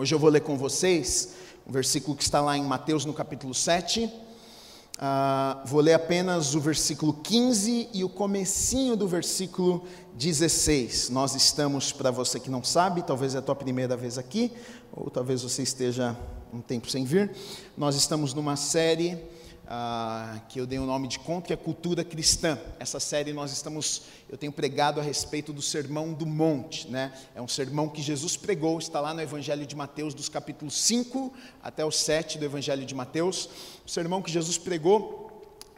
Hoje 0.00 0.14
eu 0.14 0.18
vou 0.18 0.30
ler 0.30 0.40
com 0.40 0.56
vocês 0.56 1.34
um 1.68 1.70
versículo 1.70 2.16
que 2.16 2.22
está 2.22 2.40
lá 2.40 2.56
em 2.56 2.64
Mateus 2.64 3.04
no 3.04 3.12
capítulo 3.12 3.52
7. 3.52 4.06
Uh, 4.06 5.66
vou 5.66 5.78
ler 5.82 5.92
apenas 5.92 6.54
o 6.54 6.60
versículo 6.60 7.12
15 7.12 7.90
e 7.92 8.02
o 8.02 8.08
comecinho 8.08 8.96
do 8.96 9.06
versículo 9.06 9.84
16. 10.14 11.10
Nós 11.10 11.34
estamos, 11.34 11.92
para 11.92 12.10
você 12.10 12.40
que 12.40 12.48
não 12.48 12.64
sabe, 12.64 13.02
talvez 13.02 13.34
é 13.34 13.38
a 13.40 13.42
tua 13.42 13.54
primeira 13.54 13.94
vez 13.94 14.16
aqui, 14.16 14.50
ou 14.90 15.10
talvez 15.10 15.42
você 15.42 15.60
esteja 15.60 16.16
um 16.50 16.62
tempo 16.62 16.90
sem 16.90 17.04
vir, 17.04 17.30
nós 17.76 17.94
estamos 17.94 18.32
numa 18.32 18.56
série 18.56 19.22
uh, 19.70 20.40
que 20.48 20.60
eu 20.60 20.66
dei 20.66 20.78
o 20.78 20.84
nome 20.84 21.06
de 21.06 21.18
Contra 21.20 21.54
a 21.54 21.56
Cultura 21.56 22.02
Cristã. 22.02 22.58
Essa 22.78 22.98
série 22.98 23.32
nós 23.32 23.52
estamos, 23.52 24.02
eu 24.28 24.36
tenho 24.36 24.50
pregado 24.50 24.98
a 24.98 25.02
respeito 25.02 25.52
do 25.52 25.62
Sermão 25.62 26.12
do 26.12 26.26
Monte, 26.26 26.88
né? 26.88 27.12
É 27.34 27.40
um 27.40 27.46
sermão 27.46 27.88
que 27.88 28.02
Jesus 28.02 28.36
pregou, 28.36 28.78
está 28.78 29.00
lá 29.00 29.14
no 29.14 29.22
Evangelho 29.22 29.64
de 29.64 29.76
Mateus, 29.76 30.12
dos 30.12 30.28
capítulos 30.28 30.74
5 30.74 31.32
até 31.62 31.84
o 31.84 31.90
7 31.90 32.38
do 32.38 32.44
Evangelho 32.44 32.84
de 32.84 32.94
Mateus. 32.94 33.48
O 33.86 33.88
sermão 33.88 34.20
que 34.20 34.30
Jesus 34.30 34.58
pregou 34.58 35.30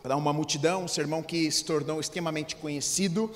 para 0.02 0.16
uma 0.16 0.32
multidão, 0.32 0.84
um 0.84 0.88
sermão 0.88 1.22
que 1.22 1.48
se 1.50 1.64
tornou 1.64 2.00
extremamente 2.00 2.56
conhecido. 2.56 3.30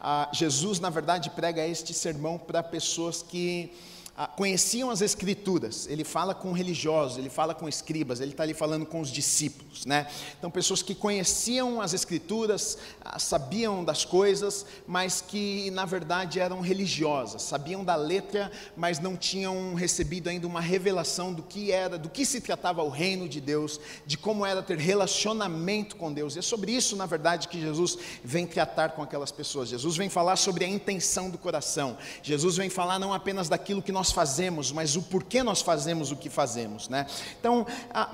Uh, 0.00 0.34
Jesus, 0.34 0.78
na 0.78 0.90
verdade, 0.90 1.30
prega 1.30 1.66
este 1.66 1.94
sermão 1.94 2.38
para 2.38 2.62
pessoas 2.62 3.22
que 3.22 3.72
ah, 3.72 3.91
conheciam 4.36 4.90
as 4.90 5.00
escrituras, 5.00 5.86
ele 5.88 6.04
fala 6.04 6.34
com 6.34 6.52
religiosos, 6.52 7.16
ele 7.18 7.30
fala 7.30 7.54
com 7.54 7.68
escribas, 7.68 8.20
ele 8.20 8.32
está 8.32 8.42
ali 8.42 8.52
falando 8.52 8.84
com 8.84 9.00
os 9.00 9.08
discípulos, 9.08 9.86
né? 9.86 10.06
Então, 10.38 10.50
pessoas 10.50 10.82
que 10.82 10.94
conheciam 10.94 11.80
as 11.80 11.94
escrituras, 11.94 12.76
sabiam 13.18 13.82
das 13.82 14.04
coisas, 14.04 14.66
mas 14.86 15.24
que 15.26 15.70
na 15.70 15.84
verdade 15.84 16.38
eram 16.38 16.60
religiosas, 16.60 17.42
sabiam 17.42 17.82
da 17.82 17.96
letra, 17.96 18.52
mas 18.76 18.98
não 18.98 19.16
tinham 19.16 19.74
recebido 19.74 20.28
ainda 20.28 20.46
uma 20.46 20.60
revelação 20.60 21.32
do 21.32 21.42
que 21.42 21.72
era, 21.72 21.96
do 21.98 22.10
que 22.10 22.26
se 22.26 22.40
tratava 22.40 22.82
o 22.82 22.90
reino 22.90 23.28
de 23.28 23.40
Deus, 23.40 23.80
de 24.06 24.18
como 24.18 24.44
era 24.44 24.62
ter 24.62 24.78
relacionamento 24.78 25.96
com 25.96 26.12
Deus. 26.12 26.36
E 26.36 26.40
é 26.40 26.42
sobre 26.42 26.72
isso, 26.72 26.96
na 26.96 27.06
verdade, 27.06 27.48
que 27.48 27.60
Jesus 27.60 27.96
vem 28.22 28.46
tratar 28.46 28.90
com 28.90 29.02
aquelas 29.02 29.32
pessoas. 29.32 29.70
Jesus 29.70 29.96
vem 29.96 30.08
falar 30.08 30.36
sobre 30.36 30.64
a 30.64 30.68
intenção 30.68 31.30
do 31.30 31.38
coração. 31.38 31.96
Jesus 32.22 32.56
vem 32.56 32.68
falar 32.68 32.98
não 32.98 33.14
apenas 33.14 33.48
daquilo 33.48 33.82
que 33.82 33.90
nós 33.90 34.01
nós 34.02 34.10
fazemos, 34.10 34.72
mas 34.72 34.96
o 34.96 35.02
porquê 35.02 35.44
nós 35.44 35.62
fazemos 35.62 36.10
o 36.10 36.16
que 36.16 36.28
fazemos, 36.28 36.88
né? 36.88 37.06
Então, 37.38 37.64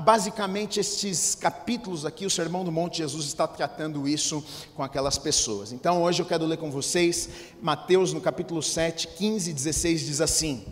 basicamente, 0.00 0.78
estes 0.78 1.34
capítulos 1.34 2.04
aqui, 2.04 2.26
o 2.26 2.30
Sermão 2.30 2.62
do 2.62 2.70
Monte, 2.70 2.98
Jesus 2.98 3.24
está 3.24 3.48
tratando 3.48 4.06
isso 4.06 4.44
com 4.76 4.82
aquelas 4.82 5.16
pessoas. 5.16 5.72
Então, 5.72 6.02
hoje 6.02 6.20
eu 6.20 6.26
quero 6.26 6.44
ler 6.44 6.58
com 6.58 6.70
vocês, 6.70 7.30
Mateus 7.62 8.12
no 8.12 8.20
capítulo 8.20 8.62
7, 8.62 9.08
15 9.08 9.48
e 9.50 9.54
16 9.54 10.00
diz 10.02 10.20
assim: 10.20 10.66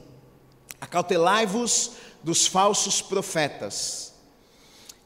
Acautelai-vos 0.82 1.92
dos 2.22 2.46
falsos 2.46 3.00
profetas, 3.00 4.12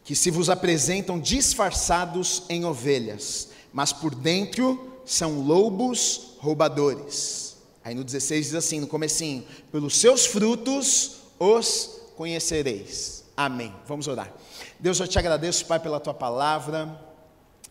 que 0.02 0.16
se 0.16 0.28
vos 0.28 0.50
apresentam 0.50 1.20
disfarçados 1.20 2.42
em 2.48 2.64
ovelhas, 2.64 3.50
mas 3.72 3.92
por 3.92 4.12
dentro 4.12 4.92
são 5.06 5.40
lobos 5.40 6.34
roubadores. 6.40 7.49
Aí 7.82 7.94
no 7.94 8.04
16 8.04 8.46
diz 8.46 8.54
assim, 8.54 8.80
no 8.80 8.86
comecinho, 8.86 9.44
pelos 9.72 9.96
seus 9.96 10.26
frutos 10.26 11.16
os 11.38 12.00
conhecereis. 12.16 13.24
Amém. 13.36 13.74
Vamos 13.86 14.06
orar. 14.06 14.30
Deus, 14.78 15.00
eu 15.00 15.08
te 15.08 15.18
agradeço, 15.18 15.64
Pai, 15.64 15.80
pela 15.80 15.98
tua 15.98 16.12
palavra. 16.12 17.00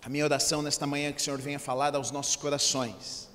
A 0.02 0.10
minha 0.10 0.24
oração 0.24 0.64
nesta 0.64 0.88
manhã 0.88 1.10
é 1.10 1.12
que 1.12 1.22
o 1.22 1.24
Senhor 1.24 1.40
venha 1.40 1.60
falar 1.60 1.96
aos 1.96 2.10
nossos 2.10 2.36
corações. 2.36 3.29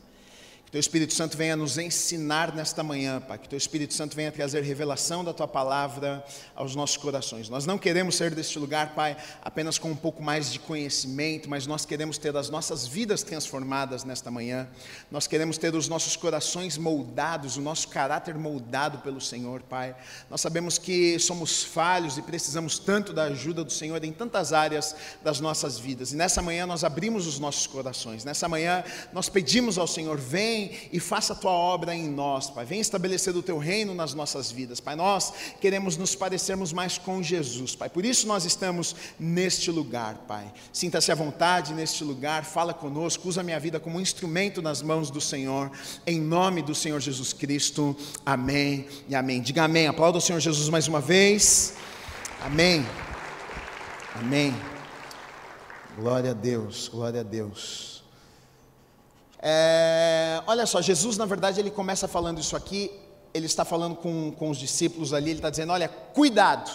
Teu 0.74 0.80
Espírito 0.80 1.14
Santo 1.14 1.36
venha 1.36 1.54
nos 1.54 1.78
ensinar 1.78 2.52
nesta 2.52 2.82
manhã, 2.82 3.20
Pai. 3.20 3.38
Que 3.38 3.48
Teu 3.48 3.56
Espírito 3.56 3.94
Santo 3.94 4.16
venha 4.16 4.32
trazer 4.32 4.60
revelação 4.64 5.22
da 5.22 5.32
Tua 5.32 5.46
palavra 5.46 6.24
aos 6.52 6.74
nossos 6.74 6.96
corações. 6.96 7.48
Nós 7.48 7.64
não 7.64 7.78
queremos 7.78 8.16
sair 8.16 8.34
deste 8.34 8.58
lugar, 8.58 8.92
Pai, 8.92 9.16
apenas 9.40 9.78
com 9.78 9.92
um 9.92 9.94
pouco 9.94 10.20
mais 10.20 10.50
de 10.50 10.58
conhecimento, 10.58 11.48
mas 11.48 11.64
nós 11.64 11.86
queremos 11.86 12.18
ter 12.18 12.36
as 12.36 12.50
nossas 12.50 12.88
vidas 12.88 13.22
transformadas 13.22 14.02
nesta 14.02 14.32
manhã. 14.32 14.66
Nós 15.12 15.28
queremos 15.28 15.58
ter 15.58 15.76
os 15.76 15.86
nossos 15.86 16.16
corações 16.16 16.76
moldados, 16.76 17.56
o 17.56 17.60
nosso 17.60 17.86
caráter 17.86 18.34
moldado 18.34 18.98
pelo 18.98 19.20
Senhor, 19.20 19.62
Pai. 19.62 19.94
Nós 20.28 20.40
sabemos 20.40 20.76
que 20.76 21.20
somos 21.20 21.62
falhos 21.62 22.18
e 22.18 22.22
precisamos 22.22 22.80
tanto 22.80 23.12
da 23.12 23.26
ajuda 23.26 23.62
do 23.62 23.72
Senhor 23.72 24.02
em 24.02 24.10
tantas 24.10 24.52
áreas 24.52 24.96
das 25.22 25.38
nossas 25.38 25.78
vidas. 25.78 26.12
E 26.12 26.16
nessa 26.16 26.42
manhã 26.42 26.66
nós 26.66 26.82
abrimos 26.82 27.28
os 27.28 27.38
nossos 27.38 27.64
corações. 27.68 28.24
Nessa 28.24 28.48
manhã 28.48 28.82
nós 29.12 29.28
pedimos 29.28 29.78
ao 29.78 29.86
Senhor, 29.86 30.18
vem 30.18 30.63
e 30.92 31.00
faça 31.00 31.32
a 31.32 31.36
tua 31.36 31.50
obra 31.50 31.94
em 31.94 32.08
nós, 32.08 32.50
Pai. 32.50 32.64
Vem 32.64 32.80
estabelecer 32.80 33.34
o 33.36 33.42
teu 33.42 33.58
reino 33.58 33.94
nas 33.94 34.14
nossas 34.14 34.50
vidas, 34.50 34.80
Pai. 34.80 34.96
Nós 34.96 35.32
queremos 35.60 35.96
nos 35.96 36.14
parecermos 36.14 36.72
mais 36.72 36.98
com 36.98 37.22
Jesus, 37.22 37.74
Pai. 37.74 37.88
Por 37.88 38.04
isso 38.04 38.26
nós 38.26 38.44
estamos 38.44 38.94
neste 39.18 39.70
lugar, 39.70 40.24
Pai. 40.28 40.52
Sinta-se 40.72 41.10
à 41.10 41.14
vontade 41.14 41.74
neste 41.74 42.04
lugar, 42.04 42.44
fala 42.44 42.74
conosco, 42.74 43.28
usa 43.28 43.40
a 43.40 43.44
minha 43.44 43.60
vida 43.60 43.80
como 43.80 43.98
um 43.98 44.00
instrumento 44.00 44.60
nas 44.60 44.82
mãos 44.82 45.10
do 45.10 45.20
Senhor, 45.20 45.70
em 46.06 46.20
nome 46.20 46.62
do 46.62 46.74
Senhor 46.74 47.00
Jesus 47.00 47.32
Cristo. 47.32 47.96
Amém 48.24 48.86
e 49.08 49.14
amém. 49.14 49.40
Diga 49.40 49.64
amém. 49.64 49.86
Aplauda 49.86 50.18
o 50.18 50.20
Senhor 50.20 50.40
Jesus 50.40 50.68
mais 50.68 50.88
uma 50.88 51.00
vez. 51.00 51.74
Amém. 52.42 52.84
Amém. 54.14 54.54
Glória 55.96 56.32
a 56.32 56.34
Deus, 56.34 56.88
glória 56.88 57.20
a 57.20 57.24
Deus. 57.24 57.93
É, 59.46 60.42
olha 60.46 60.64
só, 60.64 60.80
Jesus, 60.80 61.18
na 61.18 61.26
verdade, 61.26 61.60
ele 61.60 61.70
começa 61.70 62.08
falando 62.08 62.40
isso 62.40 62.56
aqui, 62.56 62.90
ele 63.34 63.44
está 63.44 63.62
falando 63.62 63.94
com, 63.94 64.32
com 64.32 64.48
os 64.48 64.56
discípulos 64.56 65.12
ali, 65.12 65.28
ele 65.30 65.38
está 65.38 65.50
dizendo: 65.50 65.70
olha, 65.70 65.86
cuidado. 65.86 66.70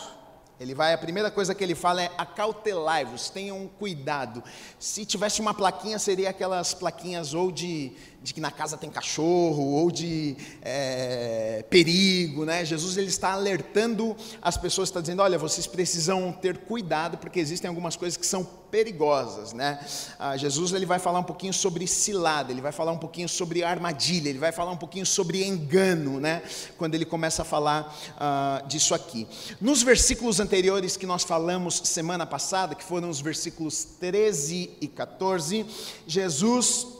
Ele 0.59 0.75
vai, 0.75 0.94
a 0.94 0.97
primeira 0.97 1.31
coisa 1.31 1.56
que 1.56 1.63
ele 1.63 1.74
fala 1.74 2.03
é 2.03 2.12
acautelai-vos, 2.18 3.30
tenham 3.30 3.68
cuidado. 3.80 4.44
Se 4.78 5.06
tivesse 5.06 5.40
uma 5.40 5.53
plaquinha, 5.53 5.97
seria 5.97 6.30
aquelas 6.30 6.74
plaquinhas 6.74 7.34
ou 7.34 7.50
de 7.50 7.94
de 8.22 8.34
que 8.34 8.41
na 8.41 8.52
casa 8.52 8.78
tem 8.78 8.90
cachorro 8.90 9.63
ou 9.63 9.90
de 9.90 10.35
é, 10.62 11.66
perigo, 11.69 12.44
né? 12.44 12.66
Jesus 12.66 12.97
ele 12.97 13.07
está 13.07 13.31
alertando 13.31 14.16
as 14.41 14.57
pessoas, 14.57 14.90
está 14.90 15.00
dizendo, 15.00 15.22
olha, 15.22 15.38
vocês 15.38 15.66
precisam 15.66 16.31
ter 16.31 16.57
cuidado 16.57 17.18
porque 17.18 17.40
existem 17.40 17.69
algumas 17.69 17.96
coisas 17.96 18.18
que 18.18 18.25
são 18.25 18.44
perigosas, 18.69 19.53
né? 19.53 19.80
Ah, 20.19 20.35
Jesus 20.35 20.74
ele 20.74 20.85
vai 20.85 21.00
falar 21.00 21.19
um 21.19 21.24
pouquinho 21.24 21.53
sobre 21.53 21.88
cilada, 21.88 22.52
ele 22.52 22.62
vai 22.62 22.72
falar 22.72 22.91
um 22.91 22.97
pouquinho 22.97 23.28
sobre 23.28 23.63
armadilha, 23.63 24.30
ele 24.30 24.38
vai 24.38 24.51
falar 24.51 24.72
um 24.72 24.78
pouquinho 24.78 25.06
sobre 25.06 25.44
engano, 25.44 26.19
né? 26.19 26.44
Quando 26.78 26.96
ele 26.96 27.06
começa 27.06 27.41
a 27.41 27.46
falar 27.46 27.96
ah, 28.18 28.62
disso 28.68 28.94
aqui. 28.94 29.28
Nos 29.62 29.81
versículos 29.81 30.40
anteriores 30.40 30.97
que 30.97 31.06
nós 31.06 31.24
falamos 31.24 31.81
semana 31.86 32.25
passada, 32.25 32.75
que 32.75 32.84
foram 32.84 33.09
os 33.09 33.22
versículos 33.22 33.86
13 34.00 34.72
e 34.81 34.88
14, 34.88 35.66
Jesus 36.06 36.99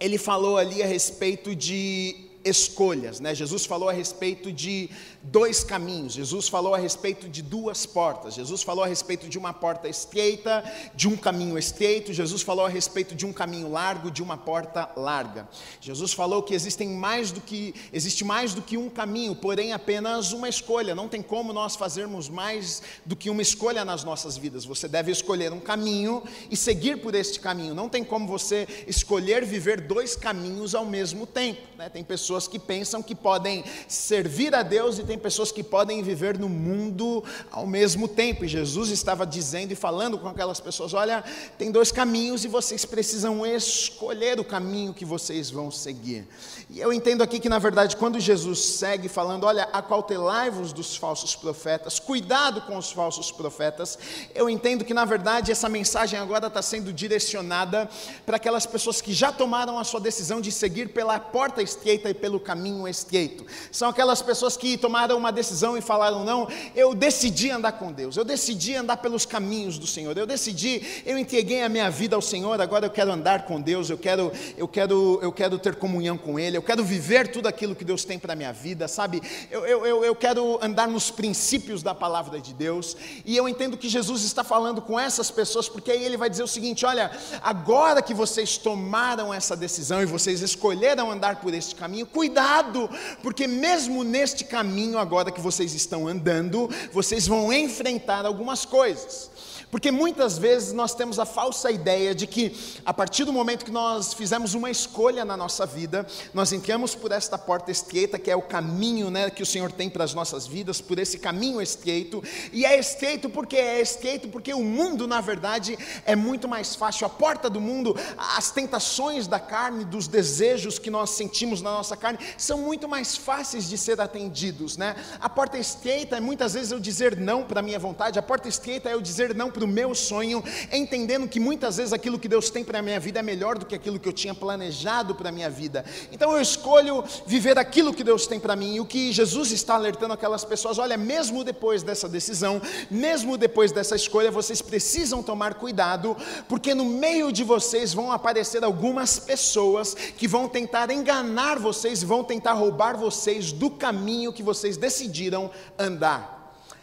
ele 0.00 0.18
falou 0.18 0.56
ali 0.56 0.82
a 0.82 0.86
respeito 0.86 1.54
de 1.54 2.16
escolhas, 2.44 3.18
né? 3.18 3.34
Jesus 3.34 3.64
falou 3.66 3.88
a 3.88 3.92
respeito 3.92 4.52
de 4.52 4.88
dois 5.30 5.64
caminhos. 5.64 6.12
Jesus 6.12 6.48
falou 6.48 6.74
a 6.74 6.78
respeito 6.78 7.28
de 7.28 7.42
duas 7.42 7.84
portas. 7.84 8.34
Jesus 8.34 8.62
falou 8.62 8.84
a 8.84 8.86
respeito 8.86 9.28
de 9.28 9.38
uma 9.38 9.52
porta 9.52 9.88
estreita, 9.88 10.64
de 10.94 11.08
um 11.08 11.16
caminho 11.16 11.58
estreito. 11.58 12.12
Jesus 12.12 12.42
falou 12.42 12.66
a 12.66 12.68
respeito 12.68 13.14
de 13.14 13.26
um 13.26 13.32
caminho 13.32 13.70
largo, 13.70 14.10
de 14.10 14.22
uma 14.22 14.36
porta 14.36 14.88
larga. 14.96 15.48
Jesus 15.80 16.12
falou 16.12 16.42
que 16.42 16.54
existem 16.54 16.88
mais 16.88 17.30
do 17.30 17.40
que 17.40 17.74
existe 17.92 18.24
mais 18.24 18.54
do 18.54 18.62
que 18.62 18.76
um 18.76 18.88
caminho, 18.88 19.34
porém 19.34 19.72
apenas 19.72 20.32
uma 20.32 20.48
escolha. 20.48 20.94
Não 20.94 21.08
tem 21.08 21.22
como 21.22 21.52
nós 21.52 21.76
fazermos 21.76 22.28
mais 22.28 22.82
do 23.04 23.16
que 23.16 23.30
uma 23.30 23.42
escolha 23.42 23.84
nas 23.84 24.04
nossas 24.04 24.36
vidas. 24.36 24.64
Você 24.64 24.88
deve 24.88 25.10
escolher 25.10 25.52
um 25.52 25.60
caminho 25.60 26.22
e 26.50 26.56
seguir 26.56 26.98
por 26.98 27.14
este 27.14 27.40
caminho. 27.40 27.74
Não 27.74 27.88
tem 27.88 28.04
como 28.04 28.26
você 28.26 28.66
escolher 28.86 29.44
viver 29.44 29.80
dois 29.80 30.14
caminhos 30.14 30.74
ao 30.74 30.84
mesmo 30.84 31.26
tempo. 31.26 31.60
Né? 31.76 31.88
Tem 31.88 32.04
pessoas 32.04 32.46
que 32.46 32.58
pensam 32.58 33.02
que 33.02 33.14
podem 33.14 33.64
servir 33.88 34.54
a 34.54 34.62
Deus 34.62 34.98
e 34.98 35.04
tem 35.04 35.15
pessoas 35.18 35.52
que 35.52 35.62
podem 35.62 36.02
viver 36.02 36.38
no 36.38 36.48
mundo 36.48 37.22
ao 37.50 37.66
mesmo 37.66 38.08
tempo. 38.08 38.44
E 38.44 38.48
Jesus 38.48 38.90
estava 38.90 39.26
dizendo 39.26 39.72
e 39.72 39.76
falando 39.76 40.18
com 40.18 40.28
aquelas 40.28 40.60
pessoas: 40.60 40.94
olha, 40.94 41.24
tem 41.58 41.70
dois 41.70 41.92
caminhos 41.92 42.44
e 42.44 42.48
vocês 42.48 42.84
precisam 42.84 43.46
escolher 43.46 44.38
o 44.40 44.44
caminho 44.44 44.94
que 44.94 45.04
vocês 45.04 45.50
vão 45.50 45.70
seguir. 45.70 46.26
E 46.68 46.80
eu 46.80 46.92
entendo 46.92 47.22
aqui 47.22 47.38
que, 47.38 47.48
na 47.48 47.58
verdade, 47.58 47.96
quando 47.96 48.18
Jesus 48.18 48.58
segue 48.58 49.08
falando, 49.08 49.44
olha, 49.44 49.64
acautelai-vos 49.72 50.72
dos 50.72 50.96
falsos 50.96 51.36
profetas, 51.36 52.00
cuidado 52.00 52.60
com 52.62 52.76
os 52.76 52.90
falsos 52.90 53.30
profetas, 53.30 53.98
eu 54.34 54.50
entendo 54.50 54.84
que, 54.84 54.92
na 54.92 55.04
verdade, 55.04 55.52
essa 55.52 55.68
mensagem 55.68 56.18
agora 56.18 56.48
está 56.48 56.60
sendo 56.60 56.92
direcionada 56.92 57.88
para 58.24 58.36
aquelas 58.36 58.66
pessoas 58.66 59.00
que 59.00 59.12
já 59.12 59.30
tomaram 59.30 59.78
a 59.78 59.84
sua 59.84 60.00
decisão 60.00 60.40
de 60.40 60.50
seguir 60.50 60.88
pela 60.88 61.20
porta 61.20 61.62
estreita 61.62 62.10
e 62.10 62.14
pelo 62.14 62.40
caminho 62.40 62.88
estreito. 62.88 63.46
São 63.70 63.88
aquelas 63.88 64.20
pessoas 64.20 64.56
que 64.56 64.76
tomaram 64.76 64.95
tomaram 64.96 65.18
uma 65.18 65.30
decisão 65.30 65.76
e 65.76 65.82
falaram: 65.82 66.24
não, 66.24 66.48
eu 66.74 66.94
decidi 66.94 67.50
andar 67.50 67.72
com 67.72 67.92
Deus, 67.92 68.16
eu 68.16 68.24
decidi 68.24 68.74
andar 68.74 68.96
pelos 68.96 69.26
caminhos 69.26 69.78
do 69.78 69.86
Senhor, 69.86 70.16
eu 70.16 70.26
decidi, 70.26 71.02
eu 71.04 71.18
entreguei 71.18 71.62
a 71.62 71.68
minha 71.68 71.90
vida 71.90 72.16
ao 72.16 72.22
Senhor, 72.22 72.58
agora 72.60 72.86
eu 72.86 72.90
quero 72.90 73.12
andar 73.12 73.44
com 73.44 73.60
Deus, 73.60 73.90
eu 73.90 73.98
quero, 73.98 74.32
eu 74.56 74.66
quero, 74.66 75.18
eu 75.22 75.30
quero 75.30 75.58
ter 75.58 75.76
comunhão 75.76 76.16
com 76.16 76.38
Ele, 76.38 76.56
eu 76.56 76.62
quero 76.62 76.82
viver 76.82 77.28
tudo 77.28 77.46
aquilo 77.46 77.76
que 77.76 77.84
Deus 77.84 78.04
tem 78.04 78.18
para 78.18 78.32
a 78.32 78.36
minha 78.36 78.52
vida, 78.52 78.88
sabe? 78.88 79.20
Eu, 79.50 79.66
eu, 79.66 79.86
eu, 79.86 80.04
eu 80.04 80.16
quero 80.16 80.58
andar 80.62 80.88
nos 80.88 81.10
princípios 81.10 81.82
da 81.82 81.94
palavra 81.94 82.40
de 82.40 82.54
Deus, 82.54 82.96
e 83.24 83.36
eu 83.36 83.46
entendo 83.46 83.76
que 83.76 83.90
Jesus 83.90 84.24
está 84.24 84.42
falando 84.42 84.80
com 84.80 84.98
essas 84.98 85.30
pessoas, 85.30 85.68
porque 85.68 85.92
aí 85.92 86.02
Ele 86.02 86.16
vai 86.16 86.30
dizer 86.30 86.42
o 86.42 86.48
seguinte: 86.48 86.86
olha, 86.86 87.10
agora 87.42 88.00
que 88.00 88.14
vocês 88.14 88.56
tomaram 88.56 89.34
essa 89.34 89.54
decisão 89.54 90.00
e 90.00 90.06
vocês 90.06 90.40
escolheram 90.40 91.10
andar 91.10 91.36
por 91.36 91.52
este 91.52 91.74
caminho, 91.74 92.06
cuidado, 92.06 92.88
porque 93.22 93.46
mesmo 93.46 94.02
neste 94.02 94.44
caminho 94.44 94.85
agora 94.94 95.30
que 95.30 95.40
vocês 95.40 95.74
estão 95.74 96.06
andando, 96.06 96.68
vocês 96.92 97.26
vão 97.26 97.52
enfrentar 97.52 98.24
algumas 98.26 98.64
coisas. 98.64 99.30
Porque 99.76 99.90
muitas 99.90 100.38
vezes 100.38 100.72
nós 100.72 100.94
temos 100.94 101.18
a 101.18 101.26
falsa 101.26 101.70
ideia 101.70 102.14
de 102.14 102.26
que, 102.26 102.56
a 102.82 102.94
partir 102.94 103.24
do 103.26 103.32
momento 103.32 103.62
que 103.62 103.70
nós 103.70 104.14
fizemos 104.14 104.54
uma 104.54 104.70
escolha 104.70 105.22
na 105.22 105.36
nossa 105.36 105.66
vida, 105.66 106.06
nós 106.32 106.50
entramos 106.50 106.94
por 106.94 107.12
esta 107.12 107.36
porta 107.36 107.70
estreita, 107.70 108.18
que 108.18 108.30
é 108.30 108.34
o 108.34 108.40
caminho 108.40 109.10
né, 109.10 109.28
que 109.28 109.42
o 109.42 109.46
Senhor 109.46 109.70
tem 109.70 109.90
para 109.90 110.02
as 110.02 110.14
nossas 110.14 110.46
vidas, 110.46 110.80
por 110.80 110.98
esse 110.98 111.18
caminho 111.18 111.60
estreito, 111.60 112.24
e 112.54 112.64
é 112.64 112.78
estreito 112.78 113.28
porque 113.28 113.54
é 113.54 113.78
estreito, 113.78 114.28
porque 114.28 114.54
o 114.54 114.64
mundo, 114.64 115.06
na 115.06 115.20
verdade, 115.20 115.78
é 116.06 116.16
muito 116.16 116.48
mais 116.48 116.74
fácil. 116.74 117.06
A 117.06 117.10
porta 117.10 117.50
do 117.50 117.60
mundo, 117.60 117.94
as 118.34 118.50
tentações 118.50 119.26
da 119.26 119.38
carne, 119.38 119.84
dos 119.84 120.08
desejos 120.08 120.78
que 120.78 120.88
nós 120.88 121.10
sentimos 121.10 121.60
na 121.60 121.72
nossa 121.72 121.98
carne, 121.98 122.18
são 122.38 122.62
muito 122.62 122.88
mais 122.88 123.14
fáceis 123.14 123.68
de 123.68 123.76
ser 123.76 124.00
atendidos. 124.00 124.78
Né? 124.78 124.96
A 125.20 125.28
porta 125.28 125.58
estreita 125.58 126.16
é 126.16 126.20
muitas 126.20 126.54
vezes 126.54 126.72
eu 126.72 126.80
dizer 126.80 127.14
não 127.14 127.42
para 127.42 127.60
a 127.60 127.62
minha 127.62 127.78
vontade, 127.78 128.18
a 128.18 128.22
porta 128.22 128.48
estreita 128.48 128.88
é 128.88 128.94
eu 128.94 129.02
dizer 129.02 129.34
não 129.34 129.50
para 129.50 129.65
meu 129.66 129.94
sonho, 129.94 130.42
entendendo 130.72 131.28
que 131.28 131.40
muitas 131.40 131.76
vezes 131.76 131.92
aquilo 131.92 132.18
que 132.18 132.28
Deus 132.28 132.50
tem 132.50 132.64
para 132.64 132.78
a 132.78 132.82
minha 132.82 133.00
vida 133.00 133.20
é 133.20 133.22
melhor 133.22 133.58
do 133.58 133.66
que 133.66 133.74
aquilo 133.74 133.98
que 133.98 134.08
eu 134.08 134.12
tinha 134.12 134.34
planejado 134.34 135.14
para 135.14 135.28
a 135.28 135.32
minha 135.32 135.50
vida. 135.50 135.84
Então 136.12 136.32
eu 136.32 136.40
escolho 136.40 137.04
viver 137.26 137.58
aquilo 137.58 137.92
que 137.92 138.04
Deus 138.04 138.26
tem 138.26 138.38
para 138.38 138.56
mim. 138.56 138.74
E 138.74 138.80
o 138.80 138.86
que 138.86 139.12
Jesus 139.12 139.50
está 139.52 139.74
alertando 139.74 140.14
aquelas 140.14 140.44
pessoas: 140.44 140.78
olha, 140.78 140.96
mesmo 140.96 141.44
depois 141.44 141.82
dessa 141.82 142.08
decisão, 142.08 142.60
mesmo 142.90 143.36
depois 143.36 143.72
dessa 143.72 143.96
escolha, 143.96 144.30
vocês 144.30 144.62
precisam 144.62 145.22
tomar 145.22 145.54
cuidado, 145.54 146.16
porque 146.48 146.74
no 146.74 146.84
meio 146.84 147.32
de 147.32 147.44
vocês 147.44 147.92
vão 147.92 148.12
aparecer 148.12 148.64
algumas 148.64 149.18
pessoas 149.18 149.94
que 149.94 150.28
vão 150.28 150.48
tentar 150.48 150.90
enganar 150.90 151.58
vocês, 151.58 152.02
vão 152.02 152.22
tentar 152.22 152.52
roubar 152.52 152.96
vocês 152.96 153.52
do 153.52 153.70
caminho 153.70 154.32
que 154.32 154.42
vocês 154.42 154.76
decidiram 154.76 155.50
andar. 155.78 156.36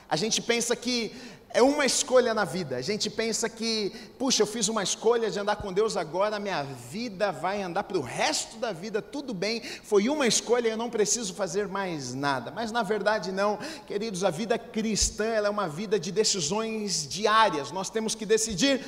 A 0.09 0.15
gente 0.15 0.41
pensa 0.41 0.75
que 0.75 1.11
é 1.53 1.61
uma 1.61 1.85
escolha 1.85 2.33
na 2.33 2.43
vida. 2.43 2.75
A 2.75 2.81
gente 2.81 3.09
pensa 3.09 3.47
que, 3.47 3.91
puxa, 4.17 4.41
eu 4.41 4.47
fiz 4.47 4.67
uma 4.67 4.81
escolha 4.81 5.29
de 5.29 5.39
andar 5.39 5.57
com 5.57 5.71
Deus 5.71 5.95
agora, 5.95 6.39
minha 6.39 6.63
vida 6.63 7.31
vai 7.31 7.61
andar 7.61 7.83
para 7.83 7.97
o 7.97 8.01
resto 8.01 8.57
da 8.57 8.71
vida, 8.71 9.01
tudo 9.01 9.33
bem, 9.33 9.61
foi 9.61 10.09
uma 10.09 10.25
escolha, 10.25 10.69
eu 10.69 10.77
não 10.77 10.89
preciso 10.89 11.33
fazer 11.33 11.67
mais 11.67 12.13
nada. 12.13 12.51
Mas 12.51 12.71
na 12.71 12.81
verdade, 12.81 13.31
não, 13.31 13.59
queridos, 13.85 14.23
a 14.23 14.31
vida 14.31 14.57
cristã 14.57 15.25
é 15.25 15.49
uma 15.49 15.67
vida 15.67 15.99
de 15.99 16.11
decisões 16.11 17.07
diárias. 17.07 17.71
Nós 17.71 17.89
temos 17.89 18.15
que 18.15 18.25
decidir 18.25 18.81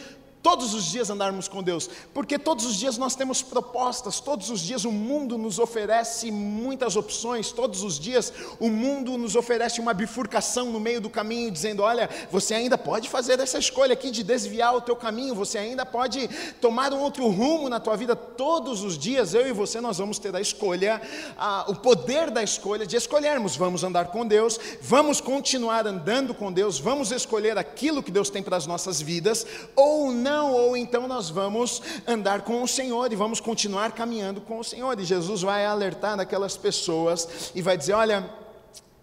todos 0.45 0.75
os 0.75 0.85
dias 0.85 1.09
andarmos 1.09 1.47
com 1.47 1.63
Deus, 1.63 1.89
porque 2.13 2.37
todos 2.37 2.65
os 2.65 2.75
dias 2.75 2.99
nós 2.99 3.15
temos 3.15 3.41
propostas, 3.41 4.19
todos 4.19 4.51
os 4.51 4.61
dias 4.61 4.85
o 4.85 4.91
mundo 4.91 5.39
nos 5.39 5.57
oferece 5.57 6.29
muitas 6.29 6.95
opções, 6.95 7.51
todos 7.51 7.81
os 7.81 7.97
dias 7.97 8.31
o 8.59 8.69
mundo 8.69 9.17
nos 9.17 9.35
oferece 9.35 9.81
uma 9.81 9.91
bifurcação 9.91 10.71
no 10.71 10.79
meio 10.79 11.01
do 11.01 11.09
caminho, 11.09 11.49
dizendo: 11.49 11.81
olha, 11.81 12.07
você 12.29 12.53
ainda 12.53 12.77
pode 12.77 13.09
fazer 13.09 13.39
essa 13.39 13.57
escolha 13.57 13.93
aqui 13.93 14.11
de 14.11 14.21
desviar 14.21 14.75
o 14.75 14.81
teu 14.81 14.95
caminho, 14.95 15.33
você 15.33 15.57
ainda 15.57 15.83
pode 15.83 16.29
tomar 16.61 16.93
um 16.93 16.99
outro 16.99 17.27
rumo 17.27 17.67
na 17.67 17.79
tua 17.79 17.97
vida. 17.97 18.15
Todos 18.15 18.83
os 18.83 18.99
dias 18.99 19.33
eu 19.33 19.47
e 19.47 19.51
você 19.51 19.81
nós 19.81 19.97
vamos 19.97 20.19
ter 20.19 20.35
a 20.35 20.39
escolha, 20.39 21.01
a, 21.35 21.65
o 21.67 21.75
poder 21.77 22.29
da 22.29 22.43
escolha 22.43 22.85
de 22.85 22.95
escolhermos: 22.95 23.55
vamos 23.55 23.83
andar 23.83 24.09
com 24.09 24.23
Deus, 24.23 24.59
vamos 24.79 25.19
continuar 25.19 25.87
andando 25.87 26.35
com 26.35 26.53
Deus, 26.53 26.77
vamos 26.77 27.11
escolher 27.11 27.57
aquilo 27.57 28.03
que 28.03 28.11
Deus 28.11 28.29
tem 28.29 28.43
para 28.43 28.57
as 28.57 28.67
nossas 28.67 29.01
vidas, 29.01 29.43
ou 29.75 30.11
não 30.11 30.34
não, 30.35 30.51
ou 30.51 30.75
então 30.75 31.07
nós 31.07 31.29
vamos 31.29 31.81
andar 32.05 32.41
com 32.41 32.61
o 32.61 32.67
Senhor 32.67 33.11
e 33.11 33.15
vamos 33.15 33.39
continuar 33.39 33.93
caminhando 33.93 34.41
com 34.41 34.59
o 34.59 34.63
Senhor. 34.63 34.99
E 34.99 35.05
Jesus 35.05 35.41
vai 35.43 35.65
alertar 35.65 36.19
aquelas 36.19 36.57
pessoas 36.57 37.51
e 37.55 37.61
vai 37.61 37.77
dizer: 37.77 37.93
olha, 37.93 38.29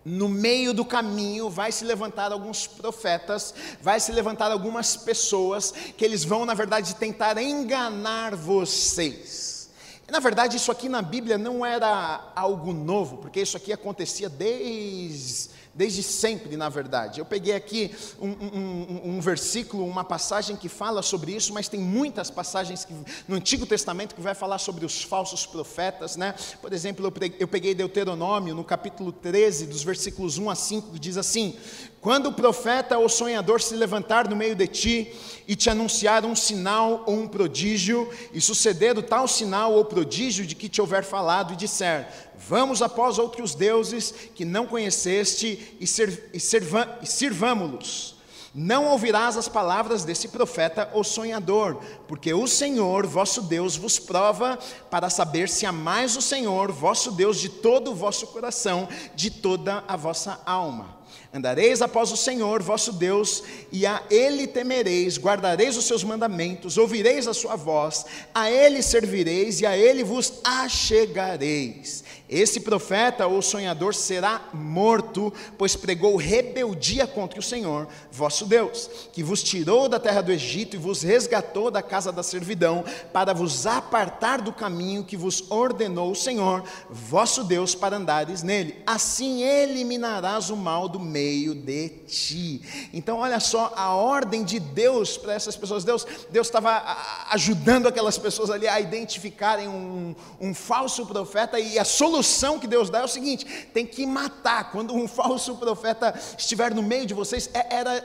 no 0.05 0.29
meio 0.29 0.75
do 0.75 0.85
caminho 0.85 1.49
vai 1.49 1.73
se 1.73 1.87
levantar 1.87 2.33
alguns 2.33 2.67
profetas, 2.67 3.55
vai 3.81 3.99
se 3.99 4.13
levantar 4.13 4.53
algumas 4.53 4.95
pessoas 4.95 5.73
que 5.97 6.05
eles 6.05 6.23
vão, 6.23 6.45
na 6.45 6.53
verdade, 6.53 6.95
tentar 6.97 7.41
enganar 7.41 8.37
vocês. 8.37 9.71
Na 10.11 10.21
verdade, 10.21 10.59
isso 10.59 10.71
aqui 10.71 10.91
na 10.91 11.01
Bíblia 11.01 11.39
não 11.39 11.65
era 11.65 12.31
algo 12.37 12.75
novo, 12.75 13.17
porque 13.17 13.41
isso 13.41 13.57
aqui 13.57 13.73
acontecia 13.73 14.29
desde 14.29 15.49
desde 15.75 16.03
sempre, 16.03 16.57
na 16.57 16.69
verdade. 16.69 17.21
Eu 17.21 17.25
peguei 17.25 17.55
aqui 17.55 17.95
um, 18.21 18.29
um, 18.29 19.17
um, 19.17 19.21
versículo, 19.21 19.87
uma 19.87 20.05
passagem 20.05 20.57
que 20.57 20.69
fala 20.69 21.03
sobre 21.03 21.33
isso, 21.33 21.53
mas 21.53 21.69
tem 21.69 21.81
muitas 21.81 22.31
passagens 22.31 22.85
que, 22.85 22.95
no 23.27 23.37
Antigo 23.37 23.65
Testamento 23.65 24.15
que 24.15 24.21
vai 24.21 24.35
falar 24.35 24.59
sobre 24.59 24.85
os 24.85 25.03
falsos 25.03 25.47
profetas, 25.47 26.17
né? 26.17 26.35
Por 26.61 26.73
exemplo, 26.73 27.13
eu 27.39 27.49
peguei 27.49 27.75
Deuteronômio, 27.75 28.55
no 28.55 28.65
capítulo 28.65 29.13
13, 29.13 29.67
dos 29.67 29.83
versículos 29.83 30.39
1 30.39 30.51
a 30.51 30.55
5, 30.55 30.93
que 30.93 30.99
diz 30.99 31.17
assim: 31.17 31.57
quando 32.03 32.27
o 32.27 32.33
profeta 32.33 32.99
ou 32.99 33.09
sonhador 33.09 33.63
se 33.63 33.77
levantar 33.77 34.29
no 34.29 34.35
meio 34.35 34.57
de 34.57 34.67
ti 34.67 35.15
e 35.47 35.57
te 35.57 35.69
anunciar 35.71 36.25
um 36.25 36.35
sinal 36.35 37.05
ou 37.07 37.15
um 37.15 37.29
prodígio, 37.29 38.09
e 38.33 38.41
suceder 38.41 38.97
o 38.99 39.03
tal 39.03 39.27
sinal 39.27 39.73
ou 39.73 39.85
prodígio 39.85 40.47
de 40.47 40.55
que 40.55 40.69
te 40.69 40.81
houver 40.81 41.05
falado, 41.05 41.53
e 41.53 41.57
disser: 41.57 42.09
Vamos 42.49 42.83
após 42.83 43.19
outros 43.19 43.55
deuses 43.55 44.13
que 44.35 44.45
não 44.45 44.67
conheceste 44.67 45.77
e, 45.81 45.85
e, 45.85 47.03
e 47.03 47.07
sirvamo-los. 47.07 48.12
Não 48.55 48.87
ouvirás 48.89 49.37
as 49.39 49.49
palavras 49.49 50.05
desse 50.05 50.29
profeta 50.29 50.91
ou 50.93 51.03
sonhador, 51.03 51.81
porque 52.07 52.35
o 52.35 52.47
Senhor, 52.47 53.07
vosso 53.07 53.41
Deus, 53.41 53.77
vos 53.77 53.99
prova 53.99 54.59
para 54.91 55.09
saber 55.09 55.49
se 55.49 55.65
amais 55.65 56.17
o 56.17 56.23
Senhor, 56.23 56.71
vosso 56.71 57.13
Deus, 57.13 57.41
de 57.41 57.49
todo 57.49 57.93
o 57.93 57.95
vosso 57.95 58.27
coração, 58.27 58.87
de 59.15 59.31
toda 59.31 59.83
a 59.89 59.97
vossa 59.97 60.39
alma. 60.45 61.03
Andareis 61.33 61.81
após 61.81 62.13
o 62.13 62.17
Senhor 62.17 62.63
vosso 62.63 62.93
Deus, 62.93 63.43
e 63.73 63.87
a 63.87 64.03
Ele 64.11 64.47
temereis, 64.47 65.17
guardareis 65.17 65.79
os 65.79 65.87
seus 65.87 66.05
mandamentos, 66.05 66.77
ouvireis 66.77 67.27
a 67.27 67.33
sua 67.33 67.57
voz, 67.57 68.05
a 68.35 68.51
Ele 68.51 68.83
servireis 68.83 69.63
e 69.63 69.67
a 69.67 69.75
Ele 69.75 70.05
vos 70.05 70.41
achegareis. 70.45 72.02
Esse 72.33 72.61
profeta 72.61 73.27
ou 73.27 73.43
sonhador 73.43 73.95
será 73.95 74.49
morto, 74.55 75.31
pois 75.59 75.77
pregou 75.77 76.17
rebeldia 76.17 77.07
contra 77.07 77.39
o 77.39 77.43
Senhor, 77.43 77.87
vosso 78.11 78.47
Deus, 78.47 78.89
que 79.13 79.23
vos 79.23 79.43
tirou 79.43 79.87
da 79.87 80.01
terra 80.01 80.23
do 80.23 80.33
Egito 80.33 80.75
e 80.75 80.79
vos 80.79 81.03
resgatou 81.03 81.71
da 81.71 81.83
casa 81.83 82.11
da 82.11 82.23
servidão, 82.23 82.87
para 83.13 83.35
vos 83.35 83.67
apartar 83.67 84.41
do 84.41 84.51
caminho 84.51 85.05
que 85.05 85.15
vos 85.15 85.45
ordenou 85.51 86.11
o 86.11 86.17
Senhor, 86.17 86.65
vosso 86.89 87.45
Deus, 87.45 87.75
para 87.75 87.99
andares 87.99 88.43
nele. 88.43 88.83
Assim 88.87 89.43
eliminarás 89.43 90.49
o 90.49 90.57
mal 90.57 90.89
do 90.89 90.99
meio 90.99 91.55
de 91.55 91.91
ti. 92.09 92.63
Então, 92.95 93.19
olha 93.19 93.41
só 93.41 93.75
a 93.77 93.95
ordem 93.95 94.43
de 94.43 94.59
Deus 94.59 95.19
para 95.19 95.35
essas 95.35 95.55
pessoas. 95.55 95.85
Deus 95.85 96.07
Deus 96.31 96.47
estava 96.47 96.83
ajudando 97.31 97.89
aquelas 97.89 98.17
pessoas 98.17 98.49
ali 98.49 98.67
a 98.67 98.81
identificarem 98.81 99.69
um, 99.69 100.15
um 100.41 100.55
falso 100.55 101.05
profeta 101.05 101.61
e 101.61 101.79
a 101.79 101.85
solução 101.85 102.22
solução 102.23 102.59
que 102.59 102.67
Deus 102.67 102.89
dá 102.89 103.01
é 103.01 103.05
o 103.05 103.09
seguinte: 103.09 103.45
tem 103.73 103.87
que 103.87 104.07
matar. 104.07 104.71
Quando 104.71 104.95
um 104.95 105.07
falso 105.09 105.57
profeta 105.57 106.19
estiver 106.39 106.75
no 106.75 106.83
meio 106.83 107.07
de 107.07 107.15
vocês, 107.15 107.51
é, 107.53 107.77
era 107.77 108.03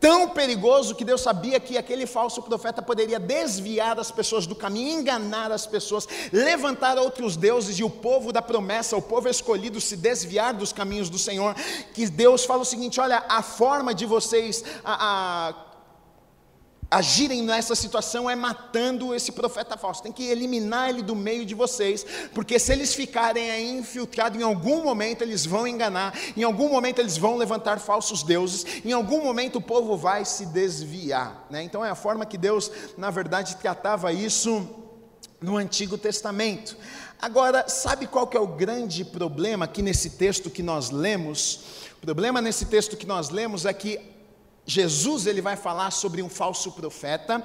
tão 0.00 0.28
perigoso 0.28 0.94
que 0.94 1.04
Deus 1.04 1.20
sabia 1.20 1.58
que 1.58 1.76
aquele 1.76 2.06
falso 2.06 2.40
profeta 2.42 2.80
poderia 2.80 3.18
desviar 3.18 3.98
as 3.98 4.12
pessoas 4.12 4.46
do 4.46 4.54
caminho, 4.54 5.00
enganar 5.00 5.50
as 5.50 5.66
pessoas, 5.66 6.06
levantar 6.32 6.96
outros 6.98 7.36
deuses 7.36 7.80
e 7.80 7.84
o 7.84 7.90
povo 7.90 8.32
da 8.32 8.40
promessa, 8.40 8.96
o 8.96 9.02
povo 9.02 9.28
escolhido, 9.28 9.80
se 9.80 9.96
desviar 9.96 10.54
dos 10.54 10.72
caminhos 10.72 11.10
do 11.10 11.18
Senhor. 11.18 11.54
Que 11.92 12.08
Deus 12.08 12.44
fala 12.44 12.62
o 12.62 12.66
seguinte: 12.66 13.00
olha, 13.00 13.24
a 13.28 13.42
forma 13.42 13.92
de 13.92 14.06
vocês. 14.06 14.64
A, 14.84 15.48
a, 15.48 15.67
agirem 16.90 17.42
nessa 17.42 17.74
situação 17.74 18.28
é 18.28 18.34
matando 18.34 19.14
esse 19.14 19.32
profeta 19.32 19.76
falso. 19.76 20.02
Tem 20.02 20.12
que 20.12 20.24
eliminar 20.24 20.88
ele 20.88 21.02
do 21.02 21.14
meio 21.14 21.44
de 21.44 21.54
vocês, 21.54 22.04
porque 22.32 22.58
se 22.58 22.72
eles 22.72 22.94
ficarem 22.94 23.50
aí 23.50 23.70
infiltrados, 23.78 24.40
em 24.40 24.44
algum 24.44 24.82
momento 24.82 25.22
eles 25.22 25.44
vão 25.44 25.66
enganar, 25.66 26.18
em 26.36 26.42
algum 26.42 26.68
momento 26.68 26.98
eles 26.98 27.16
vão 27.16 27.36
levantar 27.36 27.78
falsos 27.78 28.22
deuses, 28.22 28.64
em 28.84 28.92
algum 28.92 29.22
momento 29.22 29.56
o 29.56 29.62
povo 29.62 29.96
vai 29.96 30.24
se 30.24 30.46
desviar. 30.46 31.46
Né? 31.50 31.62
Então 31.62 31.84
é 31.84 31.90
a 31.90 31.94
forma 31.94 32.24
que 32.24 32.38
Deus, 32.38 32.70
na 32.96 33.10
verdade, 33.10 33.56
tratava 33.56 34.12
isso 34.12 34.66
no 35.40 35.56
Antigo 35.56 35.98
Testamento. 35.98 36.76
Agora, 37.20 37.68
sabe 37.68 38.06
qual 38.06 38.26
que 38.26 38.36
é 38.36 38.40
o 38.40 38.46
grande 38.46 39.04
problema 39.04 39.64
aqui 39.64 39.82
nesse 39.82 40.10
texto 40.10 40.48
que 40.48 40.62
nós 40.62 40.90
lemos? 40.90 41.88
O 42.00 42.00
problema 42.00 42.40
nesse 42.40 42.66
texto 42.66 42.96
que 42.96 43.06
nós 43.06 43.28
lemos 43.28 43.66
é 43.66 43.72
que 43.72 44.17
Jesus 44.68 45.26
ele 45.26 45.40
vai 45.40 45.56
falar 45.56 45.90
sobre 45.90 46.22
um 46.22 46.28
falso 46.28 46.70
profeta. 46.72 47.42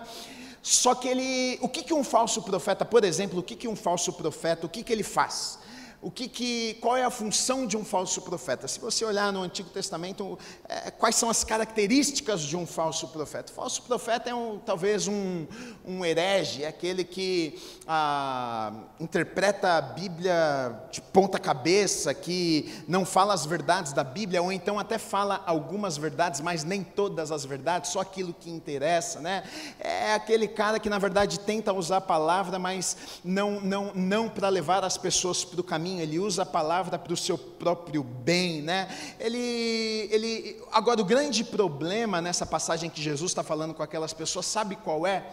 Só 0.62 0.94
que 0.94 1.08
ele, 1.08 1.58
o 1.62 1.70
que 1.70 1.82
que 1.82 1.94
um 1.94 2.04
falso 2.04 2.42
profeta, 2.42 2.84
por 2.84 3.06
exemplo, 3.06 3.40
o 3.40 3.44
que 3.44 3.56
que 3.56 3.68
um 3.68 3.78
falso 3.78 4.12
profeta, 4.12 4.66
o 4.66 4.70
que 4.70 4.84
que 4.84 4.92
ele 4.92 5.04
faz? 5.04 5.58
O 6.04 6.12
que, 6.12 6.28
que, 6.28 6.74
qual 6.82 6.98
é 6.98 7.04
a 7.06 7.10
função 7.10 7.66
de 7.66 7.78
um 7.78 7.86
falso 7.86 8.22
profeta? 8.22 8.68
Se 8.68 8.78
você 8.78 9.06
olhar 9.06 9.32
no 9.32 9.42
Antigo 9.42 9.70
Testamento, 9.70 10.38
é, 10.68 10.92
quais 10.92 11.16
são 11.16 11.30
as 11.30 11.46
características 11.46 12.42
de 12.42 12.58
um 12.58 12.68
falso 12.68 13.08
profeta? 13.08 13.54
O 13.54 13.56
falso 13.56 13.82
profeta 13.84 14.30
é 14.30 14.36
um, 14.36 14.60
talvez 14.60 15.08
um, 15.08 15.48
um 15.86 16.04
herege, 16.04 16.64
é 16.64 16.68
aquele 16.68 17.06
que 17.06 17.58
ah, 17.88 18.74
interpreta 19.00 19.78
a 19.78 19.82
Bíblia 19.82 20.78
de 20.92 21.00
ponta 21.00 21.40
cabeça, 21.40 22.14
que 22.14 22.84
não 22.86 23.06
fala 23.06 23.34
as 23.34 23.46
verdades 23.46 23.94
da 23.94 24.04
Bíblia, 24.04 24.42
ou 24.42 24.52
então 24.52 24.78
até 24.78 24.98
fala 24.98 25.42
algumas 25.46 25.96
verdades, 25.96 26.42
mas 26.42 26.66
nem 26.66 26.84
todas 26.84 27.32
as 27.32 27.46
verdades, 27.46 27.92
só 27.92 28.02
aquilo 28.02 28.34
que 28.34 28.50
interessa, 28.50 29.22
né? 29.22 29.44
É 29.80 30.14
aquele 30.14 30.50
cara 30.50 30.80
que 30.80 30.90
na 30.90 31.00
verdade 31.00 31.40
tenta 31.40 31.72
usar 31.72 31.98
a 31.98 32.02
palavra, 32.02 32.60
mas 32.60 32.98
não, 33.24 33.62
não, 33.62 33.94
não 33.96 34.28
para 34.28 34.50
levar 34.50 34.84
as 34.84 34.98
pessoas 34.98 35.46
para 35.46 35.62
o 35.62 35.64
caminho 35.64 35.93
caminho, 35.94 36.02
ele 36.02 36.20
usa 36.20 36.42
a 36.42 36.46
palavra 36.46 36.98
para 36.98 37.14
o 37.14 37.18
seu 37.18 37.38
próprio 37.38 38.04
bem, 38.04 38.62
né? 38.62 38.88
Ele, 39.20 40.08
ele, 40.12 40.62
agora 40.72 41.02
o 41.02 41.06
grande 41.06 41.44
problema 41.44 42.22
nessa 42.22 42.46
passagem 42.46 42.90
que 42.90 43.02
Jesus 43.02 43.32
está 43.32 43.44
falando 43.44 43.74
com 43.74 43.84
aquelas 43.84 44.14
pessoas, 44.14 44.46
sabe 44.46 44.76
qual 44.76 45.06
é? 45.06 45.26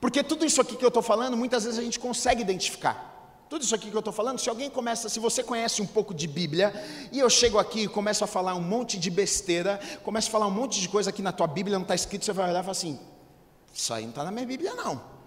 Porque 0.00 0.22
tudo 0.22 0.46
isso 0.46 0.60
aqui 0.60 0.76
que 0.76 0.84
eu 0.84 0.88
estou 0.88 1.02
falando, 1.02 1.36
muitas 1.36 1.64
vezes 1.64 1.78
a 1.78 1.82
gente 1.82 1.98
consegue 1.98 2.40
identificar. 2.42 3.16
Tudo 3.50 3.62
isso 3.62 3.74
aqui 3.74 3.90
que 3.90 3.96
eu 3.96 4.00
estou 4.00 4.12
falando, 4.12 4.38
se 4.38 4.48
alguém 4.48 4.70
começa, 4.70 5.08
se 5.08 5.18
você 5.18 5.42
conhece 5.42 5.80
um 5.80 5.86
pouco 5.86 6.14
de 6.14 6.26
Bíblia, 6.26 6.72
e 7.10 7.18
eu 7.18 7.30
chego 7.30 7.58
aqui 7.58 7.84
e 7.84 7.88
começo 7.88 8.22
a 8.22 8.26
falar 8.26 8.54
um 8.54 8.60
monte 8.60 8.98
de 8.98 9.10
besteira, 9.10 9.80
começo 10.04 10.28
a 10.28 10.30
falar 10.30 10.46
um 10.46 10.50
monte 10.50 10.80
de 10.80 10.88
coisa 10.88 11.10
que 11.10 11.22
na 11.22 11.32
tua 11.32 11.46
Bíblia 11.46 11.76
não 11.78 11.82
está 11.82 11.94
escrito, 11.94 12.24
você 12.24 12.32
vai 12.32 12.50
olhar 12.50 12.60
e 12.60 12.62
falar 12.62 12.72
assim: 12.72 13.00
Isso 13.72 13.92
aí 13.92 14.02
não 14.02 14.10
está 14.10 14.22
na 14.22 14.30
minha 14.30 14.46
Bíblia, 14.46 14.74
não. 14.74 15.17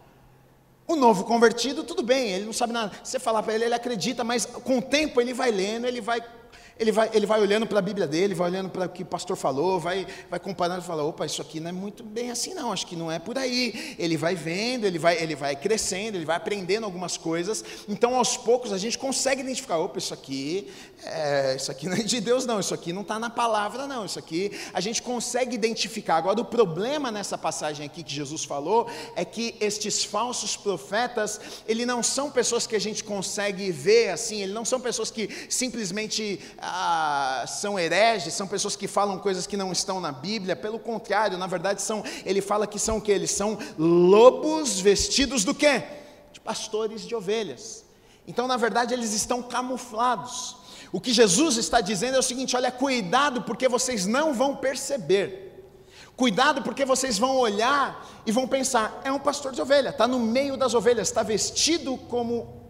O 0.92 0.96
novo 0.98 1.24
convertido, 1.24 1.86
tudo 1.86 2.04
bem, 2.04 2.34
ele 2.34 2.46
não 2.46 2.52
sabe 2.52 2.74
nada. 2.74 2.92
Você 3.02 3.18
falar 3.18 3.42
para 3.44 3.56
ele, 3.56 3.64
ele 3.64 3.74
acredita, 3.74 4.26
mas 4.26 4.46
com 4.46 4.80
o 4.80 4.82
tempo 4.82 5.22
ele 5.22 5.34
vai 5.34 5.50
lendo, 5.50 5.88
ele 5.88 6.02
vai 6.02 6.22
ele 6.82 6.92
vai, 6.92 7.12
ele 7.14 7.28
vai 7.28 7.40
olhando 7.40 7.68
para 7.68 7.78
a 7.78 7.82
Bíblia 7.82 8.08
dele, 8.08 8.34
vai 8.34 8.50
olhando 8.50 8.68
para 8.68 8.88
o 8.88 8.90
que 8.90 9.04
o 9.04 9.06
pastor 9.06 9.38
falou, 9.38 9.80
vai, 9.80 10.08
vai 10.32 10.40
comparando 10.40 10.82
e 10.82 10.84
fala, 10.84 11.04
opa, 11.04 11.28
isso 11.28 11.40
aqui 11.40 11.60
não 11.60 11.70
é 11.70 11.72
muito 11.72 12.04
bem 12.04 12.32
assim 12.32 12.56
não, 12.56 12.74
acho 12.74 12.88
que 12.88 12.96
não 12.96 13.12
é 13.12 13.20
por 13.20 13.38
aí. 13.38 13.96
Ele 14.00 14.18
vai 14.18 14.34
vendo, 14.34 14.86
ele 14.86 14.98
vai, 14.98 15.22
ele 15.22 15.36
vai 15.36 15.56
crescendo, 15.56 16.18
ele 16.18 16.26
vai 16.26 16.36
aprendendo 16.36 16.84
algumas 16.84 17.18
coisas. 17.18 17.64
Então, 17.88 18.16
aos 18.16 18.36
poucos, 18.36 18.74
a 18.74 18.80
gente 18.80 18.98
consegue 18.98 19.42
identificar, 19.42 19.78
opa, 19.78 20.00
isso 20.00 20.12
aqui, 20.12 20.72
é, 21.04 21.56
isso 21.56 21.70
aqui 21.70 21.88
não 21.88 21.98
é 21.98 22.02
de 22.02 22.20
Deus 22.20 22.48
não, 22.48 22.60
isso 22.60 22.74
aqui 22.74 22.92
não 22.92 23.04
está 23.04 23.20
na 23.20 23.30
palavra 23.30 23.86
não, 23.86 24.04
isso 24.04 24.18
aqui 24.18 24.52
a 24.74 24.82
gente 24.82 25.04
consegue 25.04 25.54
identificar. 25.54 26.16
Agora, 26.18 26.42
o 26.42 26.46
problema 26.46 27.12
nessa 27.12 27.38
passagem 27.38 27.86
aqui 27.86 28.02
que 28.02 28.12
Jesus 28.12 28.44
falou 28.44 28.90
é 29.16 29.24
que 29.24 29.56
estes 29.62 30.04
falsos 30.04 30.58
profetas, 30.58 31.40
eles 31.68 31.86
não 31.86 32.02
são 32.02 32.32
pessoas 32.32 32.66
que 32.66 32.76
a 32.76 32.80
gente 32.80 33.04
consegue 33.04 33.72
ver 33.72 34.10
assim, 34.10 34.42
eles 34.42 34.56
não 34.56 34.66
são 34.66 34.80
pessoas 34.80 35.12
que 35.12 35.30
simplesmente 35.48 36.40
ah, 36.74 37.44
são 37.48 37.78
hereges, 37.78 38.34
são 38.34 38.48
pessoas 38.48 38.78
que 38.78 38.88
falam 38.88 39.20
coisas 39.20 39.46
que 39.46 39.58
não 39.58 39.74
estão 39.74 40.00
na 40.00 40.14
Bíblia, 40.14 40.56
pelo 40.56 40.80
contrário, 40.80 41.38
na 41.38 41.46
verdade 41.46 41.82
são, 41.82 42.02
ele 42.26 42.40
fala 42.40 42.66
que 42.66 42.80
são 42.80 42.96
o 42.98 43.02
que? 43.02 43.12
Eles 43.12 43.32
são 43.32 43.58
lobos 43.78 44.80
vestidos 44.80 45.44
do 45.44 45.54
quê? 45.54 45.84
De 46.32 46.40
pastores 46.40 47.02
de 47.02 47.14
ovelhas. 47.14 47.84
Então, 48.26 48.48
na 48.48 48.56
verdade, 48.56 48.94
eles 48.94 49.12
estão 49.12 49.44
camuflados. 49.44 50.56
O 50.94 51.02
que 51.02 51.12
Jesus 51.12 51.58
está 51.58 51.82
dizendo 51.82 52.16
é 52.16 52.20
o 52.20 52.24
seguinte: 52.24 52.56
olha, 52.56 52.72
cuidado, 52.72 53.42
porque 53.42 53.68
vocês 53.68 54.06
não 54.06 54.34
vão 54.34 54.56
perceber. 54.56 55.50
Cuidado, 56.16 56.62
porque 56.62 56.86
vocês 56.86 57.20
vão 57.20 57.38
olhar 57.38 58.08
e 58.26 58.32
vão 58.32 58.48
pensar: 58.48 59.02
é 59.04 59.12
um 59.12 59.20
pastor 59.20 59.52
de 59.52 59.62
ovelha, 59.62 59.90
está 59.90 60.08
no 60.08 60.20
meio 60.20 60.56
das 60.56 60.74
ovelhas, 60.74 61.10
está 61.10 61.22
vestido 61.22 61.98
como 61.98 62.62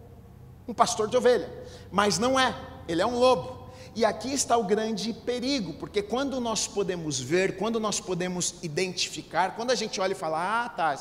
um 0.66 0.74
pastor 0.74 1.06
de 1.06 1.16
ovelha, 1.16 1.48
mas 1.92 2.18
não 2.18 2.40
é, 2.40 2.52
ele 2.88 3.00
é 3.00 3.06
um 3.06 3.20
lobo. 3.20 3.61
E 3.94 4.06
aqui 4.06 4.32
está 4.32 4.56
o 4.56 4.64
grande 4.64 5.12
perigo, 5.12 5.74
porque 5.74 6.00
quando 6.00 6.40
nós 6.40 6.66
podemos 6.66 7.20
ver, 7.20 7.58
quando 7.58 7.78
nós 7.78 8.00
podemos 8.00 8.54
identificar, 8.62 9.54
quando 9.54 9.70
a 9.70 9.74
gente 9.74 10.00
olha 10.00 10.12
e 10.12 10.14
fala, 10.14 10.64
ah, 10.64 10.68
tá, 10.70 10.96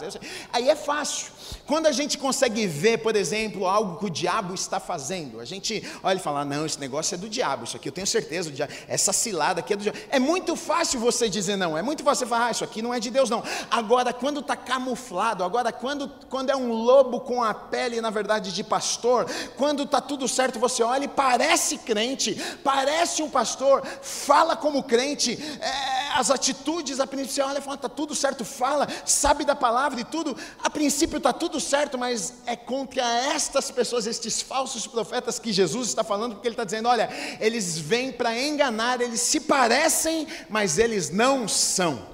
aí 0.51 0.69
é 0.69 0.75
fácil. 0.75 1.31
Quando 1.65 1.86
a 1.86 1.93
gente 1.93 2.17
consegue 2.17 2.67
ver, 2.67 2.98
por 2.98 3.15
exemplo, 3.15 3.65
algo 3.65 3.98
que 3.98 4.05
o 4.07 4.10
diabo 4.10 4.53
está 4.53 4.77
fazendo, 4.77 5.39
a 5.39 5.45
gente 5.45 5.81
olha 6.03 6.17
e 6.17 6.21
fala, 6.21 6.43
não, 6.43 6.65
esse 6.65 6.77
negócio 6.81 7.15
é 7.15 7.17
do 7.17 7.29
diabo, 7.29 7.63
isso 7.63 7.77
aqui 7.77 7.88
eu 7.88 7.93
tenho 7.93 8.05
certeza, 8.05 8.51
essa 8.89 9.13
cilada 9.13 9.62
aqui 9.62 9.71
é 9.71 9.77
do 9.77 9.83
diabo. 9.83 9.98
É 10.10 10.19
muito 10.19 10.57
fácil 10.57 11.00
você 11.00 11.29
dizer 11.29 11.55
não, 11.55 11.77
é 11.77 11.81
muito 11.81 12.03
fácil 12.03 12.25
você 12.25 12.29
falar, 12.29 12.48
ah, 12.48 12.51
isso 12.51 12.63
aqui 12.65 12.81
não 12.81 12.93
é 12.93 13.00
de 13.00 13.10
Deus, 13.10 13.29
não. 13.29 13.41
Agora, 13.69 14.12
quando 14.12 14.41
está 14.41 14.57
camuflado, 14.57 15.45
agora, 15.45 15.71
quando, 15.71 16.12
quando 16.29 16.50
é 16.50 16.57
um 16.57 16.74
lobo 16.74 17.21
com 17.21 17.41
a 17.41 17.53
pele, 17.53 18.01
na 18.01 18.10
verdade, 18.10 18.51
de 18.51 18.65
pastor, 18.65 19.27
quando 19.55 19.83
está 19.83 20.01
tudo 20.01 20.27
certo, 20.27 20.60
você 20.60 20.83
olha 20.83 21.05
e 21.05 21.07
parece 21.07 21.77
crente, 21.77 22.36
parece 22.62 22.81
parece 22.82 23.22
um 23.22 23.30
pastor, 23.30 23.86
fala 24.02 24.56
como 24.56 24.82
crente, 24.82 25.38
é, 25.62 26.18
as 26.18 26.32
atitudes, 26.32 27.00
a 27.00 27.06
princípio 27.06 27.46
olha 27.46 27.62
fala, 27.62 27.76
está 27.76 27.88
tudo 27.88 28.16
certo, 28.16 28.44
fala, 28.44 28.88
sabe 29.06 29.46
da 29.46 29.56
palavra 29.56 30.02
e 30.02 30.04
tudo, 30.04 30.36
a 30.64 30.70
princípio 30.70 31.18
está 31.18 31.32
tudo 31.32 31.60
certo, 31.60 31.96
mas 31.96 32.34
é 32.48 32.56
contra 32.56 33.04
estas 33.34 33.70
pessoas, 33.70 34.08
estes 34.08 34.42
falsos 34.42 34.88
profetas 34.88 35.38
que 35.38 35.54
Jesus 35.54 35.90
está 35.90 36.04
falando, 36.04 36.34
porque 36.34 36.48
ele 36.48 36.54
está 36.54 36.64
dizendo: 36.64 36.90
olha, 36.90 37.08
eles 37.40 37.78
vêm 37.78 38.12
para 38.12 38.36
enganar, 38.40 39.00
eles 39.00 39.22
se 39.22 39.42
parecem, 39.42 40.28
mas 40.50 40.80
eles 40.80 41.12
não 41.12 41.48
são. 41.48 42.10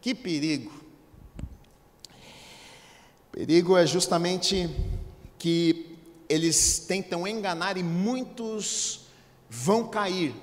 Que 0.00 0.14
perigo! 0.14 0.72
Perigo 3.32 3.76
é 3.76 3.84
justamente 3.84 4.70
que 5.38 5.98
eles 6.28 6.78
tentam 6.78 7.26
enganar 7.26 7.76
e 7.76 7.82
muitos 7.82 9.03
vão 9.54 9.86
cair. 9.86 10.34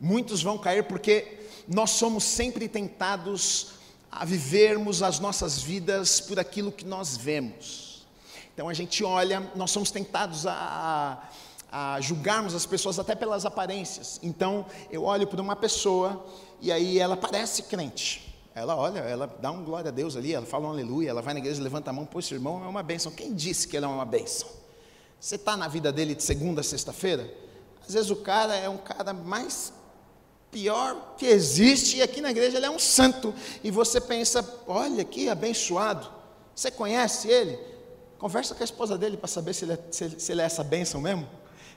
Muitos 0.00 0.42
vão 0.42 0.58
cair 0.58 0.82
porque 0.84 1.38
nós 1.68 1.90
somos 1.90 2.24
sempre 2.24 2.68
tentados 2.68 3.74
a 4.10 4.24
vivermos 4.24 5.02
as 5.02 5.20
nossas 5.20 5.62
vidas 5.62 6.20
por 6.20 6.38
aquilo 6.38 6.72
que 6.72 6.84
nós 6.84 7.16
vemos. 7.16 8.06
Então 8.52 8.68
a 8.68 8.74
gente 8.74 9.04
olha, 9.04 9.40
nós 9.54 9.70
somos 9.70 9.90
tentados 9.90 10.46
a, 10.46 11.30
a 11.70 12.00
julgarmos 12.00 12.54
as 12.54 12.66
pessoas 12.66 12.98
até 12.98 13.14
pelas 13.14 13.46
aparências. 13.46 14.18
Então 14.22 14.66
eu 14.90 15.04
olho 15.04 15.28
para 15.28 15.40
uma 15.40 15.54
pessoa 15.54 16.26
e 16.60 16.72
aí 16.72 16.98
ela 16.98 17.16
parece 17.16 17.62
crente. 17.64 18.34
Ela 18.52 18.74
olha, 18.74 18.98
ela 18.98 19.28
dá 19.40 19.52
um 19.52 19.64
glória 19.64 19.90
a 19.90 19.92
Deus 19.92 20.16
ali, 20.16 20.34
ela 20.34 20.44
fala 20.44 20.66
um 20.66 20.70
aleluia, 20.70 21.10
ela 21.10 21.22
vai 21.22 21.34
na 21.34 21.38
igreja, 21.40 21.62
levanta 21.62 21.90
a 21.90 21.92
mão, 21.92 22.04
pô, 22.04 22.18
esse 22.18 22.34
irmão 22.34 22.64
é 22.64 22.68
uma 22.68 22.82
bênção. 22.82 23.12
Quem 23.12 23.32
disse 23.32 23.68
que 23.68 23.76
ele 23.76 23.86
é 23.86 23.88
uma 23.88 24.04
bênção? 24.04 24.48
Você 25.20 25.36
está 25.36 25.56
na 25.56 25.68
vida 25.68 25.92
dele 25.92 26.16
de 26.16 26.22
segunda 26.24 26.62
a 26.62 26.64
sexta-feira? 26.64 27.32
Às 27.90 27.94
vezes 27.94 28.10
o 28.12 28.16
cara 28.16 28.54
é 28.54 28.68
um 28.68 28.76
cara 28.76 29.12
mais 29.12 29.72
pior 30.48 31.16
que 31.18 31.26
existe, 31.26 31.96
e 31.96 32.02
aqui 32.02 32.20
na 32.20 32.30
igreja 32.30 32.56
ele 32.56 32.66
é 32.66 32.70
um 32.70 32.78
santo. 32.78 33.34
E 33.64 33.70
você 33.72 34.00
pensa, 34.00 34.48
olha 34.64 35.02
que 35.02 35.28
abençoado. 35.28 36.08
Você 36.54 36.70
conhece 36.70 37.26
ele? 37.26 37.58
Conversa 38.16 38.54
com 38.54 38.62
a 38.62 38.64
esposa 38.64 38.96
dele 38.96 39.16
para 39.16 39.26
saber 39.26 39.54
se 39.54 39.64
ele, 39.64 39.72
é, 39.72 39.78
se, 39.90 40.20
se 40.20 40.30
ele 40.30 40.40
é 40.40 40.44
essa 40.44 40.62
bênção 40.62 41.00
mesmo. 41.00 41.28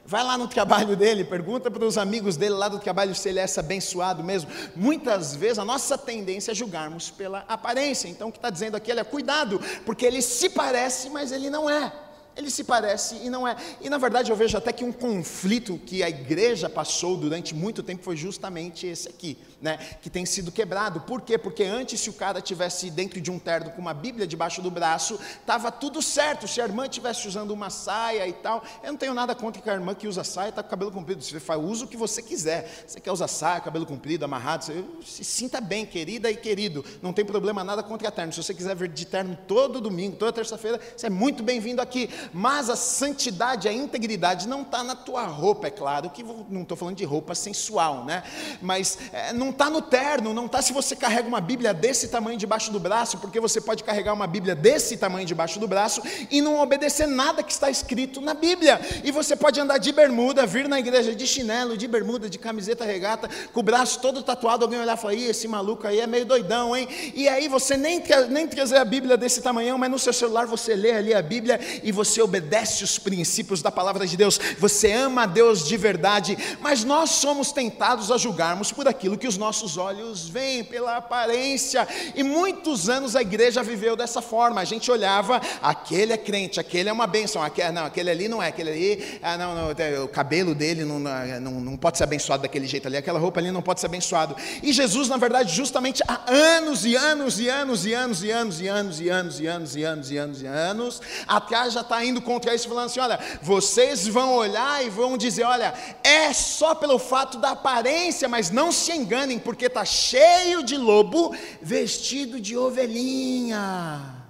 Vai 0.05 0.23
lá 0.23 0.37
no 0.37 0.47
trabalho 0.47 0.95
dele, 0.95 1.23
pergunta 1.23 1.71
para 1.71 1.83
os 1.83 1.97
amigos 1.97 2.37
dele 2.37 2.53
lá 2.53 2.67
do 2.67 2.77
trabalho 2.77 3.15
se 3.15 3.29
ele 3.29 3.39
é 3.39 3.41
essa 3.41 3.61
abençoado 3.61 4.23
mesmo. 4.23 4.51
Muitas 4.75 5.35
vezes 5.35 5.57
a 5.57 5.65
nossa 5.65 5.97
tendência 5.97 6.51
é 6.51 6.53
julgarmos 6.53 7.09
pela 7.09 7.39
aparência. 7.47 8.07
Então 8.07 8.29
o 8.29 8.31
que 8.31 8.37
está 8.37 8.51
dizendo 8.51 8.77
aqui, 8.77 8.91
é 8.91 9.03
cuidado, 9.03 9.59
porque 9.83 10.05
ele 10.05 10.21
se 10.21 10.47
parece, 10.47 11.09
mas 11.09 11.31
ele 11.31 11.49
não 11.49 11.67
é. 11.67 11.91
Ele 12.35 12.49
se 12.49 12.63
parece 12.63 13.15
e 13.15 13.29
não 13.29 13.47
é. 13.47 13.55
E 13.81 13.89
na 13.89 13.97
verdade 13.97 14.31
eu 14.31 14.35
vejo 14.35 14.57
até 14.57 14.71
que 14.71 14.83
um 14.83 14.91
conflito 14.91 15.79
que 15.85 16.03
a 16.03 16.09
igreja 16.09 16.69
passou 16.69 17.15
durante 17.15 17.53
muito 17.53 17.83
tempo 17.83 18.03
foi 18.03 18.15
justamente 18.15 18.87
esse 18.87 19.07
aqui 19.07 19.37
né, 19.63 19.79
que 20.01 20.09
tem 20.09 20.25
sido 20.25 20.51
quebrado. 20.51 20.99
Por 20.99 21.21
quê? 21.21 21.37
Porque 21.37 21.63
antes, 21.63 22.01
se 22.01 22.09
o 22.09 22.13
cara 22.13 22.41
tivesse 22.41 22.91
dentro 22.91 23.21
de 23.21 23.31
um 23.31 23.39
terno 23.39 23.71
com 23.71 23.81
uma 23.81 23.93
Bíblia 23.93 24.27
debaixo 24.27 24.61
do 24.61 24.69
braço, 24.69 25.17
estava 25.39 25.71
tudo 25.71 26.01
certo. 26.01 26.49
Se 26.49 26.59
a 26.59 26.65
irmã 26.65 26.83
estivesse 26.83 27.25
usando 27.29 27.51
uma 27.51 27.69
saia 27.69 28.27
e 28.27 28.33
tal, 28.33 28.61
eu 28.83 28.91
não 28.91 28.97
tenho 28.97 29.13
nada 29.13 29.33
contra 29.33 29.61
que 29.61 29.69
a 29.69 29.73
irmã 29.73 29.95
que 29.95 30.05
usa 30.05 30.21
saia 30.21 30.49
está 30.49 30.61
com 30.61 30.69
cabelo 30.69 30.91
comprido. 30.91 31.23
Você 31.23 31.39
faz 31.39 31.61
uso 31.63 31.85
o 31.85 31.87
que 31.87 31.95
você 31.95 32.21
quiser. 32.21 32.83
Você 32.85 32.99
quer 32.99 33.11
usar 33.13 33.29
saia, 33.29 33.61
cabelo 33.61 33.85
comprido, 33.85 34.25
amarrado, 34.25 34.65
você 34.65 34.83
se 35.01 35.23
sinta 35.23 35.61
bem, 35.61 35.85
querida 35.85 36.29
e 36.29 36.35
querido. 36.35 36.83
Não 37.01 37.13
tem 37.13 37.23
problema 37.23 37.63
nada 37.63 37.81
contra 37.81 38.09
a 38.09 38.11
terno. 38.11 38.33
Se 38.33 38.43
você 38.43 38.53
quiser 38.53 38.75
vir 38.75 38.89
de 38.89 39.05
terno 39.05 39.37
todo 39.47 39.79
domingo, 39.79 40.17
toda 40.17 40.33
terça-feira, 40.33 40.77
você 40.97 41.07
é 41.07 41.09
muito 41.09 41.41
bem-vindo 41.41 41.81
aqui. 41.81 42.09
Mas 42.31 42.69
a 42.69 42.75
santidade, 42.75 43.67
a 43.67 43.73
integridade 43.73 44.47
não 44.47 44.61
está 44.61 44.83
na 44.83 44.95
tua 44.95 45.23
roupa, 45.23 45.67
é 45.67 45.71
claro, 45.71 46.09
que 46.09 46.23
não 46.23 46.61
estou 46.61 46.77
falando 46.77 46.95
de 46.95 47.03
roupa 47.03 47.35
sensual, 47.35 48.05
né? 48.05 48.23
Mas 48.61 48.97
é, 49.11 49.33
não 49.33 49.49
está 49.49 49.69
no 49.69 49.81
terno, 49.81 50.33
não 50.33 50.45
está 50.45 50.61
se 50.61 50.73
você 50.73 50.95
carrega 50.95 51.27
uma 51.27 51.41
Bíblia 51.41 51.73
desse 51.73 52.07
tamanho 52.07 52.37
debaixo 52.37 52.71
do 52.71 52.79
braço, 52.79 53.17
porque 53.17 53.39
você 53.39 53.59
pode 53.59 53.83
carregar 53.83 54.13
uma 54.13 54.27
Bíblia 54.27 54.55
desse 54.55 54.97
tamanho 54.97 55.25
debaixo 55.25 55.59
do 55.59 55.67
braço 55.67 56.01
e 56.29 56.41
não 56.41 56.59
obedecer 56.59 57.07
nada 57.07 57.43
que 57.43 57.51
está 57.51 57.69
escrito 57.69 58.21
na 58.21 58.33
Bíblia. 58.33 58.79
E 59.03 59.11
você 59.11 59.35
pode 59.35 59.59
andar 59.59 59.77
de 59.77 59.91
bermuda, 59.91 60.45
vir 60.45 60.67
na 60.67 60.79
igreja 60.79 61.15
de 61.15 61.25
chinelo, 61.27 61.77
de 61.77 61.87
bermuda, 61.87 62.29
de 62.29 62.37
camiseta 62.37 62.85
regata, 62.85 63.29
com 63.51 63.59
o 63.59 63.63
braço 63.63 63.99
todo 63.99 64.23
tatuado, 64.23 64.65
alguém 64.65 64.79
olhar 64.79 64.97
e 64.97 65.01
falar, 65.01 65.15
esse 65.15 65.47
maluco 65.47 65.87
aí 65.87 65.99
é 65.99 66.07
meio 66.07 66.25
doidão, 66.25 66.75
hein? 66.75 66.87
E 67.15 67.27
aí 67.27 67.47
você 67.47 67.75
nem, 67.75 68.01
nem 68.29 68.47
trazer 68.47 68.77
a 68.77 68.85
Bíblia 68.85 69.17
desse 69.17 69.41
tamanho, 69.41 69.77
mas 69.77 69.89
no 69.89 69.99
seu 69.99 70.13
celular 70.13 70.45
você 70.45 70.75
lê 70.75 70.91
ali 70.91 71.13
a 71.13 71.21
Bíblia 71.21 71.59
e 71.83 71.91
você 71.91 72.12
obedece 72.21 72.83
os 72.83 72.99
princípios 72.99 73.61
da 73.61 73.71
palavra 73.71 74.05
de 74.05 74.17
Deus, 74.17 74.39
você 74.59 74.91
ama 74.91 75.23
a 75.23 75.25
Deus 75.25 75.67
de 75.67 75.77
verdade, 75.77 76.37
mas 76.61 76.83
nós 76.83 77.11
somos 77.11 77.51
tentados 77.51 78.11
a 78.11 78.17
julgarmos 78.17 78.71
por 78.71 78.87
aquilo 78.87 79.17
que 79.17 79.27
os 79.27 79.37
nossos 79.37 79.77
olhos 79.77 80.27
veem, 80.27 80.63
pela 80.63 80.97
aparência, 80.97 81.87
e 82.15 82.23
muitos 82.23 82.89
anos 82.89 83.15
a 83.15 83.21
igreja 83.21 83.63
viveu 83.63 83.95
dessa 83.95 84.21
forma, 84.21 84.61
a 84.61 84.65
gente 84.65 84.89
olhava, 84.91 85.41
aquele 85.61 86.13
é 86.13 86.17
crente, 86.17 86.59
aquele 86.59 86.89
é 86.89 86.93
uma 86.93 87.07
bênção, 87.07 87.41
aquele, 87.41 87.71
não, 87.71 87.85
aquele 87.85 88.09
ali 88.09 88.27
não 88.27 88.41
é, 88.41 88.47
aquele 88.47 88.69
ali, 88.69 89.19
ah, 89.21 89.37
não, 89.37 89.55
não, 89.55 90.03
o 90.03 90.07
cabelo 90.07 90.55
dele 90.55 90.85
não, 90.85 90.99
não, 90.99 91.61
não 91.61 91.77
pode 91.77 91.97
ser 91.97 92.03
abençoado 92.03 92.43
daquele 92.43 92.67
jeito 92.67 92.87
ali, 92.87 92.97
aquela 92.97 93.19
roupa 93.19 93.39
ali 93.39 93.51
não 93.51 93.61
pode 93.61 93.79
ser 93.79 93.87
abençoado, 93.87 94.35
e 94.61 94.71
Jesus 94.71 95.07
na 95.07 95.17
verdade 95.17 95.53
justamente 95.53 96.01
há 96.07 96.21
anos 96.27 96.85
e 96.85 96.95
anos 96.95 97.39
e 97.39 97.49
anos 97.49 97.85
e 97.85 97.93
anos 97.93 98.23
e 98.23 98.29
anos 98.31 98.59
e 98.59 98.69
anos 98.69 98.99
e 98.99 99.07
anos 99.07 99.39
e 99.39 99.47
anos 99.47 99.75
e 99.75 99.83
anos 99.83 100.11
e 100.11 100.17
anos 100.17 100.41
e 100.41 100.45
anos, 100.45 101.01
atrás 101.27 101.73
já 101.73 101.81
está 101.81 102.02
indo 102.03 102.21
contra 102.21 102.53
isso, 102.53 102.67
falando 102.67 102.85
assim: 102.85 102.99
olha, 102.99 103.19
vocês 103.41 104.07
vão 104.07 104.35
olhar 104.35 104.85
e 104.85 104.89
vão 104.89 105.17
dizer: 105.17 105.43
olha, 105.43 105.73
é 106.03 106.31
só 106.33 106.75
pelo 106.75 106.99
fato 106.99 107.37
da 107.37 107.51
aparência, 107.51 108.27
mas 108.27 108.49
não 108.49 108.71
se 108.71 108.91
enganem, 108.91 109.39
porque 109.39 109.65
está 109.65 109.85
cheio 109.85 110.63
de 110.63 110.77
lobo 110.77 111.35
vestido 111.61 112.39
de 112.39 112.57
ovelhinha. 112.57 114.25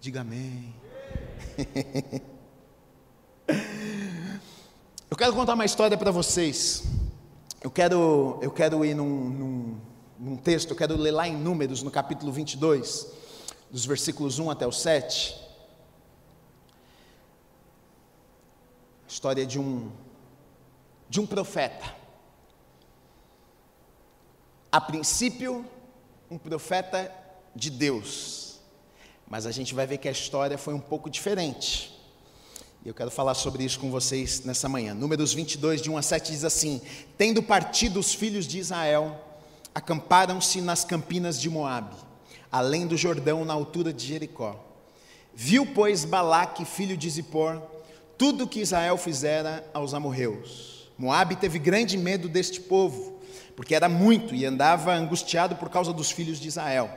Diga 0.00 0.20
amém. 0.20 0.74
Eu 5.10 5.16
quero 5.16 5.32
contar 5.34 5.54
uma 5.54 5.64
história 5.64 5.98
para 5.98 6.12
vocês. 6.12 6.84
Eu 7.60 7.68
quero, 7.68 8.38
eu 8.40 8.50
quero 8.52 8.84
ir 8.84 8.94
num, 8.94 9.28
num, 9.28 9.80
num 10.18 10.36
texto, 10.36 10.70
eu 10.70 10.76
quero 10.76 10.96
ler 10.96 11.10
lá 11.10 11.26
em 11.26 11.36
Números, 11.36 11.82
no 11.82 11.90
capítulo 11.90 12.30
22, 12.30 13.08
dos 13.70 13.84
versículos 13.84 14.38
1 14.38 14.50
até 14.50 14.66
o 14.66 14.72
7. 14.72 15.36
História 19.10 19.44
de 19.44 19.58
um, 19.58 19.90
de 21.08 21.20
um 21.20 21.26
profeta. 21.26 21.96
A 24.70 24.80
princípio, 24.80 25.66
um 26.30 26.38
profeta 26.38 27.12
de 27.52 27.70
Deus. 27.70 28.60
Mas 29.28 29.46
a 29.46 29.50
gente 29.50 29.74
vai 29.74 29.84
ver 29.84 29.98
que 29.98 30.06
a 30.06 30.12
história 30.12 30.56
foi 30.56 30.74
um 30.74 30.78
pouco 30.78 31.10
diferente. 31.10 31.92
E 32.84 32.88
eu 32.88 32.94
quero 32.94 33.10
falar 33.10 33.34
sobre 33.34 33.64
isso 33.64 33.80
com 33.80 33.90
vocês 33.90 34.44
nessa 34.44 34.68
manhã. 34.68 34.94
Números 34.94 35.34
22, 35.34 35.82
de 35.82 35.90
1 35.90 35.96
a 35.98 36.02
7 36.02 36.30
diz 36.30 36.44
assim: 36.44 36.80
Tendo 37.18 37.42
partido 37.42 37.98
os 37.98 38.14
filhos 38.14 38.46
de 38.46 38.60
Israel, 38.60 39.20
acamparam-se 39.74 40.60
nas 40.60 40.84
campinas 40.84 41.40
de 41.40 41.50
Moabe, 41.50 41.96
além 42.50 42.86
do 42.86 42.96
Jordão, 42.96 43.44
na 43.44 43.54
altura 43.54 43.92
de 43.92 44.06
Jericó. 44.06 44.64
Viu, 45.34 45.66
pois, 45.66 46.04
Balaque, 46.04 46.64
filho 46.64 46.96
de 46.96 47.10
Zippor, 47.10 47.60
tudo 48.20 48.46
que 48.46 48.60
Israel 48.60 48.98
fizera 48.98 49.66
aos 49.72 49.94
amorreus. 49.94 50.90
Moabe 50.98 51.36
teve 51.36 51.58
grande 51.58 51.96
medo 51.96 52.28
deste 52.28 52.60
povo, 52.60 53.18
porque 53.56 53.74
era 53.74 53.88
muito 53.88 54.34
e 54.34 54.44
andava 54.44 54.92
angustiado 54.92 55.56
por 55.56 55.70
causa 55.70 55.90
dos 55.90 56.10
filhos 56.10 56.38
de 56.38 56.48
Israel. 56.48 56.90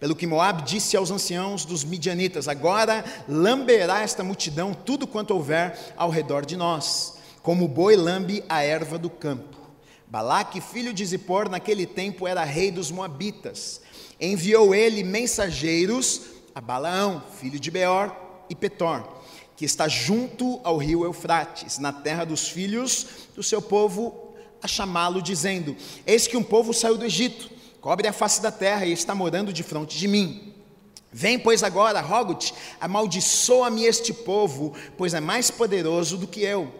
Pelo 0.00 0.16
que 0.16 0.26
Moab 0.26 0.62
disse 0.62 0.96
aos 0.96 1.10
anciãos 1.10 1.66
dos 1.66 1.84
midianitas: 1.84 2.48
Agora 2.48 3.04
lamberá 3.28 4.00
esta 4.00 4.24
multidão 4.24 4.72
tudo 4.72 5.06
quanto 5.06 5.34
houver 5.34 5.78
ao 5.98 6.08
redor 6.08 6.46
de 6.46 6.56
nós, 6.56 7.18
como 7.42 7.66
o 7.66 7.68
boi 7.68 7.94
lambe 7.94 8.42
a 8.48 8.62
erva 8.62 8.96
do 8.96 9.10
campo. 9.10 9.58
Balaque, 10.06 10.62
filho 10.62 10.94
de 10.94 11.04
Zippor, 11.04 11.46
naquele 11.50 11.84
tempo 11.84 12.26
era 12.26 12.42
rei 12.42 12.70
dos 12.70 12.90
Moabitas. 12.90 13.82
Enviou 14.18 14.74
ele 14.74 15.04
mensageiros 15.04 16.22
a 16.54 16.60
Balaão, 16.62 17.22
filho 17.38 17.60
de 17.60 17.70
Beor 17.70 18.16
e 18.48 18.54
Petor, 18.54 19.23
que 19.56 19.64
está 19.64 19.88
junto 19.88 20.60
ao 20.64 20.76
rio 20.76 21.04
Eufrates, 21.04 21.78
na 21.78 21.92
terra 21.92 22.24
dos 22.24 22.48
filhos 22.48 23.06
do 23.34 23.42
seu 23.42 23.62
povo, 23.62 24.34
a 24.62 24.68
chamá-lo, 24.68 25.22
dizendo: 25.22 25.76
Eis 26.06 26.26
que 26.26 26.36
um 26.36 26.42
povo 26.42 26.72
saiu 26.72 26.96
do 26.96 27.04
Egito 27.04 27.54
cobre 27.84 28.08
a 28.08 28.14
face 28.14 28.40
da 28.40 28.50
terra 28.50 28.86
e 28.86 28.92
está 28.94 29.14
morando 29.14 29.52
de 29.52 29.62
frente 29.62 29.98
de 29.98 30.08
mim. 30.08 30.54
Vem, 31.12 31.38
pois, 31.38 31.62
agora, 31.62 32.00
rogo-te, 32.00 32.54
amaldiçoa-me 32.80 33.84
este 33.84 34.10
povo, 34.14 34.74
pois 34.96 35.12
é 35.12 35.20
mais 35.20 35.50
poderoso 35.50 36.16
do 36.16 36.26
que 36.26 36.40
eu, 36.40 36.72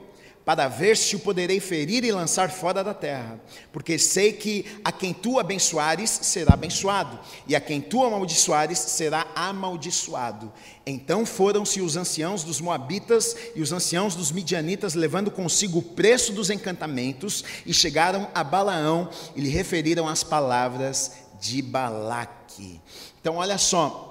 para 0.45 0.69
ver 0.69 0.97
se 0.97 1.17
o 1.17 1.21
poderei 1.21 1.59
ferir 1.59 2.05
e 2.05 2.13
lançar 2.13 2.51
fora 2.51 2.85
da 2.85 2.93
terra. 2.93 3.41
Porque 3.73 3.99
sei 3.99 4.33
que 4.33 4.67
a 4.85 4.93
quem 4.93 5.15
tu 5.15 5.39
abençoares 5.39 6.11
será 6.11 6.53
abençoado, 6.53 7.19
e 7.47 7.57
a 7.57 7.61
quem 7.61 7.81
tu 7.81 8.05
amaldiçoares 8.05 8.79
será 8.79 9.27
amaldiçoado. 9.35 10.53
Então 10.87 11.25
foram-se 11.25 11.81
os 11.81 11.97
anciãos 11.97 12.45
dos 12.45 12.61
Moabitas 12.61 13.35
e 13.55 13.63
os 13.63 13.73
anciãos 13.73 14.15
dos 14.15 14.31
Midianitas, 14.31 14.95
levando 14.95 15.31
consigo 15.31 15.79
o 15.79 15.83
preço 15.83 16.33
dos 16.33 16.51
encantamentos, 16.51 17.43
e 17.65 17.73
chegaram 17.73 18.29
a 18.35 18.45
Balaão 18.45 19.09
e 19.35 19.41
lhe 19.41 19.49
referiram 19.49 20.07
as 20.07 20.23
palavras 20.23 21.13
de 21.41 21.63
Balaque. 21.63 22.81
Então, 23.21 23.37
olha 23.37 23.57
só. 23.57 24.11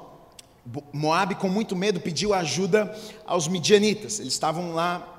Moabe, 0.94 1.36
com 1.36 1.50
muito 1.50 1.76
medo, 1.76 2.00
pediu 2.00 2.34
ajuda 2.34 2.98
aos 3.26 3.50
midianitas. 3.50 4.22
Eles 4.22 4.32
estavam 4.32 4.74
lá 4.74 5.13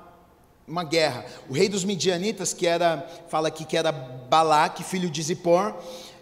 uma 0.67 0.83
guerra. 0.83 1.25
O 1.49 1.53
rei 1.53 1.69
dos 1.69 1.83
midianitas, 1.83 2.53
que 2.53 2.65
era, 2.65 3.07
fala 3.27 3.47
aqui 3.47 3.65
que 3.65 3.77
era 3.77 3.91
Balaque, 3.91 4.83
filho 4.83 5.09
de 5.09 5.21
Zippor, 5.21 5.75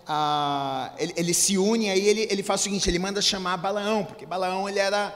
ah, 0.06 0.92
ele, 0.98 1.14
ele, 1.16 1.34
se 1.34 1.58
une, 1.58 1.90
aí 1.90 2.06
ele, 2.06 2.28
ele 2.30 2.44
faz 2.44 2.62
o 2.62 2.64
seguinte, 2.66 2.90
ele 2.90 3.00
manda 3.00 3.22
chamar 3.22 3.56
Balaão, 3.58 4.04
porque 4.04 4.26
Balaão 4.26 4.68
ele 4.68 4.80
era 4.80 5.14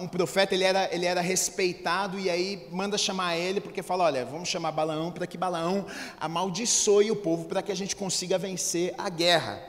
um 0.00 0.08
profeta, 0.08 0.54
ele 0.54 0.64
era, 0.64 0.88
ele 0.94 1.04
era 1.04 1.20
respeitado, 1.20 2.18
e 2.18 2.30
aí 2.30 2.66
manda 2.70 2.96
chamar 2.96 3.36
ele, 3.36 3.60
porque 3.60 3.82
fala, 3.82 4.04
olha, 4.04 4.24
vamos 4.24 4.48
chamar 4.48 4.72
Balaão 4.72 5.10
para 5.10 5.26
que 5.26 5.36
Balaão 5.36 5.84
amaldiçoe 6.18 7.10
o 7.10 7.16
povo, 7.16 7.44
para 7.44 7.60
que 7.60 7.72
a 7.72 7.74
gente 7.74 7.94
consiga 7.94 8.38
vencer 8.38 8.94
a 8.96 9.08
guerra. 9.08 9.60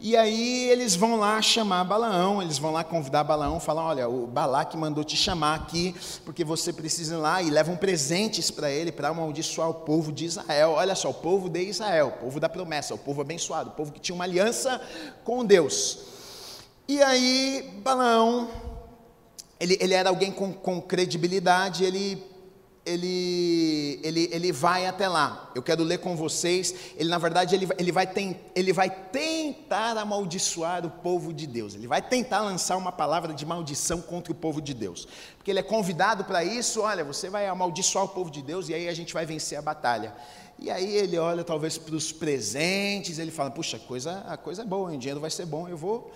E 0.00 0.16
aí 0.16 0.70
eles 0.70 0.94
vão 0.94 1.16
lá 1.16 1.42
chamar 1.42 1.82
Balaão, 1.82 2.40
eles 2.40 2.56
vão 2.56 2.70
lá 2.70 2.84
convidar 2.84 3.24
Balaão, 3.24 3.58
falar, 3.58 3.84
olha, 3.84 4.08
o 4.08 4.28
Balaque 4.28 4.76
mandou 4.76 5.02
te 5.02 5.16
chamar 5.16 5.56
aqui, 5.56 5.92
porque 6.24 6.44
você 6.44 6.72
precisa 6.72 7.16
ir 7.16 7.18
lá, 7.18 7.42
e 7.42 7.50
levam 7.50 7.76
presentes 7.76 8.48
para 8.48 8.70
ele, 8.70 8.92
para 8.92 9.08
amaldiçoar 9.08 9.68
o 9.68 9.74
povo 9.74 10.12
de 10.12 10.24
Israel. 10.24 10.74
Olha 10.76 10.94
só, 10.94 11.10
o 11.10 11.14
povo 11.14 11.48
de 11.48 11.62
Israel, 11.64 12.14
o 12.16 12.22
povo 12.22 12.38
da 12.38 12.48
promessa, 12.48 12.94
o 12.94 12.98
povo 12.98 13.22
abençoado, 13.22 13.70
o 13.70 13.72
povo 13.72 13.90
que 13.90 13.98
tinha 13.98 14.14
uma 14.14 14.22
aliança 14.22 14.80
com 15.24 15.44
Deus. 15.44 15.98
E 16.86 17.02
aí 17.02 17.68
Balaão, 17.82 18.48
ele, 19.58 19.76
ele 19.80 19.94
era 19.94 20.10
alguém 20.10 20.30
com, 20.30 20.52
com 20.52 20.80
credibilidade, 20.80 21.82
ele 21.82 22.24
ele, 22.88 24.00
ele, 24.02 24.28
ele 24.32 24.52
vai 24.52 24.86
até 24.86 25.06
lá. 25.08 25.50
Eu 25.54 25.62
quero 25.62 25.82
ler 25.82 25.98
com 25.98 26.16
vocês. 26.16 26.74
Ele, 26.96 27.08
na 27.08 27.18
verdade, 27.18 27.54
ele, 27.54 27.68
ele, 27.78 27.92
vai 27.92 28.06
tem, 28.06 28.40
ele 28.54 28.72
vai 28.72 28.88
tentar 28.88 29.96
amaldiçoar 29.96 30.86
o 30.86 30.90
povo 30.90 31.32
de 31.32 31.46
Deus. 31.46 31.74
Ele 31.74 31.86
vai 31.86 32.00
tentar 32.00 32.40
lançar 32.40 32.76
uma 32.76 32.90
palavra 32.90 33.34
de 33.34 33.44
maldição 33.44 34.00
contra 34.00 34.32
o 34.32 34.34
povo 34.34 34.60
de 34.60 34.72
Deus. 34.72 35.06
Porque 35.36 35.50
ele 35.50 35.60
é 35.60 35.62
convidado 35.62 36.24
para 36.24 36.42
isso. 36.42 36.80
Olha, 36.80 37.04
você 37.04 37.28
vai 37.28 37.46
amaldiçoar 37.46 38.06
o 38.06 38.08
povo 38.08 38.30
de 38.30 38.42
Deus 38.42 38.68
e 38.68 38.74
aí 38.74 38.88
a 38.88 38.94
gente 38.94 39.12
vai 39.12 39.26
vencer 39.26 39.58
a 39.58 39.62
batalha. 39.62 40.14
E 40.58 40.70
aí 40.70 40.96
ele 40.96 41.16
olha 41.18 41.44
talvez 41.44 41.78
para 41.78 41.94
os 41.94 42.10
presentes, 42.10 43.18
ele 43.18 43.30
fala: 43.30 43.50
Puxa, 43.50 43.78
coisa, 43.78 44.24
a 44.26 44.36
coisa 44.36 44.62
é 44.62 44.64
boa, 44.64 44.90
o 44.90 44.98
dinheiro 44.98 45.20
vai 45.20 45.30
ser 45.30 45.46
bom, 45.46 45.68
eu 45.68 45.76
vou 45.76 46.10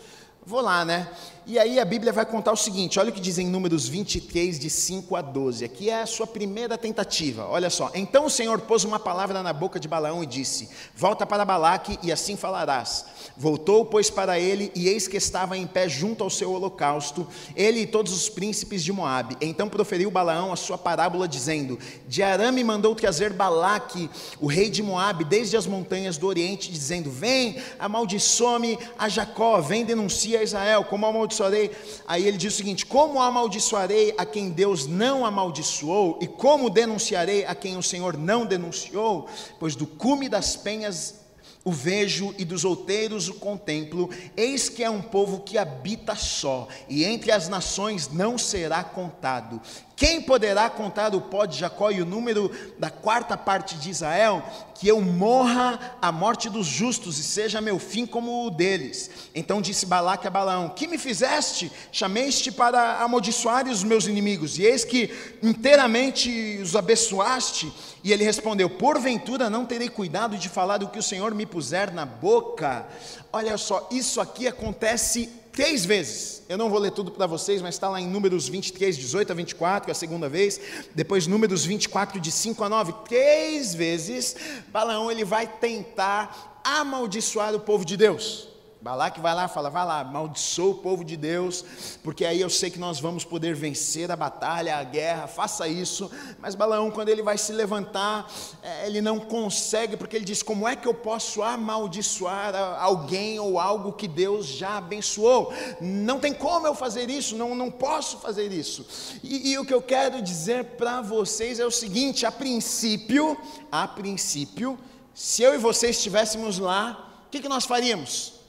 Vou 0.45 0.61
lá, 0.61 0.85
né? 0.85 1.09
E 1.45 1.59
aí 1.59 1.81
a 1.81 1.85
Bíblia 1.85 2.13
vai 2.13 2.25
contar 2.25 2.53
o 2.53 2.57
seguinte: 2.57 2.99
olha 3.01 3.11
o 3.11 3.13
que 3.13 3.21
diz 3.21 3.39
em 3.39 3.47
Números 3.47 3.89
23, 3.89 4.59
de 4.59 4.69
5 4.69 5.15
a 5.15 5.23
12. 5.23 5.65
Aqui 5.65 5.89
é 5.89 6.03
a 6.03 6.07
sua 6.07 6.27
primeira 6.27 6.77
tentativa. 6.77 7.47
Olha 7.49 7.71
só. 7.71 7.91
Então 7.95 8.27
o 8.27 8.31
Senhor 8.31 8.61
pôs 8.61 8.83
uma 8.85 8.99
palavra 8.99 9.43
na 9.43 9.53
boca 9.53 9.79
de 9.79 9.87
Balaão 9.87 10.23
e 10.23 10.27
disse: 10.27 10.69
Volta 10.97 11.25
para 11.25 11.45
Balaque 11.45 11.97
e 12.03 12.11
assim 12.11 12.37
falarás. 12.37 13.05
Voltou, 13.37 13.85
pois, 13.85 14.11
para 14.11 14.39
ele, 14.39 14.71
e 14.75 14.89
eis 14.89 15.09
que 15.09 15.17
estava 15.17 15.57
em 15.57 15.67
pé 15.67 15.89
junto 15.89 16.23
ao 16.23 16.31
seu 16.31 16.53
holocausto, 16.53 17.27
ele 17.57 17.81
e 17.81 17.87
todos 17.87 18.13
os 18.13 18.29
príncipes 18.29 18.85
de 18.85 18.93
Moabe. 18.93 19.37
Então 19.41 19.69
proferiu 19.69 20.11
Balaão 20.11 20.53
a 20.53 20.57
sua 20.57 20.79
parábola, 20.79 21.29
dizendo: 21.29 21.79
De 22.09 22.21
Arame 22.21 22.65
mandou 22.65 22.95
trazer 22.95 23.33
Balaque, 23.33 24.11
o 24.41 24.47
rei 24.47 24.71
de 24.71 24.83
Moabe, 24.83 25.25
desde 25.25 25.57
as 25.57 25.67
montanhas 25.67 26.17
do 26.17 26.27
Oriente, 26.27 26.71
dizendo: 26.71 27.11
Vem, 27.11 27.57
amaldiçoe-me 27.79 28.79
a 28.99 29.09
Jacó, 29.09 29.61
vem 29.61 29.85
denunciar 29.85 30.32
a 30.37 30.43
Israel: 30.43 30.85
Como 30.85 31.07
amaldiçoarei? 31.07 31.71
Aí 32.07 32.27
ele 32.27 32.37
diz 32.37 32.55
o 32.55 32.57
seguinte: 32.57 32.85
Como 32.85 33.21
amaldiçoarei 33.21 34.15
a 34.17 34.25
quem 34.25 34.51
Deus 34.51 34.87
não 34.87 35.25
amaldiçoou? 35.25 36.19
E 36.21 36.27
como 36.27 36.71
denunciarei 36.71 37.45
a 37.45 37.55
quem 37.55 37.77
o 37.77 37.83
Senhor 37.83 38.17
não 38.17 38.45
denunciou? 38.47 39.29
Pois 39.59 39.75
do 39.75 39.87
cume 39.87 40.29
das 40.29 40.57
penhas 40.57 41.22
o 41.65 41.71
vejo 41.71 42.35
e 42.39 42.45
dos 42.45 42.65
outeiros 42.65 43.29
o 43.29 43.35
contemplo, 43.35 44.11
eis 44.37 44.69
que 44.69 44.83
é 44.83 44.91
um 44.91 45.03
povo 45.03 45.41
que 45.41 45.57
habita 45.57 46.15
só, 46.15 46.69
e 46.89 47.05
entre 47.05 47.31
as 47.31 47.49
nações 47.49 48.09
não 48.09 48.37
será 48.37 48.83
contado. 48.83 49.61
Quem 49.95 50.21
poderá 50.21 50.69
contar 50.69 51.15
o 51.15 51.21
pó 51.21 51.47
de 51.47 51.57
Jacó 51.57 51.91
e 51.93 52.03
o 52.03 52.07
número 52.07 52.51
da 52.77 52.91
quarta 52.91 53.37
parte 53.37 53.77
de 53.77 53.89
Israel? 53.89 54.43
Que 54.75 54.89
eu 54.89 55.01
morra 55.01 55.97
a 56.03 56.11
morte 56.11 56.51
dos 56.51 56.67
justos 56.67 57.21
e 57.21 57.23
seja 57.23 57.61
meu 57.61 57.79
fim 57.79 58.05
como 58.05 58.45
o 58.45 58.51
deles. 58.51 59.09
Então 59.33 59.63
disse 59.63 59.87
Balaque 59.87 60.27
a 60.27 60.31
Balaão: 60.31 60.71
Que 60.71 60.89
me 60.89 60.99
fizeste? 60.99 61.71
Chamei-te 61.93 62.51
para 62.51 63.01
amaldiçoar 63.01 63.69
os 63.69 63.85
meus 63.85 64.09
inimigos, 64.09 64.59
e 64.59 64.65
eis 64.65 64.85
que 64.85 65.09
inteiramente 65.41 66.59
os 66.61 66.75
abençoaste. 66.75 67.73
E 68.05 68.13
ele 68.13 68.25
respondeu: 68.25 68.69
Porventura 68.69 69.49
não 69.49 69.65
terei 69.65 69.89
cuidado 69.89 70.37
de 70.37 70.49
falar 70.49 70.79
do 70.79 70.89
que 70.89 70.99
o 70.99 71.03
Senhor 71.03 71.35
me 71.35 71.47
puser 71.47 71.93
na 71.93 72.05
boca. 72.05 72.87
Olha 73.33 73.57
só, 73.57 73.89
isso 73.91 74.21
aqui 74.21 74.47
acontece 74.47 75.31
três 75.53 75.85
vezes. 75.85 76.43
Eu 76.49 76.59
não 76.59 76.71
vou 76.71 76.79
ler 76.79 76.91
tudo 76.91 77.11
para 77.11 77.27
vocês, 77.27 77.63
mas 77.63 77.75
está 77.75 77.89
lá 77.89 78.01
em 78.01 78.09
Números 78.09 78.49
23, 78.49 78.97
18 78.97 79.33
a 79.33 79.35
24, 79.35 79.91
a 79.91 79.95
segunda 79.95 80.29
vez. 80.29 80.61
Depois, 80.95 81.27
Números 81.27 81.65
24, 81.65 82.19
de 82.19 82.33
5 82.33 82.65
a 82.65 82.69
9. 82.69 82.93
Três 83.05 83.75
vezes, 83.75 84.37
Balaão 84.69 85.11
ele 85.11 85.25
vai 85.25 85.47
tentar 85.47 86.61
amaldiçoar 86.65 87.55
o 87.55 87.61
povo 87.61 87.85
de 87.85 87.97
Deus. 87.97 88.52
Balaque 88.83 89.21
vai 89.21 89.33
lá, 89.33 89.47
fala, 89.47 89.71
vai 89.71 89.87
lá, 89.87 90.01
amaldiçoa 90.01 90.73
o 90.73 90.75
povo 90.75 91.05
de 91.05 91.17
Deus, 91.17 91.65
porque 92.03 92.25
aí 92.25 92.41
eu 92.41 92.51
sei 92.51 92.69
que 92.69 92.81
nós 92.81 92.99
vamos 92.99 93.25
poder 93.25 93.55
vencer 93.55 94.11
a 94.11 94.17
batalha, 94.17 94.77
a 94.77 94.83
guerra, 94.83 95.29
faça 95.29 95.69
isso. 95.69 96.11
Mas 96.41 96.57
Balaão, 96.57 96.91
quando 96.91 97.09
ele 97.09 97.23
vai 97.23 97.39
se 97.39 97.53
levantar, 97.53 98.29
é, 98.61 98.89
ele 98.89 99.01
não 99.01 99.21
consegue, 99.21 99.97
porque 99.97 100.17
ele 100.17 100.25
diz: 100.25 100.43
como 100.43 100.67
é 100.67 100.75
que 100.75 100.89
eu 100.89 100.95
posso 100.95 101.45
amaldiçoar 101.45 102.57
alguém 102.81 103.39
ou 103.39 103.61
algo 103.61 103.93
que 103.93 104.09
Deus 104.09 104.47
já 104.47 104.79
abençoou? 104.79 105.55
Não 105.81 106.19
tem 106.19 106.35
como 106.35 106.67
eu 106.67 106.75
fazer 106.75 107.09
isso, 107.09 107.37
não, 107.37 107.55
não 107.55 107.71
posso 107.71 108.19
fazer 108.19 108.51
isso. 108.51 108.85
E, 109.23 109.53
e 109.53 109.59
o 109.61 109.65
que 109.65 109.73
eu 109.73 109.81
quero 109.81 110.21
dizer 110.21 110.65
para 110.77 111.01
vocês 111.01 111.61
é 111.61 111.65
o 111.65 111.71
seguinte: 111.71 112.27
a 112.27 112.33
princípio, 112.33 113.39
a 113.71 113.87
princípio, 113.87 114.77
se 115.15 115.41
eu 115.41 115.55
e 115.55 115.59
vocês 115.59 115.99
estivéssemos 115.99 116.59
lá, 116.59 117.23
o 117.29 117.31
que, 117.31 117.41
que 117.41 117.49
nós 117.49 117.65
faríamos? 117.65 118.42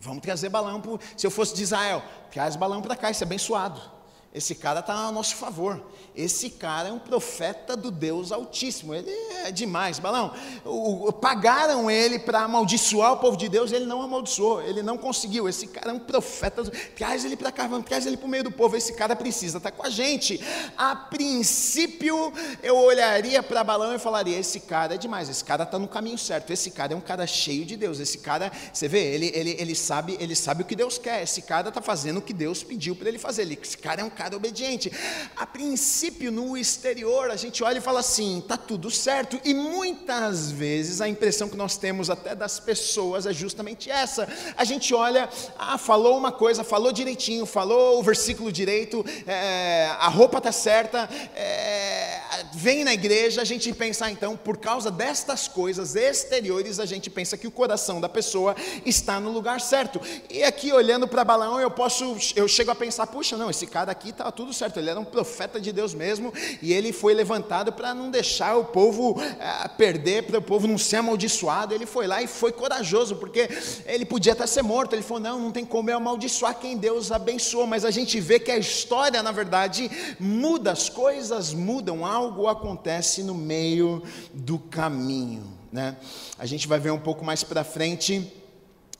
Vamos 0.00 0.22
trazer 0.22 0.48
balão, 0.48 0.80
pro, 0.80 1.00
se 1.16 1.26
eu 1.26 1.30
fosse 1.30 1.54
de 1.54 1.62
Israel, 1.62 2.02
traz 2.30 2.54
balão 2.54 2.80
para 2.80 2.94
cá, 2.94 3.10
isso 3.10 3.24
é 3.24 3.26
abençoado. 3.26 3.97
Esse 4.34 4.54
cara 4.54 4.80
está 4.80 4.92
a 4.92 5.10
nosso 5.10 5.36
favor. 5.36 5.82
Esse 6.14 6.50
cara 6.50 6.88
é 6.88 6.92
um 6.92 6.98
profeta 6.98 7.76
do 7.76 7.90
Deus 7.90 8.30
Altíssimo. 8.30 8.94
Ele 8.94 9.10
é 9.44 9.50
demais, 9.50 9.98
balão. 9.98 10.34
O, 10.64 11.08
o, 11.08 11.12
pagaram 11.12 11.90
ele 11.90 12.18
para 12.18 12.40
amaldiçoar 12.40 13.12
o 13.12 13.16
povo 13.18 13.36
de 13.36 13.48
Deus, 13.48 13.72
ele 13.72 13.86
não 13.86 14.02
amaldiçoou, 14.02 14.60
ele 14.60 14.82
não 14.82 14.98
conseguiu. 14.98 15.48
Esse 15.48 15.66
cara 15.66 15.90
é 15.90 15.94
um 15.94 15.98
profeta. 15.98 16.62
Traz 16.94 17.24
ele 17.24 17.36
para 17.36 17.50
vamos, 17.68 17.86
traz 17.86 18.04
ele 18.04 18.18
para 18.18 18.26
o 18.26 18.28
meio 18.28 18.44
do 18.44 18.50
povo. 18.50 18.76
Esse 18.76 18.92
cara 18.92 19.16
precisa 19.16 19.56
estar 19.56 19.70
tá 19.70 19.76
com 19.76 19.86
a 19.86 19.90
gente. 19.90 20.40
A 20.76 20.94
princípio, 20.94 22.32
eu 22.62 22.76
olharia 22.76 23.42
para 23.42 23.64
balão 23.64 23.94
e 23.94 23.98
falaria: 23.98 24.38
esse 24.38 24.60
cara 24.60 24.94
é 24.94 24.98
demais, 24.98 25.30
esse 25.30 25.44
cara 25.44 25.62
está 25.62 25.78
no 25.78 25.88
caminho 25.88 26.18
certo. 26.18 26.52
Esse 26.52 26.70
cara 26.70 26.92
é 26.92 26.96
um 26.96 27.00
cara 27.00 27.26
cheio 27.26 27.64
de 27.64 27.76
Deus. 27.76 27.98
Esse 27.98 28.18
cara, 28.18 28.52
você 28.72 28.88
vê, 28.88 29.14
ele, 29.14 29.32
ele, 29.34 29.56
ele, 29.58 29.74
sabe, 29.74 30.18
ele 30.20 30.34
sabe 30.34 30.62
o 30.62 30.66
que 30.66 30.76
Deus 30.76 30.98
quer. 30.98 31.22
Esse 31.22 31.40
cara 31.42 31.68
está 31.70 31.80
fazendo 31.80 32.18
o 32.18 32.22
que 32.22 32.34
Deus 32.34 32.62
pediu 32.62 32.94
para 32.94 33.08
ele 33.08 33.18
fazer. 33.18 33.50
Esse 33.50 33.78
cara 33.78 34.02
é 34.02 34.04
um 34.04 34.10
cara 34.18 34.36
obediente. 34.36 34.90
A 35.36 35.46
princípio, 35.46 36.32
no 36.32 36.58
exterior, 36.58 37.30
a 37.30 37.36
gente 37.36 37.62
olha 37.62 37.78
e 37.78 37.80
fala 37.80 38.00
assim: 38.00 38.40
está 38.40 38.56
tudo 38.56 38.90
certo. 38.90 39.40
E 39.44 39.54
muitas 39.54 40.50
vezes 40.50 41.00
a 41.00 41.08
impressão 41.08 41.48
que 41.48 41.56
nós 41.56 41.76
temos 41.76 42.10
até 42.10 42.34
das 42.34 42.58
pessoas 42.58 43.26
é 43.26 43.32
justamente 43.32 43.88
essa. 43.88 44.28
A 44.56 44.64
gente 44.64 44.92
olha, 44.92 45.28
ah, 45.56 45.78
falou 45.78 46.18
uma 46.18 46.32
coisa, 46.32 46.64
falou 46.64 46.90
direitinho, 46.90 47.46
falou 47.46 48.00
o 48.00 48.02
versículo 48.02 48.50
direito, 48.50 49.04
é, 49.24 49.88
a 50.00 50.08
roupa 50.08 50.38
está 50.38 50.50
certa, 50.50 51.08
é, 51.36 52.20
vem 52.54 52.82
na 52.82 52.92
igreja, 52.92 53.40
a 53.40 53.44
gente 53.44 53.72
pensa, 53.72 54.06
ah, 54.06 54.10
então, 54.10 54.36
por 54.36 54.56
causa 54.56 54.90
destas 54.90 55.46
coisas 55.46 55.94
exteriores, 55.94 56.80
a 56.80 56.86
gente 56.86 57.08
pensa 57.08 57.36
que 57.36 57.46
o 57.46 57.50
coração 57.52 58.00
da 58.00 58.08
pessoa 58.08 58.56
está 58.84 59.20
no 59.20 59.30
lugar 59.30 59.60
certo. 59.60 60.00
E 60.28 60.42
aqui 60.42 60.72
olhando 60.72 61.06
para 61.06 61.24
Balaão, 61.24 61.60
eu 61.60 61.70
posso, 61.70 62.16
eu 62.34 62.48
chego 62.48 62.72
a 62.72 62.74
pensar, 62.74 63.06
puxa, 63.06 63.36
não, 63.36 63.48
esse 63.48 63.66
cara 63.66 63.92
aqui 63.92 64.07
está 64.10 64.30
tudo 64.30 64.52
certo, 64.52 64.78
ele 64.78 64.90
era 64.90 64.98
um 64.98 65.04
profeta 65.04 65.60
de 65.60 65.72
Deus 65.72 65.94
mesmo, 65.94 66.32
e 66.62 66.72
ele 66.72 66.92
foi 66.92 67.14
levantado 67.14 67.72
para 67.72 67.94
não 67.94 68.10
deixar 68.10 68.56
o 68.56 68.64
povo 68.64 69.16
é, 69.20 69.68
perder, 69.68 70.24
para 70.24 70.38
o 70.38 70.42
povo 70.42 70.66
não 70.66 70.78
ser 70.78 70.96
amaldiçoado. 70.96 71.74
Ele 71.74 71.86
foi 71.86 72.06
lá 72.06 72.22
e 72.22 72.26
foi 72.26 72.52
corajoso, 72.52 73.16
porque 73.16 73.48
ele 73.86 74.04
podia 74.04 74.32
até 74.32 74.46
ser 74.46 74.62
morto. 74.62 74.94
Ele 74.94 75.02
falou: 75.02 75.22
não, 75.22 75.40
não 75.40 75.50
tem 75.50 75.64
como 75.64 75.90
eu 75.90 75.96
amaldiçoar 75.96 76.58
quem 76.58 76.76
Deus 76.76 77.12
abençoou. 77.12 77.66
Mas 77.66 77.84
a 77.84 77.90
gente 77.90 78.20
vê 78.20 78.38
que 78.38 78.50
a 78.50 78.58
história, 78.58 79.22
na 79.22 79.32
verdade, 79.32 79.90
muda, 80.18 80.72
as 80.72 80.88
coisas 80.88 81.52
mudam, 81.52 82.04
algo 82.04 82.46
acontece 82.48 83.22
no 83.22 83.34
meio 83.34 84.02
do 84.32 84.58
caminho. 84.58 85.58
Né? 85.72 85.96
A 86.38 86.46
gente 86.46 86.66
vai 86.66 86.78
ver 86.78 86.90
um 86.90 86.98
pouco 86.98 87.24
mais 87.24 87.44
para 87.44 87.62
frente 87.62 88.32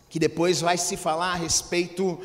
que 0.09 0.19
depois 0.19 0.61
vai 0.61 0.79
se 0.79 0.97
falar 0.97 1.33
a 1.33 1.35
respeito 1.35 2.19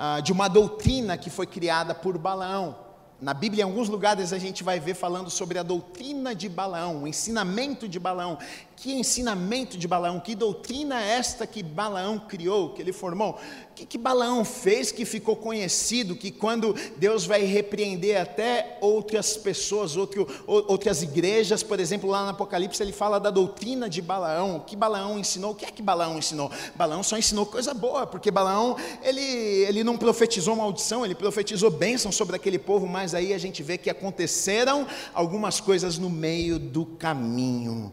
ah, 0.00 0.20
de 0.20 0.30
uma 0.30 0.46
doutrina 0.46 1.18
que 1.18 1.28
foi 1.28 1.44
criada 1.44 1.92
por 1.92 2.16
Balaão. 2.16 2.78
Na 3.20 3.34
Bíblia, 3.34 3.62
em 3.62 3.64
alguns 3.64 3.88
lugares, 3.88 4.32
a 4.32 4.38
gente 4.38 4.62
vai 4.62 4.78
ver 4.78 4.94
falando 4.94 5.28
sobre 5.28 5.58
a 5.58 5.64
doutrina 5.64 6.36
de 6.36 6.48
Balaão, 6.48 7.02
o 7.02 7.08
ensinamento 7.08 7.88
de 7.88 7.98
Balaão. 7.98 8.38
Que 8.80 8.92
ensinamento 8.92 9.76
de 9.76 9.88
Balaão? 9.88 10.20
Que 10.20 10.36
doutrina 10.36 11.02
é 11.02 11.14
esta 11.14 11.48
que 11.48 11.64
Balaão 11.64 12.16
criou, 12.16 12.70
que 12.70 12.80
ele 12.80 12.92
formou? 12.92 13.32
O 13.32 13.74
que, 13.74 13.84
que 13.84 13.98
Balaão 13.98 14.44
fez 14.44 14.92
que 14.92 15.04
ficou 15.04 15.34
conhecido? 15.34 16.14
Que 16.14 16.30
quando 16.30 16.76
Deus 16.96 17.26
vai 17.26 17.42
repreender 17.42 18.20
até 18.20 18.78
outras 18.80 19.36
pessoas, 19.36 19.96
outro, 19.96 20.28
outras 20.46 21.02
igrejas, 21.02 21.60
por 21.64 21.80
exemplo, 21.80 22.08
lá 22.08 22.22
no 22.22 22.30
Apocalipse, 22.30 22.80
ele 22.80 22.92
fala 22.92 23.18
da 23.18 23.30
doutrina 23.30 23.88
de 23.88 24.00
Balaão. 24.00 24.58
O 24.58 24.60
que 24.60 24.76
Balaão 24.76 25.18
ensinou? 25.18 25.50
O 25.50 25.54
que 25.56 25.64
é 25.64 25.72
que 25.72 25.82
Balaão 25.82 26.16
ensinou? 26.16 26.48
Balaão 26.76 27.02
só 27.02 27.18
ensinou 27.18 27.46
coisa 27.46 27.74
boa, 27.74 28.06
porque 28.06 28.30
Balaão, 28.30 28.76
ele, 29.02 29.20
ele 29.20 29.82
não 29.82 29.98
profetizou 29.98 30.54
maldição, 30.54 31.04
ele 31.04 31.16
profetizou 31.16 31.68
bênção 31.68 32.12
sobre 32.12 32.36
aquele 32.36 32.60
povo, 32.60 32.86
mas 32.86 33.12
aí 33.12 33.34
a 33.34 33.38
gente 33.38 33.60
vê 33.60 33.76
que 33.76 33.90
aconteceram 33.90 34.86
algumas 35.12 35.58
coisas 35.58 35.98
no 35.98 36.08
meio 36.08 36.60
do 36.60 36.86
caminho. 36.86 37.92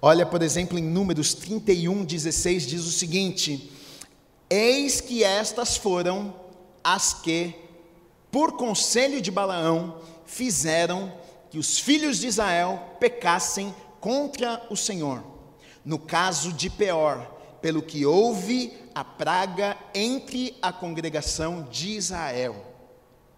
Olha, 0.00 0.26
por 0.26 0.42
exemplo, 0.42 0.78
em 0.78 0.82
Números 0.82 1.32
31, 1.34 2.04
16, 2.04 2.66
diz 2.66 2.84
o 2.84 2.92
seguinte: 2.92 3.72
Eis 4.48 5.00
que 5.00 5.24
estas 5.24 5.76
foram 5.76 6.34
as 6.84 7.14
que, 7.14 7.54
por 8.30 8.52
conselho 8.52 9.20
de 9.20 9.30
Balaão, 9.30 10.00
fizeram 10.26 11.12
que 11.50 11.58
os 11.58 11.78
filhos 11.78 12.18
de 12.18 12.26
Israel 12.26 12.96
pecassem 13.00 13.74
contra 14.00 14.64
o 14.70 14.76
Senhor. 14.76 15.24
No 15.84 15.98
caso 15.98 16.52
de 16.52 16.68
Peor, 16.68 17.18
pelo 17.62 17.82
que 17.82 18.04
houve 18.04 18.72
a 18.94 19.02
praga 19.02 19.76
entre 19.94 20.56
a 20.60 20.72
congregação 20.72 21.62
de 21.70 21.90
Israel, 21.96 22.56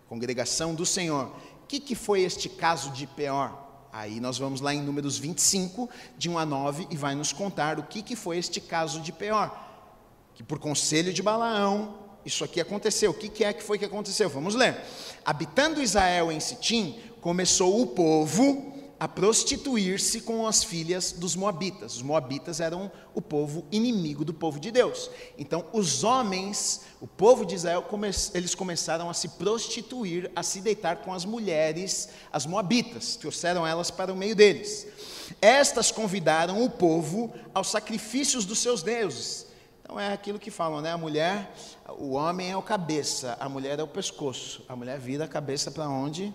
congregação 0.09 0.75
do 0.75 0.85
Senhor. 0.85 1.27
O 1.63 1.67
que, 1.69 1.79
que 1.79 1.95
foi 1.95 2.23
este 2.23 2.49
caso 2.49 2.91
de 2.91 3.07
Peor? 3.07 3.68
Aí 3.93 4.21
nós 4.21 4.39
vamos 4.39 4.61
lá 4.61 4.75
em 4.75 4.83
Números 4.83 5.19
25, 5.19 5.89
de 6.17 6.29
1 6.29 6.39
a 6.39 6.47
9, 6.47 6.87
e 6.91 6.97
vai 6.97 7.15
nos 7.15 7.33
contar 7.33 7.79
o 7.79 7.83
que, 7.83 8.03
que 8.03 8.15
foi 8.15 8.39
este 8.39 8.61
caso 8.61 9.01
de 9.01 9.13
Peor. 9.13 9.51
Que 10.35 10.43
por 10.43 10.59
conselho 10.59 11.13
de 11.13 11.23
Balaão, 11.23 11.95
isso 12.25 12.45
aqui 12.45 12.61
aconteceu. 12.61 13.11
O 13.11 13.15
que, 13.15 13.29
que 13.29 13.45
é 13.45 13.53
que 13.53 13.63
foi 13.63 13.79
que 13.79 13.85
aconteceu? 13.85 14.29
Vamos 14.29 14.55
ler. 14.55 14.77
Habitando 15.25 15.83
Israel 15.83 16.31
em 16.31 16.41
Sitim, 16.41 16.99
começou 17.21 17.81
o 17.81 17.87
povo 17.87 18.78
a 19.01 19.07
prostituir-se 19.07 20.21
com 20.23 20.47
as 20.47 20.65
filhas 20.65 21.13
dos 21.13 21.37
Moabitas. 21.37 21.97
Os 21.97 22.03
Moabitas 22.03 22.61
eram 22.61 22.91
o 23.15 23.23
povo 23.23 23.65
inimigo 23.71 24.25
do 24.25 24.35
povo 24.35 24.59
de 24.59 24.71
Deus. 24.71 25.11
Então, 25.39 25.65
os 25.73 26.03
homens, 26.03 26.83
o 27.01 27.07
povo 27.07 27.47
de 27.47 27.55
Israel, 27.55 27.85
eles 28.35 28.55
começaram 28.55 29.09
a 29.09 29.15
se 29.15 29.29
prostituir, 29.29 30.31
a 30.35 30.43
se 30.43 30.61
deitar 30.61 30.97
com 30.97 31.13
as 31.13 31.25
mulheres, 31.25 32.09
as 32.33 32.45
Moabitas, 32.45 33.15
trouxeram 33.15 33.67
elas 33.67 33.91
para 33.91 34.13
o 34.13 34.17
meio 34.17 34.35
deles. 34.35 34.87
Estas 35.41 35.93
convidaram 35.93 36.65
o 36.65 36.71
povo 36.71 37.33
aos 37.55 37.71
sacrifícios 37.71 38.45
dos 38.45 38.59
seus 38.59 38.83
deuses. 38.83 39.47
Então 39.83 39.99
é 39.99 40.13
aquilo 40.13 40.39
que 40.39 40.51
falam, 40.51 40.81
né? 40.81 40.91
A 40.91 40.99
mulher, 40.99 41.55
o 41.99 42.13
homem 42.13 42.51
é 42.51 42.57
o 42.57 42.63
cabeça, 42.63 43.37
a 43.39 43.49
mulher 43.49 43.79
é 43.79 43.83
o 43.83 43.87
pescoço. 43.87 44.63
A 44.69 44.75
mulher 44.75 44.99
vira 44.99 45.25
a 45.25 45.29
cabeça 45.29 45.71
para 45.71 45.89
onde 45.89 46.33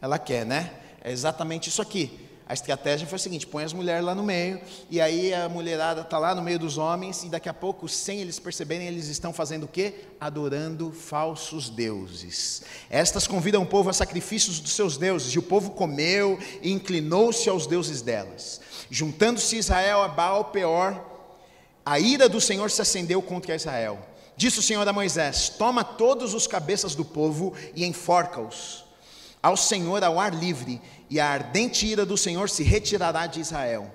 ela 0.00 0.18
quer, 0.18 0.46
né? 0.46 0.83
É 1.04 1.12
exatamente 1.12 1.68
isso 1.68 1.82
aqui. 1.82 2.18
A 2.46 2.54
estratégia 2.54 3.06
foi 3.06 3.16
a 3.16 3.18
seguinte: 3.18 3.46
põe 3.46 3.62
as 3.62 3.74
mulheres 3.74 4.04
lá 4.04 4.14
no 4.14 4.22
meio, 4.22 4.60
e 4.90 5.00
aí 5.00 5.32
a 5.34 5.48
mulherada 5.50 6.00
está 6.00 6.18
lá 6.18 6.34
no 6.34 6.42
meio 6.42 6.58
dos 6.58 6.78
homens, 6.78 7.22
e 7.22 7.28
daqui 7.28 7.48
a 7.48 7.54
pouco, 7.54 7.86
sem 7.88 8.20
eles 8.20 8.38
perceberem, 8.38 8.86
eles 8.86 9.08
estão 9.08 9.32
fazendo 9.32 9.64
o 9.64 9.68
quê? 9.68 9.94
Adorando 10.18 10.90
falsos 10.92 11.68
deuses. 11.68 12.62
Estas 12.88 13.26
convidam 13.26 13.62
o 13.62 13.66
povo 13.66 13.90
a 13.90 13.92
sacrifícios 13.92 14.60
dos 14.60 14.72
seus 14.72 14.96
deuses, 14.96 15.34
e 15.34 15.38
o 15.38 15.42
povo 15.42 15.70
comeu 15.72 16.38
e 16.62 16.72
inclinou-se 16.72 17.48
aos 17.50 17.66
deuses 17.66 18.00
delas. 18.00 18.60
Juntando-se 18.90 19.56
Israel 19.56 20.02
a 20.02 20.08
Baal 20.08 20.46
Peor, 20.46 21.02
a 21.84 21.98
ira 21.98 22.28
do 22.28 22.40
Senhor 22.40 22.70
se 22.70 22.80
acendeu 22.80 23.20
contra 23.20 23.54
Israel. 23.54 23.98
Disse 24.36 24.58
o 24.58 24.62
Senhor 24.62 24.86
a 24.86 24.92
Moisés: 24.92 25.50
Toma 25.50 25.82
todos 25.84 26.34
os 26.34 26.46
cabeças 26.46 26.94
do 26.94 27.04
povo 27.04 27.54
e 27.74 27.84
enforca-os 27.84 28.83
ao 29.44 29.58
Senhor 29.58 30.02
ao 30.02 30.18
ar 30.18 30.34
livre, 30.34 30.80
e 31.10 31.20
a 31.20 31.28
ardente 31.28 31.86
ira 31.86 32.06
do 32.06 32.16
Senhor 32.16 32.48
se 32.48 32.62
retirará 32.62 33.26
de 33.26 33.40
Israel. 33.40 33.92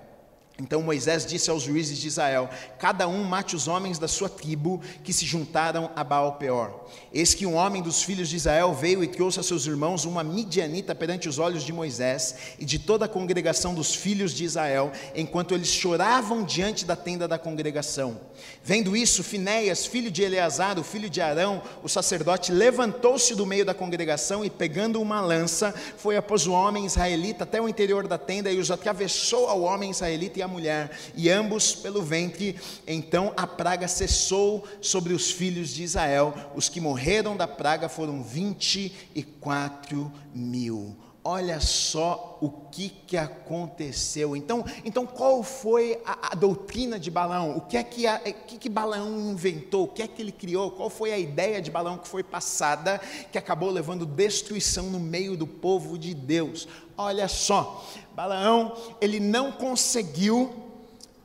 Então 0.60 0.82
Moisés 0.82 1.26
disse 1.26 1.50
aos 1.50 1.63
juízes 1.63 1.98
de 1.98 2.08
Israel: 2.08 2.50
Cada 2.78 3.08
um 3.08 3.24
mate 3.24 3.56
os 3.56 3.67
homens 3.67 3.98
da 3.98 4.08
sua 4.08 4.30
tribo 4.30 4.82
que 5.04 5.13
se 5.13 5.26
juntaram 5.26 5.89
a 5.95 6.04
Baal 6.04 6.34
Peor. 6.34 6.86
Eis 7.13 7.34
que 7.34 7.45
um 7.45 7.56
homem 7.56 7.82
dos 7.82 8.04
filhos 8.04 8.30
de 8.30 8.36
Israel 8.36 8.74
veio 8.74 9.04
e 9.04 9.08
trouxe 9.08 9.39
a 9.39 9.43
seus 9.43 9.65
irmãos 9.65 10.06
uma 10.06 10.24
midianita 10.24 10.93
perante 10.93 11.30
os 11.30 11.39
olhos 11.39 11.63
de 11.63 11.72
Moisés 11.72 12.36
e 12.60 12.65
de 12.65 12.78
toda 12.78 13.06
a 13.06 13.10
congregação 13.10 13.74
dos 13.74 13.95
filhos 13.95 14.34
de 14.34 14.43
Israel, 14.43 14.91
enquanto 15.15 15.54
eles 15.54 15.69
choravam 15.69 16.43
diante 16.43 16.86
da 16.86 16.95
tenda 16.95 17.28
da 17.28 17.39
congregação. 17.39 18.19
Vendo 18.63 18.95
isso, 18.95 19.24
Finéias, 19.24 19.86
filho 19.86 20.12
de 20.12 20.24
Eleazar, 20.24 20.78
o 20.78 20.84
filho 20.84 21.10
de 21.10 21.22
Arão, 21.22 21.62
o 21.84 21.88
sacerdote, 21.88 22.52
levantou-se 22.52 23.34
do 23.34 23.45
meio 23.45 23.65
da 23.65 23.74
congregação 23.74 24.43
e, 24.43 24.50
pegando 24.50 25.02
uma 25.02 25.22
lança, 25.22 25.74
foi 25.98 26.17
após 26.17 26.48
o 26.48 26.52
homem 26.52 26.86
israelita 26.86 27.43
até 27.43 27.62
o 27.62 27.69
interior 27.69 28.08
da 28.08 28.17
tenda 28.17 28.52
e 28.52 28.60
os 28.60 28.72
atravessou 28.72 29.48
ao 29.48 29.62
homem 29.62 29.91
israelita 29.91 30.39
e 30.39 30.41
à 30.41 30.49
mulher, 30.50 30.92
e 31.16 31.30
ambos 31.30 31.74
pelo 31.74 32.02
ventre. 32.02 32.60
Então 32.86 33.32
a 33.38 33.48
praga 33.48 33.88
cessou 33.88 34.66
sobre 34.82 35.14
os 35.14 35.32
filhos 35.32 35.70
de 35.70 35.84
Israel. 35.84 36.34
Os 36.56 36.68
que 36.68 36.82
morreram 36.82 37.38
da 37.38 37.48
praga 37.48 37.88
foram 37.88 38.22
vinte 38.22 38.92
e 39.16 39.24
quatro 39.24 40.12
mil. 40.34 40.98
Olha 41.22 41.60
só 41.60 42.40
o 42.42 42.50
que, 42.50 42.90
que 42.90 43.18
aconteceu. 43.18 44.38
Então, 44.38 44.66
então 44.86 45.06
qual 45.06 45.44
foi 45.44 46.00
a, 46.06 46.32
a 46.32 46.36
doutrina 46.36 46.98
de 46.98 47.12
Balaão? 47.12 47.58
O 47.58 47.62
que 47.62 47.76
é 47.76 47.84
que, 47.84 48.08
a, 48.08 48.18
que, 48.20 48.58
que 48.58 48.70
Balaão 48.70 49.30
inventou? 49.30 49.84
O 49.84 49.88
que 49.90 50.02
é 50.02 50.08
que 50.08 50.22
ele 50.22 50.32
criou? 50.32 50.72
Qual 50.72 50.90
foi 50.90 51.12
a 51.12 51.20
ideia 51.20 51.62
de 51.62 51.70
Balaão 51.70 51.98
que 51.98 52.08
foi 52.08 52.24
passada, 52.24 53.02
que 53.32 53.38
acabou 53.38 53.70
levando 53.70 54.06
destruição 54.06 54.86
no 54.86 55.00
meio 55.00 55.36
do 55.36 55.46
povo 55.46 56.00
de 56.00 56.14
Deus? 56.14 56.68
Olha 56.98 57.28
só, 57.28 57.86
Balaão, 58.19 58.75
ele 58.99 59.17
não 59.17 59.49
conseguiu 59.49 60.53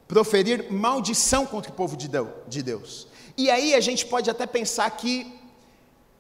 proferir 0.07 0.71
maldição 0.71 1.45
contra 1.45 1.73
o 1.73 1.75
povo 1.75 1.97
de 1.97 2.63
Deus. 2.63 3.09
E 3.37 3.51
aí 3.51 3.75
a 3.75 3.81
gente 3.81 4.07
pode 4.07 4.31
até 4.31 4.47
pensar 4.47 4.89
que 4.93 5.27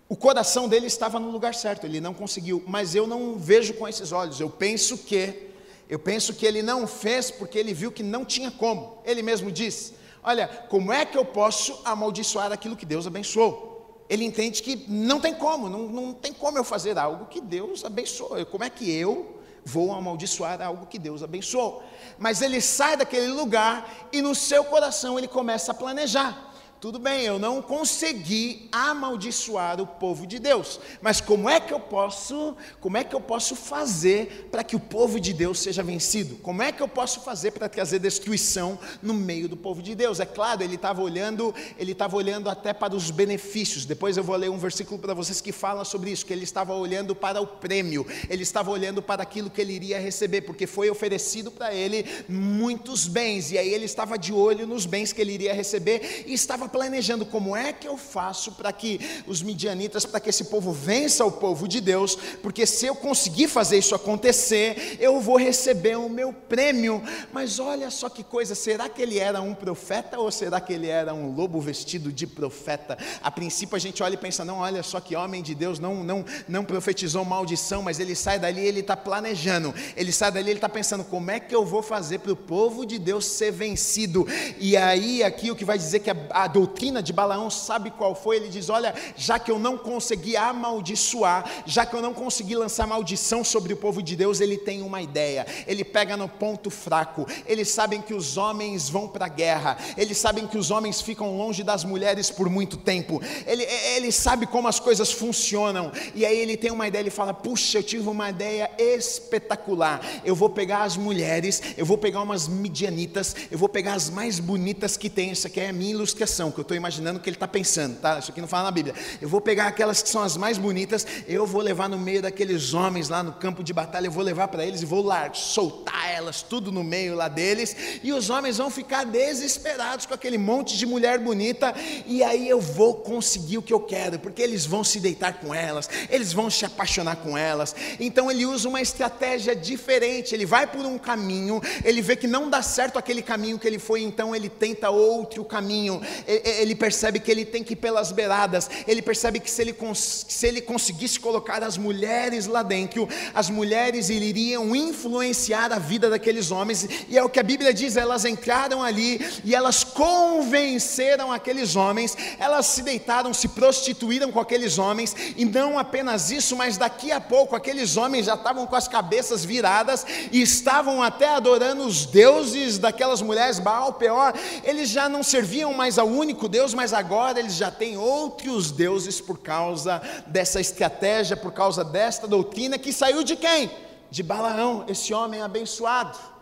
o 0.08 0.16
coração 0.16 0.68
dele 0.68 0.88
estava 0.88 1.20
no 1.20 1.30
lugar 1.30 1.54
certo, 1.54 1.86
ele 1.86 2.00
não 2.00 2.12
conseguiu, 2.12 2.60
mas 2.66 2.92
eu 2.92 3.06
não 3.06 3.38
vejo 3.38 3.74
com 3.74 3.86
esses 3.86 4.10
olhos. 4.10 4.40
Eu 4.40 4.50
penso 4.50 4.98
que 4.98 5.48
eu 5.88 6.00
penso 6.00 6.34
que 6.34 6.44
ele 6.44 6.60
não 6.60 6.88
fez 6.88 7.30
porque 7.30 7.56
ele 7.56 7.72
viu 7.72 7.92
que 7.92 8.02
não 8.02 8.24
tinha 8.24 8.50
como. 8.50 8.98
Ele 9.04 9.22
mesmo 9.22 9.52
disse: 9.52 9.94
"Olha, 10.24 10.48
como 10.68 10.92
é 10.92 11.06
que 11.06 11.16
eu 11.16 11.24
posso 11.24 11.80
amaldiçoar 11.84 12.50
aquilo 12.50 12.74
que 12.74 12.84
Deus 12.84 13.06
abençoou?" 13.06 14.04
Ele 14.08 14.24
entende 14.24 14.60
que 14.60 14.84
não 14.88 15.20
tem 15.20 15.34
como, 15.34 15.70
não, 15.70 15.82
não 15.86 16.12
tem 16.12 16.32
como 16.32 16.58
eu 16.58 16.64
fazer 16.64 16.98
algo 16.98 17.26
que 17.26 17.40
Deus 17.40 17.84
abençoou. 17.84 18.44
Como 18.46 18.64
é 18.64 18.68
que 18.68 18.90
eu 18.90 19.33
vou 19.64 19.92
amaldiçoar 19.92 20.60
algo 20.60 20.86
que 20.86 20.98
Deus 20.98 21.22
abençoou? 21.22 21.82
Mas 22.18 22.42
ele 22.42 22.60
sai 22.60 22.96
daquele 22.96 23.28
lugar 23.28 24.08
e 24.12 24.20
no 24.20 24.34
seu 24.34 24.64
coração 24.64 25.18
ele 25.18 25.28
começa 25.28 25.72
a 25.72 25.74
planejar. 25.74 26.43
Tudo 26.84 26.98
bem, 26.98 27.22
eu 27.22 27.38
não 27.38 27.62
consegui 27.62 28.68
amaldiçoar 28.70 29.80
o 29.80 29.86
povo 29.86 30.26
de 30.26 30.38
Deus, 30.38 30.78
mas 31.00 31.18
como 31.18 31.48
é 31.48 31.58
que 31.58 31.72
eu 31.72 31.80
posso, 31.80 32.54
como 32.78 32.98
é 32.98 33.02
que 33.02 33.16
eu 33.16 33.22
posso 33.22 33.56
fazer 33.56 34.50
para 34.52 34.62
que 34.62 34.76
o 34.76 34.80
povo 34.80 35.18
de 35.18 35.32
Deus 35.32 35.60
seja 35.60 35.82
vencido? 35.82 36.36
Como 36.42 36.62
é 36.62 36.70
que 36.70 36.82
eu 36.82 36.86
posso 36.86 37.22
fazer 37.22 37.52
para 37.52 37.70
trazer 37.70 38.00
destruição 38.00 38.78
no 39.02 39.14
meio 39.14 39.48
do 39.48 39.56
povo 39.56 39.80
de 39.80 39.94
Deus? 39.94 40.20
É 40.20 40.26
claro, 40.26 40.62
ele 40.62 40.74
estava 40.74 41.00
olhando, 41.00 41.54
ele 41.78 41.92
estava 41.92 42.18
olhando 42.18 42.50
até 42.50 42.74
para 42.74 42.94
os 42.94 43.10
benefícios. 43.10 43.86
Depois 43.86 44.18
eu 44.18 44.22
vou 44.22 44.36
ler 44.36 44.50
um 44.50 44.58
versículo 44.58 45.00
para 45.00 45.14
vocês 45.14 45.40
que 45.40 45.52
fala 45.52 45.86
sobre 45.86 46.10
isso, 46.10 46.26
que 46.26 46.34
ele 46.34 46.44
estava 46.44 46.74
olhando 46.74 47.14
para 47.14 47.40
o 47.40 47.46
prêmio, 47.46 48.06
ele 48.28 48.42
estava 48.42 48.70
olhando 48.70 49.00
para 49.00 49.22
aquilo 49.22 49.48
que 49.48 49.62
ele 49.62 49.72
iria 49.72 49.98
receber, 49.98 50.42
porque 50.42 50.66
foi 50.66 50.90
oferecido 50.90 51.50
para 51.50 51.72
ele 51.72 52.04
muitos 52.28 53.06
bens, 53.06 53.52
e 53.52 53.56
aí 53.56 53.72
ele 53.72 53.86
estava 53.86 54.18
de 54.18 54.34
olho 54.34 54.66
nos 54.66 54.84
bens 54.84 55.14
que 55.14 55.22
ele 55.22 55.32
iria 55.32 55.54
receber 55.54 56.24
e 56.26 56.34
estava 56.34 56.73
planejando 56.74 57.24
como 57.24 57.54
é 57.54 57.72
que 57.72 57.86
eu 57.86 57.96
faço 57.96 58.50
para 58.50 58.72
que 58.72 58.98
os 59.28 59.40
midianitas, 59.40 60.04
para 60.04 60.18
que 60.18 60.30
esse 60.30 60.46
povo 60.46 60.72
vença 60.72 61.24
o 61.24 61.30
povo 61.30 61.68
de 61.68 61.80
Deus, 61.80 62.18
porque 62.42 62.66
se 62.66 62.84
eu 62.84 62.96
conseguir 62.96 63.46
fazer 63.46 63.78
isso 63.78 63.94
acontecer, 63.94 64.96
eu 64.98 65.20
vou 65.20 65.36
receber 65.36 65.96
o 65.96 66.08
meu 66.08 66.32
prêmio. 66.32 67.00
Mas 67.32 67.60
olha 67.60 67.92
só 67.92 68.08
que 68.08 68.24
coisa, 68.24 68.56
será 68.56 68.88
que 68.88 69.00
ele 69.00 69.20
era 69.20 69.40
um 69.40 69.54
profeta 69.54 70.18
ou 70.18 70.32
será 70.32 70.60
que 70.60 70.72
ele 70.72 70.88
era 70.88 71.14
um 71.14 71.32
lobo 71.32 71.60
vestido 71.60 72.10
de 72.10 72.26
profeta? 72.26 72.98
A 73.22 73.30
princípio 73.30 73.76
a 73.76 73.78
gente 73.78 74.02
olha 74.02 74.14
e 74.14 74.16
pensa, 74.16 74.44
não, 74.44 74.58
olha 74.58 74.82
só 74.82 74.98
que 74.98 75.14
homem 75.14 75.44
de 75.44 75.54
Deus, 75.54 75.78
não, 75.78 76.02
não, 76.02 76.24
não 76.48 76.64
profetizou 76.64 77.24
maldição, 77.24 77.82
mas 77.82 78.00
ele 78.00 78.16
sai 78.16 78.40
dali, 78.40 78.66
ele 78.66 78.80
está 78.80 78.96
planejando, 78.96 79.72
ele 79.96 80.10
sai 80.10 80.32
dali, 80.32 80.50
ele 80.50 80.58
está 80.58 80.68
pensando, 80.68 81.04
como 81.04 81.30
é 81.30 81.38
que 81.38 81.54
eu 81.54 81.64
vou 81.64 81.84
fazer 81.84 82.18
para 82.18 82.32
o 82.32 82.36
povo 82.36 82.84
de 82.84 82.98
Deus 82.98 83.26
ser 83.26 83.52
vencido? 83.52 84.26
E 84.58 84.76
aí 84.76 85.22
aqui 85.22 85.52
o 85.52 85.54
que 85.54 85.64
vai 85.64 85.78
dizer 85.78 86.00
que 86.00 86.10
a, 86.10 86.16
a 86.30 86.48
doutrina 86.64 87.02
de 87.02 87.12
Balaão, 87.12 87.50
sabe 87.50 87.90
qual 87.90 88.14
foi? 88.14 88.36
Ele 88.36 88.48
diz: 88.48 88.70
Olha, 88.70 88.94
já 89.16 89.38
que 89.38 89.50
eu 89.50 89.58
não 89.58 89.76
consegui 89.76 90.34
amaldiçoar, 90.34 91.44
já 91.66 91.84
que 91.84 91.94
eu 91.94 92.00
não 92.00 92.14
consegui 92.14 92.56
lançar 92.56 92.86
maldição 92.86 93.44
sobre 93.44 93.74
o 93.74 93.76
povo 93.76 94.02
de 94.02 94.16
Deus, 94.16 94.40
ele 94.40 94.56
tem 94.56 94.80
uma 94.80 95.02
ideia. 95.02 95.46
Ele 95.66 95.84
pega 95.84 96.16
no 96.16 96.26
ponto 96.26 96.70
fraco. 96.70 97.26
Eles 97.46 97.68
sabem 97.68 98.00
que 98.00 98.14
os 98.14 98.38
homens 98.38 98.88
vão 98.88 99.06
para 99.06 99.26
a 99.26 99.28
guerra, 99.28 99.76
eles 99.96 100.16
sabem 100.16 100.46
que 100.46 100.56
os 100.56 100.70
homens 100.70 101.02
ficam 101.02 101.36
longe 101.36 101.62
das 101.62 101.84
mulheres 101.84 102.30
por 102.30 102.48
muito 102.48 102.78
tempo. 102.78 103.20
Ele, 103.46 103.62
ele 103.62 104.10
sabe 104.10 104.46
como 104.46 104.66
as 104.66 104.80
coisas 104.80 105.12
funcionam. 105.12 105.92
E 106.14 106.24
aí 106.24 106.38
ele 106.38 106.56
tem 106.56 106.70
uma 106.70 106.88
ideia, 106.88 107.02
ele 107.02 107.10
fala: 107.10 107.34
Puxa, 107.34 107.78
eu 107.78 107.82
tive 107.82 108.08
uma 108.08 108.30
ideia 108.30 108.70
espetacular. 108.78 110.00
Eu 110.24 110.34
vou 110.34 110.48
pegar 110.48 110.84
as 110.84 110.96
mulheres, 110.96 111.60
eu 111.76 111.84
vou 111.84 111.98
pegar 111.98 112.22
umas 112.22 112.48
midianitas, 112.48 113.36
eu 113.50 113.58
vou 113.58 113.68
pegar 113.68 113.94
as 113.94 114.08
mais 114.08 114.40
bonitas 114.40 114.96
que 114.96 115.10
tem. 115.10 115.30
Isso 115.30 115.46
aqui 115.46 115.60
é 115.60 115.68
a 115.68 115.72
minha 115.72 115.90
ilustração 115.90 116.43
que 116.52 116.58
eu 116.58 116.62
estou 116.62 116.76
imaginando 116.76 117.20
que 117.20 117.28
ele 117.28 117.36
está 117.36 117.48
pensando, 117.48 117.98
tá? 118.00 118.18
Isso 118.18 118.30
aqui 118.30 118.40
não 118.40 118.48
fala 118.48 118.64
na 118.64 118.70
Bíblia. 118.70 118.94
Eu 119.20 119.28
vou 119.28 119.40
pegar 119.40 119.66
aquelas 119.66 120.02
que 120.02 120.08
são 120.08 120.22
as 120.22 120.36
mais 120.36 120.58
bonitas, 120.58 121.06
eu 121.26 121.46
vou 121.46 121.60
levar 121.60 121.88
no 121.88 121.98
meio 121.98 122.22
daqueles 122.22 122.74
homens 122.74 123.08
lá 123.08 123.22
no 123.22 123.32
campo 123.32 123.62
de 123.62 123.72
batalha, 123.72 124.06
eu 124.06 124.12
vou 124.12 124.22
levar 124.22 124.48
para 124.48 124.64
eles 124.64 124.82
e 124.82 124.86
vou 124.86 125.02
lá 125.02 125.32
soltar 125.32 126.10
elas 126.10 126.42
tudo 126.42 126.70
no 126.70 126.84
meio 126.84 127.14
lá 127.14 127.28
deles, 127.28 127.76
e 128.02 128.12
os 128.12 128.30
homens 128.30 128.58
vão 128.58 128.70
ficar 128.70 129.04
desesperados 129.04 130.06
com 130.06 130.14
aquele 130.14 130.38
monte 130.38 130.76
de 130.76 130.86
mulher 130.86 131.18
bonita, 131.18 131.74
e 132.06 132.22
aí 132.22 132.48
eu 132.48 132.60
vou 132.60 132.94
conseguir 132.94 133.58
o 133.58 133.62
que 133.62 133.72
eu 133.72 133.80
quero, 133.80 134.18
porque 134.18 134.42
eles 134.42 134.66
vão 134.66 134.84
se 134.84 135.00
deitar 135.00 135.34
com 135.40 135.54
elas, 135.54 135.88
eles 136.10 136.32
vão 136.32 136.50
se 136.50 136.64
apaixonar 136.64 137.16
com 137.16 137.36
elas. 137.36 137.74
Então 137.98 138.30
ele 138.30 138.46
usa 138.46 138.68
uma 138.68 138.80
estratégia 138.80 139.54
diferente, 139.54 140.34
ele 140.34 140.46
vai 140.46 140.66
por 140.66 140.84
um 140.84 140.98
caminho, 140.98 141.60
ele 141.84 142.00
vê 142.00 142.16
que 142.16 142.26
não 142.26 142.48
dá 142.48 142.62
certo 142.62 142.98
aquele 142.98 143.22
caminho 143.22 143.58
que 143.58 143.66
ele 143.66 143.78
foi, 143.78 144.02
então 144.02 144.34
ele 144.34 144.48
tenta 144.48 144.90
outro 144.90 145.44
caminho 145.44 146.00
ele 146.44 146.74
percebe 146.74 147.18
que 147.18 147.30
ele 147.30 147.44
tem 147.44 147.62
que 147.62 147.74
ir 147.74 147.76
pelas 147.76 148.12
beiradas, 148.12 148.70
ele 148.86 149.02
percebe 149.02 149.40
que 149.40 149.50
se 149.50 149.62
ele, 149.62 149.74
se 149.94 150.46
ele 150.46 150.60
conseguisse 150.60 151.20
colocar 151.20 151.62
as 151.62 151.76
mulheres 151.76 152.46
lá 152.46 152.62
dentro, 152.62 153.08
as 153.34 153.50
mulheres 153.50 154.08
iriam 154.08 154.74
influenciar 154.74 155.72
a 155.72 155.78
vida 155.78 156.08
daqueles 156.10 156.50
homens, 156.50 156.88
e 157.08 157.16
é 157.16 157.22
o 157.22 157.28
que 157.28 157.40
a 157.40 157.42
Bíblia 157.42 157.72
diz: 157.72 157.96
elas 157.96 158.24
entraram 158.24 158.82
ali 158.82 159.20
e 159.44 159.54
elas 159.54 159.84
convenceram 159.84 161.32
aqueles 161.32 161.76
homens, 161.76 162.16
elas 162.38 162.66
se 162.66 162.82
deitaram, 162.82 163.32
se 163.34 163.48
prostituíram 163.48 164.30
com 164.32 164.40
aqueles 164.40 164.78
homens, 164.78 165.14
e 165.36 165.44
não 165.44 165.78
apenas 165.78 166.30
isso, 166.30 166.56
mas 166.56 166.76
daqui 166.76 167.12
a 167.12 167.20
pouco 167.20 167.56
aqueles 167.56 167.96
homens 167.96 168.26
já 168.26 168.34
estavam 168.34 168.66
com 168.66 168.76
as 168.76 168.88
cabeças 168.88 169.44
viradas 169.44 170.06
e 170.32 170.40
estavam 170.42 171.02
até 171.02 171.28
adorando 171.28 171.84
os 171.84 172.06
deuses 172.06 172.78
daquelas 172.78 173.22
mulheres, 173.22 173.58
Baal, 173.58 173.94
Peor, 173.94 174.34
eles 174.62 174.88
já 174.88 175.08
não 175.08 175.22
serviam 175.22 175.72
mais 175.72 175.98
ao 175.98 176.08
único 176.08 176.23
Deus, 176.48 176.72
mas 176.72 176.92
agora 176.92 177.38
eles 177.38 177.54
já 177.54 177.70
têm 177.70 177.96
outros 177.96 178.70
deuses 178.70 179.20
por 179.20 179.38
causa 179.38 180.00
dessa 180.26 180.60
estratégia, 180.60 181.36
por 181.36 181.52
causa 181.52 181.84
desta 181.84 182.26
doutrina 182.26 182.78
que 182.78 182.92
saiu 182.92 183.22
de 183.22 183.36
quem? 183.36 183.70
De 184.10 184.22
Balaão, 184.22 184.84
esse 184.88 185.12
homem 185.12 185.42
abençoado. 185.42 186.33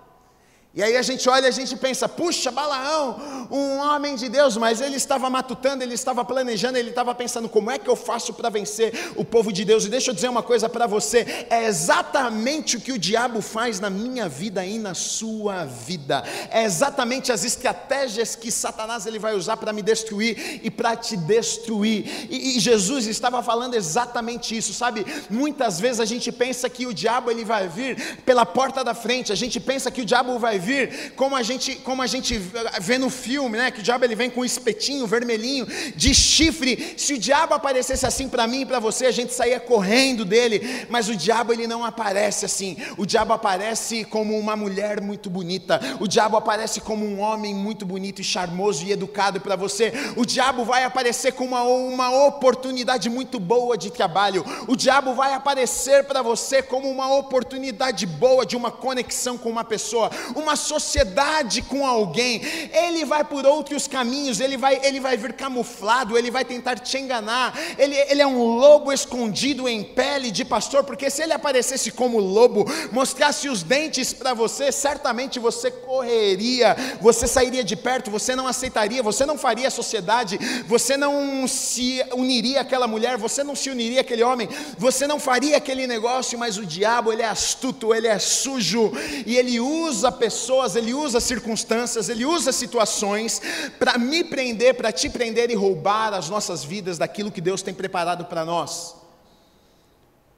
E 0.75 0.83
aí 0.83 0.97
a 0.97 1.03
gente 1.03 1.29
olha 1.29 1.45
e 1.45 1.49
a 1.49 1.53
gente 1.53 1.77
pensa, 1.77 2.09
puxa, 2.09 2.51
Balaão, 2.51 3.47
um 3.51 3.77
homem 3.77 4.17
de 4.17 4.27
Deus, 4.31 4.57
mas 4.57 4.81
ele 4.81 4.97
estava 4.97 5.29
matutando, 5.29 5.85
ele 5.85 5.93
estava 5.93 6.25
planejando, 6.25 6.79
ele 6.79 6.89
estava 6.89 7.15
pensando, 7.15 7.47
como 7.47 7.71
é 7.71 7.79
que 7.79 7.91
eu 7.91 7.95
faço 7.95 8.33
para 8.33 8.49
vencer 8.49 9.13
o 9.15 9.23
povo 9.23 9.53
de 9.53 9.67
Deus? 9.67 9.85
E 9.85 9.91
deixa 9.91 10.11
eu 10.11 10.15
dizer 10.15 10.31
uma 10.31 10.43
coisa 10.43 10.71
para 10.71 10.87
você, 10.87 11.47
é 11.51 11.67
exatamente 11.67 12.79
o 12.79 12.81
que 12.81 12.91
o 12.91 12.99
diabo 12.99 13.43
faz 13.43 13.81
na 13.81 13.91
minha 13.91 14.31
vida 14.31 14.65
e 14.65 14.79
na 14.79 14.95
sua 14.95 15.67
vida. 15.67 16.25
É 16.51 16.65
exatamente 16.65 17.31
as 17.31 17.45
estratégias 17.45 18.35
que 18.35 18.51
Satanás 18.51 19.05
ele 19.05 19.19
vai 19.19 19.35
usar 19.35 19.59
para 19.59 19.75
me 19.75 19.83
destruir 19.83 20.61
e 20.63 20.71
para 20.71 20.97
te 20.97 21.19
destruir. 21.19 22.29
E, 22.31 22.57
e 22.57 22.61
Jesus 22.61 23.07
estava 23.07 23.43
falando 23.43 23.75
exatamente 23.75 24.57
isso, 24.57 24.73
sabe? 24.73 25.05
Muitas 25.29 25.79
vezes 25.79 26.01
a 26.01 26.07
gente 26.07 26.33
pensa 26.33 26.71
que 26.71 26.87
o 26.87 26.95
diabo 26.95 27.31
ele 27.31 27.45
vai 27.45 27.69
vir 27.69 28.21
pela 28.25 28.47
porta 28.47 28.83
da 28.83 28.95
frente, 28.95 29.31
a 29.31 29.37
gente 29.37 29.61
pensa 29.61 29.91
que 29.91 30.01
o 30.01 30.07
diabo 30.07 30.39
vai 30.39 30.62
vir 30.63 31.13
como 31.17 31.37
a 31.37 31.43
gente, 31.43 31.75
como 31.77 32.01
a 32.01 32.07
gente 32.07 32.41
vê 32.81 32.99
no 32.99 33.11
filme, 33.11 33.59
né? 33.59 33.71
Que 33.71 33.81
o 33.81 33.83
diabo 33.83 34.05
ele 34.05 34.15
vem 34.15 34.31
com 34.31 34.41
um 34.41 34.45
espetinho 34.45 35.07
vermelhinho 35.07 35.67
de 35.95 36.15
chifre. 36.15 36.95
Se 36.97 37.15
o 37.15 37.19
diabo 37.19 37.55
aparecesse 37.55 38.07
assim 38.07 38.29
para 38.29 38.47
mim 38.47 38.63
e 38.63 38.67
para 38.67 38.79
você, 38.79 39.07
a 39.07 39.11
gente 39.11 39.35
saía 39.35 39.59
correndo 39.61 40.25
dele. 40.25 40.87
Mas 40.89 41.09
o 41.09 41.17
diabo 41.17 41.53
ele 41.53 41.67
não 41.67 41.85
aparece 41.85 42.45
assim. 42.45 42.77
O 42.97 43.05
diabo 43.05 43.33
aparece 43.33 44.05
como 44.05 44.39
uma 44.39 44.57
mulher 44.57 45.01
muito 45.01 45.29
bonita. 45.29 45.81
O 46.01 46.07
diabo 46.07 46.37
aparece 46.37 46.81
como 46.81 47.05
um 47.05 47.21
homem 47.21 47.55
muito 47.55 47.85
bonito 47.85 48.21
e 48.21 48.25
charmoso 48.25 48.85
e 48.85 48.93
educado 48.93 49.41
para 49.41 49.57
você. 49.57 49.93
O 50.17 50.25
diabo 50.25 50.65
vai 50.65 50.85
aparecer 50.85 51.33
com 51.33 51.45
uma, 51.45 51.63
uma 51.63 52.27
oportunidade 52.27 53.11
muito 53.11 53.41
boa 53.41 53.77
de 53.77 53.91
trabalho. 53.91 54.45
O 54.69 54.77
diabo 54.77 55.15
vai 55.15 55.35
aparecer 55.35 56.05
para 56.05 56.23
você 56.23 56.63
como 56.63 56.89
uma 56.89 57.13
oportunidade 57.15 58.07
boa 58.07 58.47
de 58.47 58.57
uma 58.57 58.71
conexão 58.71 59.37
com 59.37 59.49
uma 59.49 59.65
pessoa, 59.65 60.11
uma 60.35 60.52
uma 60.53 60.57
sociedade 60.57 61.63
com 61.63 61.87
alguém, 61.87 62.43
ele 62.73 63.07
vai 63.07 63.25
por 63.25 63.47
outros 63.47 63.89
caminhos, 63.89 64.39
ele 64.39 64.59
vai, 64.59 64.79
ele 64.85 65.01
vai 65.01 65.17
vir 65.17 65.33
camuflado, 65.33 66.19
ele 66.19 66.31
vai 66.31 66.45
tentar 66.45 66.79
te 66.79 66.99
enganar, 66.99 67.59
ele, 67.79 67.97
ele 67.97 68.21
é 68.21 68.27
um 68.27 68.43
lobo 68.43 68.93
escondido 68.93 69.67
em 69.67 69.83
pele 69.83 70.31
de 70.31 70.45
pastor, 70.45 70.85
porque 70.85 71.09
se 71.09 71.23
ele 71.23 71.33
aparecesse 71.33 71.91
como 71.91 72.19
lobo, 72.19 72.67
mostrasse 72.93 73.49
os 73.49 73.63
dentes 73.63 74.13
para 74.13 74.35
você, 74.35 74.71
certamente 74.71 75.39
você 75.39 75.71
correria, 75.71 76.77
você 77.01 77.27
sairia 77.27 77.65
de 77.65 77.75
perto, 77.75 78.11
você 78.11 78.37
não 78.37 78.47
aceitaria, 78.47 79.03
você 79.03 79.25
não 79.25 79.39
faria 79.39 79.71
sociedade, 79.71 80.39
você 80.67 80.99
não 80.99 81.49
se 81.49 82.05
uniria 82.13 82.61
àquela 82.61 82.87
mulher, 82.87 83.17
você 83.17 83.43
não 83.43 83.57
se 83.57 83.71
uniria 83.71 84.03
àquele 84.03 84.23
homem, 84.23 84.49
você 84.77 85.07
não 85.07 85.19
faria 85.19 85.57
aquele 85.57 85.87
negócio, 85.87 86.39
mas 86.39 86.59
o 86.59 86.67
diabo, 86.67 87.11
ele 87.11 87.23
é 87.23 87.29
astuto, 87.29 87.95
ele 87.95 88.07
é 88.07 88.19
sujo, 88.19 88.93
e 89.25 89.35
ele 89.37 89.59
usa 89.59 90.13
pessoas 90.13 90.42
pessoas, 90.43 90.75
ele 90.75 90.93
usa 90.93 91.21
circunstâncias, 91.21 92.09
ele 92.09 92.25
usa 92.25 92.51
situações 92.51 93.41
para 93.79 93.97
me 93.97 94.25
prender, 94.25 94.75
para 94.75 94.91
te 94.91 95.09
prender 95.09 95.51
e 95.51 95.55
roubar 95.55 96.13
as 96.13 96.29
nossas 96.29 96.65
vidas 96.65 96.99
daquilo 96.99 97.31
que 97.31 97.41
Deus 97.41 97.63
tem 97.63 97.73
preparado 97.73 98.25
para 98.25 98.45
nós. 98.45 98.97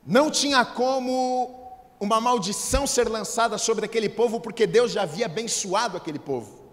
Não 0.07 0.31
tinha 0.31 0.63
como 0.63 1.59
uma 1.99 2.21
maldição 2.21 2.87
ser 2.87 3.09
lançada 3.09 3.57
sobre 3.57 3.87
aquele 3.87 4.11
povo, 4.11 4.41
porque 4.41 4.67
Deus 4.67 4.93
já 4.93 5.03
havia 5.03 5.25
abençoado 5.25 5.97
aquele 5.97 6.19
povo. 6.19 6.64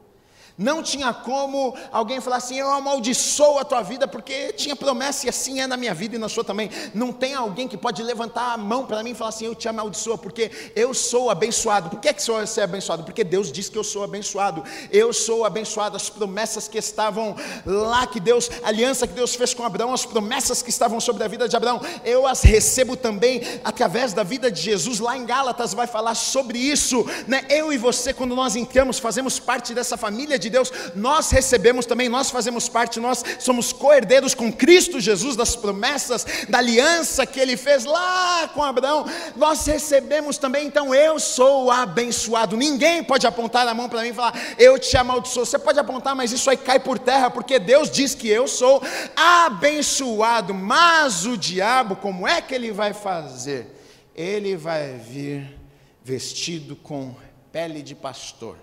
Não 0.62 0.84
tinha 0.84 1.12
como 1.12 1.76
alguém 1.92 2.22
falar 2.22 2.38
assim, 2.38 2.60
eu 2.60 2.70
amaldiçoo 2.70 3.58
a 3.58 3.66
tua 3.66 3.82
vida, 3.82 4.08
porque 4.08 4.54
tinha 4.54 4.76
promessa 4.76 5.26
e 5.26 5.30
assim 5.30 5.60
é 5.60 5.66
na 5.66 5.76
minha 5.76 5.94
vida 5.94 6.16
e 6.16 6.20
na 6.20 6.30
sua 6.30 6.44
também. 6.44 6.70
Não 6.94 7.12
tem 7.12 7.34
alguém 7.34 7.68
que 7.68 7.76
pode 7.76 8.04
levantar 8.04 8.54
a 8.54 8.58
mão 8.58 8.86
para 8.86 9.02
mim 9.02 9.10
e 9.10 9.16
falar 9.16 9.30
assim, 9.30 9.46
eu 9.46 9.56
te 9.56 9.68
amaldiçoo, 9.68 10.20
porque 10.20 10.52
eu 10.76 10.94
sou 10.94 11.32
abençoado. 11.32 11.90
Por 11.90 12.00
que, 12.00 12.10
é 12.10 12.14
que 12.14 12.22
você 12.22 12.62
é 12.62 12.64
abençoado? 12.64 13.04
Porque 13.04 13.24
Deus 13.24 13.52
diz 13.52 13.70
que 13.70 13.78
eu 13.78 13.84
sou 13.84 14.04
abençoado. 14.04 14.64
Eu 14.92 15.12
sou 15.12 15.46
abençoado. 15.46 15.98
As 15.98 16.12
promessas 16.12 16.68
que 16.68 16.78
estavam 16.78 17.36
lá, 17.66 18.06
que 18.06 18.20
Deus, 18.20 18.48
a 18.64 18.68
aliança 18.68 19.08
que 19.08 19.14
Deus 19.14 19.34
fez 19.34 19.56
com 19.56 19.64
Abraão, 19.64 19.92
as 19.92 20.06
promessas 20.06 20.62
que 20.62 20.70
estavam 20.70 21.00
sobre 21.00 21.24
a 21.24 21.28
vida 21.28 21.50
de 21.50 21.56
Abraão, 21.56 21.82
eu 22.06 22.28
as 22.28 22.44
recebo 22.44 22.96
também 22.96 23.42
através 23.64 24.14
da 24.14 24.22
vida 24.22 24.52
de 24.52 24.62
Jesus. 24.62 25.00
Lá 25.00 25.18
em 25.18 25.26
Gálatas 25.26 25.74
vai 25.74 25.88
falar 25.88 26.14
sobre 26.14 26.60
isso. 26.60 27.04
Né? 27.28 27.46
Eu 27.50 27.74
e 27.74 27.80
você, 27.80 28.14
quando 28.14 28.36
nós 28.36 28.56
entramos, 28.56 29.00
fazemos 29.00 29.40
parte 29.40 29.74
dessa 29.74 29.98
família 29.98 30.38
de 30.38 30.51
Deus, 30.52 30.72
nós 30.94 31.32
recebemos 31.32 31.86
também, 31.86 32.08
nós 32.08 32.30
fazemos 32.30 32.70
parte, 32.70 33.00
nós 33.00 33.24
somos 33.40 33.74
co-herdeiros 33.74 34.36
com 34.36 34.52
Cristo 34.52 35.00
Jesus 35.00 35.36
das 35.36 35.56
promessas, 35.56 36.26
da 36.48 36.60
aliança 36.60 37.26
que 37.26 37.40
ele 37.40 37.58
fez 37.58 37.86
lá 37.86 38.48
com 38.54 38.64
Abraão. 38.64 39.06
Nós 39.36 39.66
recebemos 39.66 40.38
também, 40.38 40.68
então 40.68 40.94
eu 40.94 41.20
sou 41.20 41.72
abençoado. 41.72 42.58
Ninguém 42.58 43.04
pode 43.04 43.26
apontar 43.26 43.68
a 43.68 43.74
mão 43.74 43.90
para 43.90 44.02
mim 44.02 44.10
e 44.10 44.14
falar, 44.14 44.34
eu 44.58 44.78
te 44.78 44.96
amaldiçoo. 44.98 45.46
Você 45.46 45.58
pode 45.58 45.80
apontar, 45.80 46.16
mas 46.16 46.32
isso 46.32 46.50
aí 46.50 46.58
cai 46.58 46.80
por 46.80 47.00
terra, 47.00 47.30
porque 47.30 47.58
Deus 47.58 47.90
diz 47.90 48.14
que 48.14 48.28
eu 48.28 48.48
sou 48.48 48.82
abençoado. 49.16 50.54
Mas 50.54 51.26
o 51.26 51.38
diabo, 51.38 51.96
como 51.96 52.28
é 52.28 52.42
que 52.42 52.54
ele 52.54 52.72
vai 52.72 52.94
fazer? 52.94 53.78
Ele 54.14 54.56
vai 54.56 54.98
vir 54.98 55.58
vestido 56.04 56.76
com 56.76 57.16
pele 57.52 57.82
de 57.82 57.96
pastor 57.96 58.58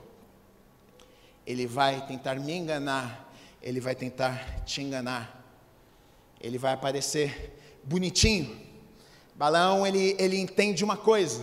ele 1.48 1.66
vai 1.66 2.06
tentar 2.06 2.34
me 2.34 2.52
enganar, 2.52 3.32
ele 3.62 3.80
vai 3.80 3.94
tentar 3.94 4.62
te 4.66 4.82
enganar, 4.82 5.42
ele 6.38 6.58
vai 6.58 6.74
aparecer 6.74 7.58
bonitinho. 7.82 8.54
Balão, 9.34 9.86
ele, 9.86 10.14
ele 10.18 10.38
entende 10.38 10.84
uma 10.84 10.96
coisa, 10.98 11.42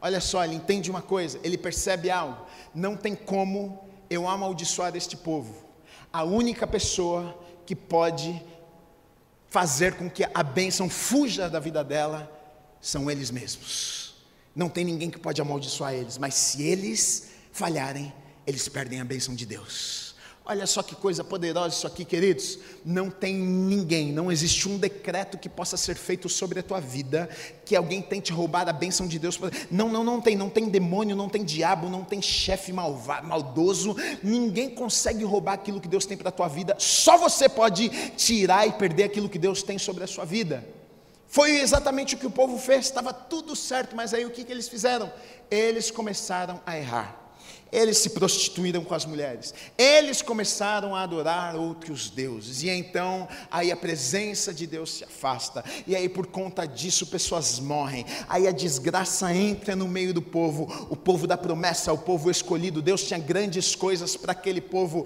olha 0.00 0.20
só, 0.20 0.44
ele 0.44 0.54
entende 0.54 0.88
uma 0.88 1.02
coisa, 1.02 1.40
ele 1.42 1.58
percebe 1.58 2.08
algo, 2.08 2.46
não 2.72 2.96
tem 2.96 3.16
como 3.16 3.88
eu 4.08 4.28
amaldiçoar 4.28 4.94
este 4.94 5.16
povo, 5.16 5.64
a 6.12 6.22
única 6.22 6.64
pessoa 6.64 7.36
que 7.66 7.74
pode 7.74 8.40
fazer 9.48 9.96
com 9.96 10.08
que 10.08 10.22
a 10.22 10.42
bênção 10.44 10.88
fuja 10.88 11.50
da 11.50 11.58
vida 11.58 11.82
dela 11.82 12.30
são 12.80 13.10
eles 13.10 13.32
mesmos. 13.32 14.14
Não 14.54 14.68
tem 14.68 14.84
ninguém 14.84 15.10
que 15.10 15.18
pode 15.18 15.40
amaldiçoar 15.40 15.94
eles, 15.94 16.16
mas 16.16 16.34
se 16.34 16.62
eles 16.62 17.30
falharem, 17.50 18.12
eles 18.46 18.68
perdem 18.68 19.00
a 19.00 19.04
bênção 19.04 19.34
de 19.34 19.44
Deus. 19.44 20.06
Olha 20.48 20.64
só 20.64 20.80
que 20.80 20.94
coisa 20.94 21.24
poderosa 21.24 21.74
isso 21.74 21.88
aqui, 21.88 22.04
queridos. 22.04 22.56
Não 22.84 23.10
tem 23.10 23.34
ninguém, 23.34 24.12
não 24.12 24.30
existe 24.30 24.68
um 24.68 24.78
decreto 24.78 25.36
que 25.36 25.48
possa 25.48 25.76
ser 25.76 25.96
feito 25.96 26.28
sobre 26.28 26.60
a 26.60 26.62
tua 26.62 26.78
vida 26.78 27.28
que 27.64 27.74
alguém 27.74 28.00
tente 28.00 28.32
roubar 28.32 28.68
a 28.68 28.72
bênção 28.72 29.08
de 29.08 29.18
Deus. 29.18 29.40
Não, 29.68 29.88
não, 29.88 30.04
não 30.04 30.20
tem. 30.20 30.36
Não 30.36 30.48
tem 30.48 30.68
demônio, 30.68 31.16
não 31.16 31.28
tem 31.28 31.44
diabo, 31.44 31.88
não 31.88 32.04
tem 32.04 32.22
chefe 32.22 32.72
malvado, 32.72 33.26
maldoso. 33.26 33.96
Ninguém 34.22 34.70
consegue 34.70 35.24
roubar 35.24 35.54
aquilo 35.54 35.80
que 35.80 35.88
Deus 35.88 36.06
tem 36.06 36.16
para 36.16 36.28
a 36.28 36.32
tua 36.32 36.46
vida. 36.46 36.76
Só 36.78 37.18
você 37.18 37.48
pode 37.48 37.88
tirar 38.16 38.68
e 38.68 38.72
perder 38.72 39.02
aquilo 39.02 39.28
que 39.28 39.40
Deus 39.40 39.64
tem 39.64 39.78
sobre 39.78 40.04
a 40.04 40.06
sua 40.06 40.24
vida. 40.24 40.64
Foi 41.26 41.58
exatamente 41.58 42.14
o 42.14 42.18
que 42.18 42.26
o 42.26 42.30
povo 42.30 42.56
fez. 42.56 42.84
Estava 42.84 43.12
tudo 43.12 43.56
certo, 43.56 43.96
mas 43.96 44.14
aí 44.14 44.24
o 44.24 44.30
que, 44.30 44.44
que 44.44 44.52
eles 44.52 44.68
fizeram? 44.68 45.12
Eles 45.50 45.90
começaram 45.90 46.60
a 46.64 46.78
errar. 46.78 47.25
Eles 47.72 47.98
se 47.98 48.10
prostituíram 48.10 48.84
com 48.84 48.94
as 48.94 49.04
mulheres. 49.04 49.52
Eles 49.76 50.22
começaram 50.22 50.94
a 50.94 51.02
adorar 51.02 51.56
outros 51.56 52.08
deuses. 52.08 52.62
E 52.62 52.70
então, 52.70 53.28
aí 53.50 53.72
a 53.72 53.76
presença 53.76 54.54
de 54.54 54.66
Deus 54.66 54.94
se 54.94 55.04
afasta. 55.04 55.64
E 55.86 55.96
aí, 55.96 56.08
por 56.08 56.26
conta 56.26 56.64
disso, 56.64 57.06
pessoas 57.06 57.58
morrem. 57.58 58.06
Aí 58.28 58.46
a 58.46 58.52
desgraça 58.52 59.34
entra 59.34 59.74
no 59.74 59.88
meio 59.88 60.14
do 60.14 60.22
povo. 60.22 60.86
O 60.88 60.96
povo 60.96 61.26
da 61.26 61.36
promessa, 61.36 61.92
o 61.92 61.98
povo 61.98 62.30
escolhido. 62.30 62.80
Deus 62.80 63.02
tinha 63.02 63.18
grandes 63.18 63.74
coisas 63.74 64.16
para 64.16 64.32
aquele 64.32 64.60
povo. 64.60 65.04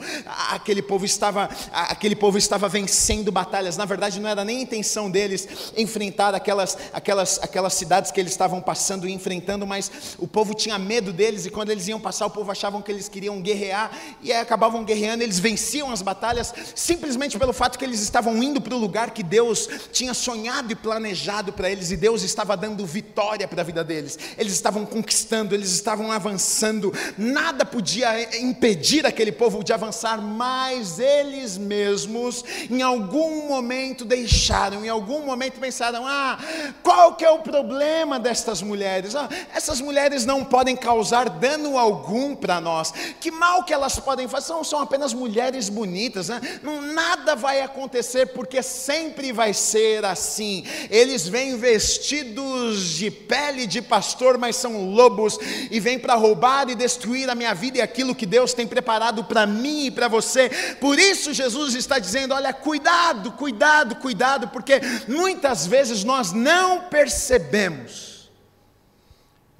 Aquele 0.51 0.83
povo 0.83 1.07
estava, 1.07 1.49
aquele 1.73 2.14
povo 2.14 2.37
estava 2.37 2.68
vencendo 2.68 3.33
batalhas. 3.33 3.79
Na 3.79 3.87
verdade, 3.87 4.20
não 4.20 4.29
era 4.29 4.44
nem 4.44 4.61
intenção 4.62 5.11
deles 5.11 5.49
enfrentar 5.77 6.35
aquelas, 6.35 6.77
aquelas, 6.92 7.38
aquelas 7.42 7.73
cidades 7.73 8.11
que 8.11 8.20
eles 8.20 8.33
estavam 8.33 8.61
passando 8.61 9.09
e 9.09 9.12
enfrentando, 9.12 9.66
mas 9.66 9.90
o 10.18 10.29
povo 10.29 10.55
tinha 10.55 10.79
medo 10.79 11.11
deles. 11.11 11.46
E 11.46 11.51
quando 11.51 11.70
eles 11.70 11.88
iam 11.88 11.99
passar, 11.99 12.27
o 12.27 12.31
povo 12.31 12.49
achavam 12.50 12.82
que 12.82 12.90
eles 12.90 13.08
queriam 13.08 13.40
guerrear 13.40 13.90
e 14.22 14.32
acabavam 14.32 14.84
guerreando, 14.84 15.22
eles 15.22 15.38
venciam 15.38 15.90
as 15.90 16.02
batalhas 16.02 16.52
simplesmente 16.74 17.38
pelo 17.38 17.52
fato 17.52 17.78
que 17.78 17.84
eles 17.84 18.00
estavam 18.00 18.42
indo 18.42 18.60
para 18.60 18.74
o 18.74 18.78
lugar 18.78 19.10
que 19.10 19.22
Deus 19.22 19.68
tinha 19.92 20.14
sonhado 20.14 20.72
e 20.72 20.74
planejado 20.74 21.52
para 21.52 21.70
eles 21.70 21.90
e 21.90 21.96
Deus 21.96 22.22
estava 22.22 22.56
dando 22.56 22.84
vitória 22.86 23.46
para 23.46 23.62
a 23.62 23.64
vida 23.64 23.84
deles. 23.84 24.18
Eles 24.36 24.52
estavam 24.52 24.84
conquistando, 24.86 25.54
eles 25.54 25.70
estavam 25.70 26.10
avançando. 26.10 26.92
Nada 27.16 27.64
podia 27.64 28.38
impedir 28.38 29.06
aquele 29.06 29.32
povo 29.32 29.62
de 29.62 29.72
avançar, 29.72 30.20
mas 30.20 30.98
eles 30.98 31.56
mesmos 31.56 32.44
em 32.68 32.82
algum 32.82 33.48
momento 33.48 34.04
deixaram, 34.04 34.84
em 34.84 34.88
algum 34.88 35.24
momento 35.24 35.60
pensaram: 35.60 36.06
"Ah, 36.06 36.38
qual 36.82 37.14
que 37.14 37.24
é 37.24 37.30
o 37.30 37.40
problema 37.40 38.18
destas 38.18 38.62
mulheres? 38.62 39.14
Ah, 39.14 39.28
essas 39.54 39.80
mulheres 39.80 40.24
não 40.24 40.44
podem 40.44 40.76
causar 40.76 41.28
dano 41.28 41.78
algum 41.78 42.34
para 42.40 42.61
nós. 42.61 42.92
Que 43.20 43.31
mal 43.31 43.62
que 43.64 43.72
elas 43.72 43.98
podem 44.00 44.26
fazer? 44.26 44.46
São, 44.46 44.64
são 44.64 44.81
apenas 44.81 45.12
mulheres 45.12 45.68
bonitas, 45.68 46.29
né? 46.29 46.40
Não, 46.62 46.81
nada 46.81 47.37
vai 47.37 47.61
acontecer, 47.61 48.26
porque 48.29 48.62
sempre 48.62 49.33
vai 49.33 49.53
ser 49.53 50.05
assim. 50.05 50.64
Eles 50.90 51.29
vêm 51.29 51.57
vestidos 51.57 52.88
de 52.88 53.11
pele 53.11 53.66
de 53.66 53.83
pastor, 53.83 54.38
mas 54.38 54.57
são 54.57 54.90
lobos, 54.90 55.38
e 55.70 55.79
vêm 55.79 55.98
para 55.98 56.14
roubar 56.14 56.68
e 56.70 56.74
destruir 56.74 57.29
a 57.29 57.35
minha 57.35 57.55
vida 57.55 57.79
e 57.79 57.83
aquilo 57.83 58.14
que 58.14 58.26
Deus 58.26 58.55
tem 58.55 58.66
preparado 58.66 59.24
para 59.24 59.46
mim 59.46 59.87
e 59.87 59.90
para 59.90 60.09
você. 60.09 60.48
Por 60.81 60.98
isso, 60.98 61.33
Jesus 61.33 61.74
está 61.74 61.98
dizendo: 61.98 62.35
olha, 62.35 62.53
cuidado, 62.53 63.33
cuidado, 63.33 63.96
cuidado, 63.96 64.48
porque 64.48 64.81
muitas 65.07 65.66
vezes 65.66 66.03
nós 66.03 66.33
não 66.33 66.88
percebemos 66.88 68.11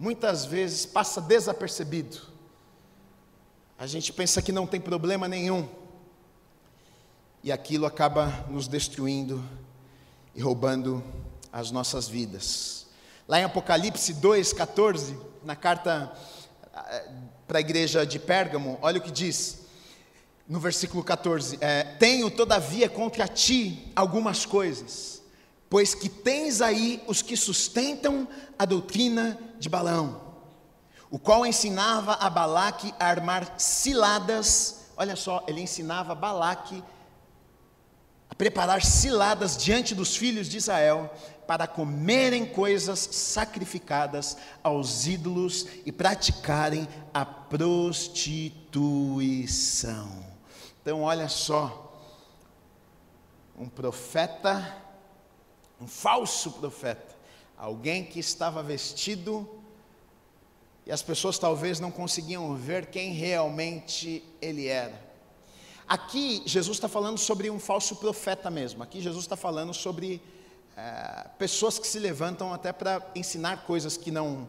muitas 0.01 0.47
vezes 0.47 0.87
passa 0.87 1.21
desapercebido. 1.21 2.19
A 3.81 3.87
gente 3.87 4.13
pensa 4.13 4.43
que 4.43 4.53
não 4.53 4.67
tem 4.67 4.79
problema 4.79 5.27
nenhum, 5.27 5.67
e 7.43 7.51
aquilo 7.51 7.87
acaba 7.87 8.27
nos 8.51 8.69
destruindo 8.69 9.43
e 10.35 10.43
roubando 10.43 11.03
as 11.51 11.71
nossas 11.71 12.07
vidas. 12.07 12.87
Lá 13.27 13.41
em 13.41 13.45
Apocalipse 13.45 14.13
2,14, 14.17 15.17
na 15.43 15.57
carta 15.57 16.13
eh, 16.75 17.09
para 17.49 17.57
a 17.57 17.61
igreja 17.63 18.05
de 18.05 18.19
Pérgamo, 18.19 18.79
olha 18.83 18.99
o 18.99 19.03
que 19.03 19.11
diz, 19.11 19.63
no 20.47 20.61
versículo 20.61 21.03
14: 21.03 21.57
é, 21.63 21.83
Tenho 21.83 22.31
todavia 22.31 22.87
contra 22.87 23.27
ti 23.27 23.91
algumas 23.97 24.45
coisas 24.45 25.21
pois 25.71 25.95
que 25.95 26.09
tens 26.09 26.61
aí 26.61 27.01
os 27.07 27.23
que 27.23 27.37
sustentam 27.37 28.27
a 28.59 28.65
doutrina 28.65 29.39
de 29.61 29.69
Balão, 29.69 30.30
o 31.11 31.19
qual 31.19 31.45
ensinava 31.45 32.15
a 32.15 32.31
Balaque 32.31 32.95
a 32.99 33.05
armar 33.07 33.55
ciladas, 33.59 34.87
olha 34.97 35.15
só, 35.17 35.45
ele 35.47 35.61
ensinava 35.61 36.15
Balaque 36.15 36.83
a 38.29 38.35
preparar 38.35 38.83
ciladas 38.85 39.57
diante 39.57 39.95
dos 39.95 40.17
filhos 40.17 40.49
de 40.49 40.57
Israel, 40.59 41.11
para 41.47 41.67
comerem 41.67 42.45
coisas 42.47 42.99
sacrificadas 43.01 44.37
aos 44.63 45.07
ídolos 45.09 45.67
e 45.85 45.91
praticarem 45.91 46.87
a 47.13 47.25
prostituição. 47.25 50.25
Então, 50.81 51.03
olha 51.03 51.29
só, 51.29 51.93
um 53.59 53.69
profeta 53.69 54.81
um 55.81 55.87
falso 55.87 56.53
profeta, 56.53 57.17
alguém 57.57 58.05
que 58.05 58.21
estava 58.21 58.63
vestido 58.63 59.49
e 60.87 60.93
as 60.93 61.03
pessoas 61.03 61.39
talvez 61.39 61.79
não 61.81 61.91
conseguiam 61.91 62.55
ver 62.57 62.87
quem 62.87 63.13
realmente 63.13 64.25
ele 64.41 64.67
era. 64.67 65.09
Aqui 65.87 66.43
Jesus 66.47 66.77
está 66.77 66.89
falando 66.89 67.19
sobre 67.19 67.51
um 67.51 67.59
falso 67.59 67.97
profeta 67.97 68.51
mesmo. 68.51 68.83
Aqui 68.83 69.01
Jesus 69.01 69.25
está 69.25 69.37
falando 69.37 69.75
sobre 69.75 70.23
é, 70.77 71.27
pessoas 71.39 71.79
que 71.79 71.87
se 71.87 71.99
levantam 71.99 72.55
até 72.55 72.73
para 72.73 73.05
ensinar 73.15 73.65
coisas 73.65 73.97
que 73.97 74.11
não 74.11 74.49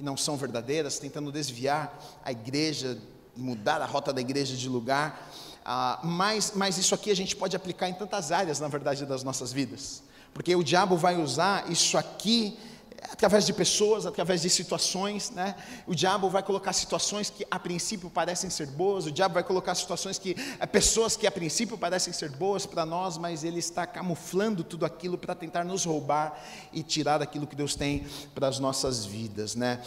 que 0.00 0.02
não 0.02 0.16
são 0.16 0.34
verdadeiras, 0.34 0.98
tentando 0.98 1.30
desviar 1.30 1.94
a 2.24 2.32
igreja, 2.32 2.96
mudar 3.36 3.82
a 3.82 3.84
rota 3.84 4.14
da 4.14 4.20
igreja 4.22 4.56
de 4.56 4.66
lugar. 4.66 5.30
Ah, 5.62 6.00
mas, 6.02 6.54
mas 6.56 6.78
isso 6.78 6.94
aqui 6.94 7.10
a 7.10 7.14
gente 7.14 7.36
pode 7.36 7.54
aplicar 7.54 7.86
em 7.86 7.92
tantas 7.92 8.32
áreas, 8.32 8.58
na 8.58 8.68
verdade, 8.68 9.04
das 9.04 9.22
nossas 9.22 9.52
vidas. 9.52 10.02
Porque 10.32 10.56
o 10.56 10.64
diabo 10.64 10.96
vai 10.96 11.20
usar 11.20 11.70
isso 11.70 11.98
aqui 11.98 12.58
através 13.02 13.46
de 13.46 13.52
pessoas, 13.52 14.06
através 14.06 14.42
de 14.42 14.50
situações, 14.50 15.30
né? 15.30 15.54
O 15.86 15.94
diabo 15.94 16.28
vai 16.28 16.42
colocar 16.42 16.72
situações 16.72 17.30
que 17.30 17.46
a 17.50 17.58
princípio 17.58 18.10
parecem 18.10 18.50
ser 18.50 18.66
boas, 18.66 19.06
o 19.06 19.10
diabo 19.10 19.34
vai 19.34 19.42
colocar 19.42 19.74
situações 19.74 20.18
que 20.18 20.36
é, 20.58 20.66
pessoas 20.66 21.16
que 21.16 21.26
a 21.26 21.30
princípio 21.30 21.78
parecem 21.78 22.12
ser 22.12 22.30
boas 22.30 22.66
para 22.66 22.84
nós, 22.84 23.16
mas 23.16 23.44
ele 23.44 23.58
está 23.58 23.86
camuflando 23.86 24.62
tudo 24.62 24.84
aquilo 24.84 25.16
para 25.16 25.34
tentar 25.34 25.64
nos 25.64 25.84
roubar 25.84 26.38
e 26.72 26.82
tirar 26.82 27.22
aquilo 27.22 27.46
que 27.46 27.56
Deus 27.56 27.74
tem 27.74 28.06
para 28.34 28.48
as 28.48 28.58
nossas 28.58 29.04
vidas, 29.04 29.54
né? 29.54 29.80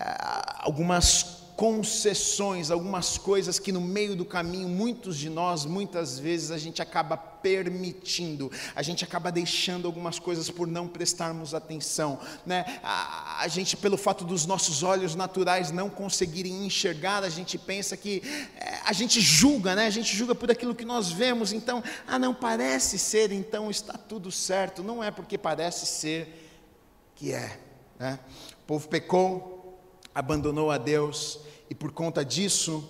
É, 0.00 0.16
algumas 0.60 1.35
concessões, 1.56 2.70
algumas 2.70 3.16
coisas 3.16 3.58
que 3.58 3.72
no 3.72 3.80
meio 3.80 4.14
do 4.14 4.26
caminho, 4.26 4.68
muitos 4.68 5.16
de 5.16 5.30
nós, 5.30 5.64
muitas 5.64 6.18
vezes, 6.18 6.50
a 6.50 6.58
gente 6.58 6.82
acaba 6.82 7.16
permitindo, 7.16 8.52
a 8.74 8.82
gente 8.82 9.02
acaba 9.02 9.32
deixando 9.32 9.86
algumas 9.86 10.18
coisas 10.18 10.50
por 10.50 10.66
não 10.66 10.86
prestarmos 10.86 11.54
atenção, 11.54 12.20
né? 12.44 12.80
A, 12.82 13.40
a 13.40 13.48
gente, 13.48 13.74
pelo 13.74 13.96
fato 13.96 14.22
dos 14.22 14.44
nossos 14.44 14.82
olhos 14.82 15.14
naturais 15.14 15.70
não 15.70 15.88
conseguirem 15.88 16.66
enxergar, 16.66 17.24
a 17.24 17.30
gente 17.30 17.56
pensa 17.56 17.96
que 17.96 18.22
é, 18.56 18.80
a 18.84 18.92
gente 18.92 19.18
julga, 19.18 19.74
né? 19.74 19.86
A 19.86 19.90
gente 19.90 20.14
julga 20.14 20.34
por 20.34 20.50
aquilo 20.50 20.74
que 20.74 20.84
nós 20.84 21.10
vemos, 21.10 21.54
então, 21.54 21.82
ah, 22.06 22.18
não 22.18 22.34
parece 22.34 22.98
ser, 22.98 23.32
então 23.32 23.70
está 23.70 23.94
tudo 23.94 24.30
certo, 24.30 24.82
não 24.82 25.02
é 25.02 25.10
porque 25.10 25.38
parece 25.38 25.86
ser 25.86 26.50
que 27.14 27.32
é, 27.32 27.58
né? 27.98 28.18
O 28.62 28.66
povo 28.66 28.88
pecou, 28.88 29.55
abandonou 30.16 30.70
a 30.70 30.78
Deus 30.78 31.38
e 31.68 31.74
por 31.74 31.92
conta 31.92 32.24
disso, 32.24 32.82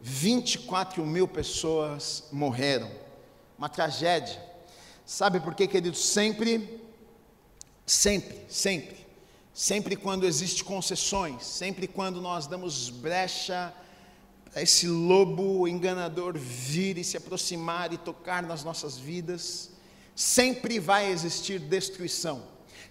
24 0.00 1.04
mil 1.04 1.28
pessoas 1.28 2.24
morreram. 2.32 2.90
Uma 3.58 3.68
tragédia. 3.68 4.42
Sabe 5.04 5.40
por 5.40 5.54
quê, 5.54 5.66
queridos? 5.66 6.02
Sempre, 6.02 6.80
sempre, 7.84 8.46
sempre, 8.48 8.96
sempre 9.52 9.94
quando 9.94 10.24
existe 10.24 10.64
concessões, 10.64 11.44
sempre 11.44 11.86
quando 11.86 12.18
nós 12.18 12.46
damos 12.46 12.88
brecha 12.88 13.74
para 14.50 14.62
esse 14.62 14.88
lobo 14.88 15.68
enganador 15.68 16.38
vir 16.38 16.96
e 16.96 17.04
se 17.04 17.18
aproximar 17.18 17.92
e 17.92 17.98
tocar 17.98 18.42
nas 18.42 18.64
nossas 18.64 18.96
vidas, 18.96 19.68
sempre 20.16 20.80
vai 20.80 21.12
existir 21.12 21.58
destruição 21.58 22.42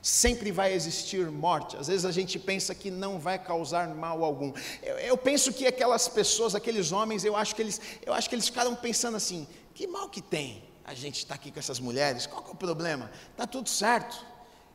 sempre 0.01 0.51
vai 0.51 0.73
existir 0.73 1.29
morte. 1.29 1.77
Às 1.77 1.87
vezes 1.87 2.05
a 2.05 2.11
gente 2.11 2.37
pensa 2.39 2.73
que 2.73 2.89
não 2.89 3.19
vai 3.19 3.37
causar 3.37 3.87
mal 3.95 4.23
algum. 4.23 4.53
Eu, 4.81 4.97
eu, 4.99 5.17
penso 5.17 5.53
que 5.53 5.67
aquelas 5.67 6.07
pessoas, 6.07 6.55
aqueles 6.55 6.91
homens, 6.91 7.23
eu 7.23 7.35
acho 7.35 7.55
que 7.55 7.61
eles, 7.61 7.81
eu 8.05 8.13
acho 8.13 8.29
que 8.29 8.35
eles 8.35 8.47
ficaram 8.47 8.75
pensando 8.75 9.17
assim: 9.17 9.47
que 9.73 9.87
mal 9.87 10.09
que 10.09 10.21
tem 10.21 10.63
a 10.85 10.93
gente 10.93 11.17
estar 11.17 11.35
tá 11.35 11.35
aqui 11.35 11.51
com 11.51 11.59
essas 11.59 11.79
mulheres? 11.79 12.25
Qual 12.25 12.45
é 12.47 12.51
o 12.51 12.55
problema? 12.55 13.11
Está 13.31 13.45
tudo 13.45 13.69
certo. 13.69 14.25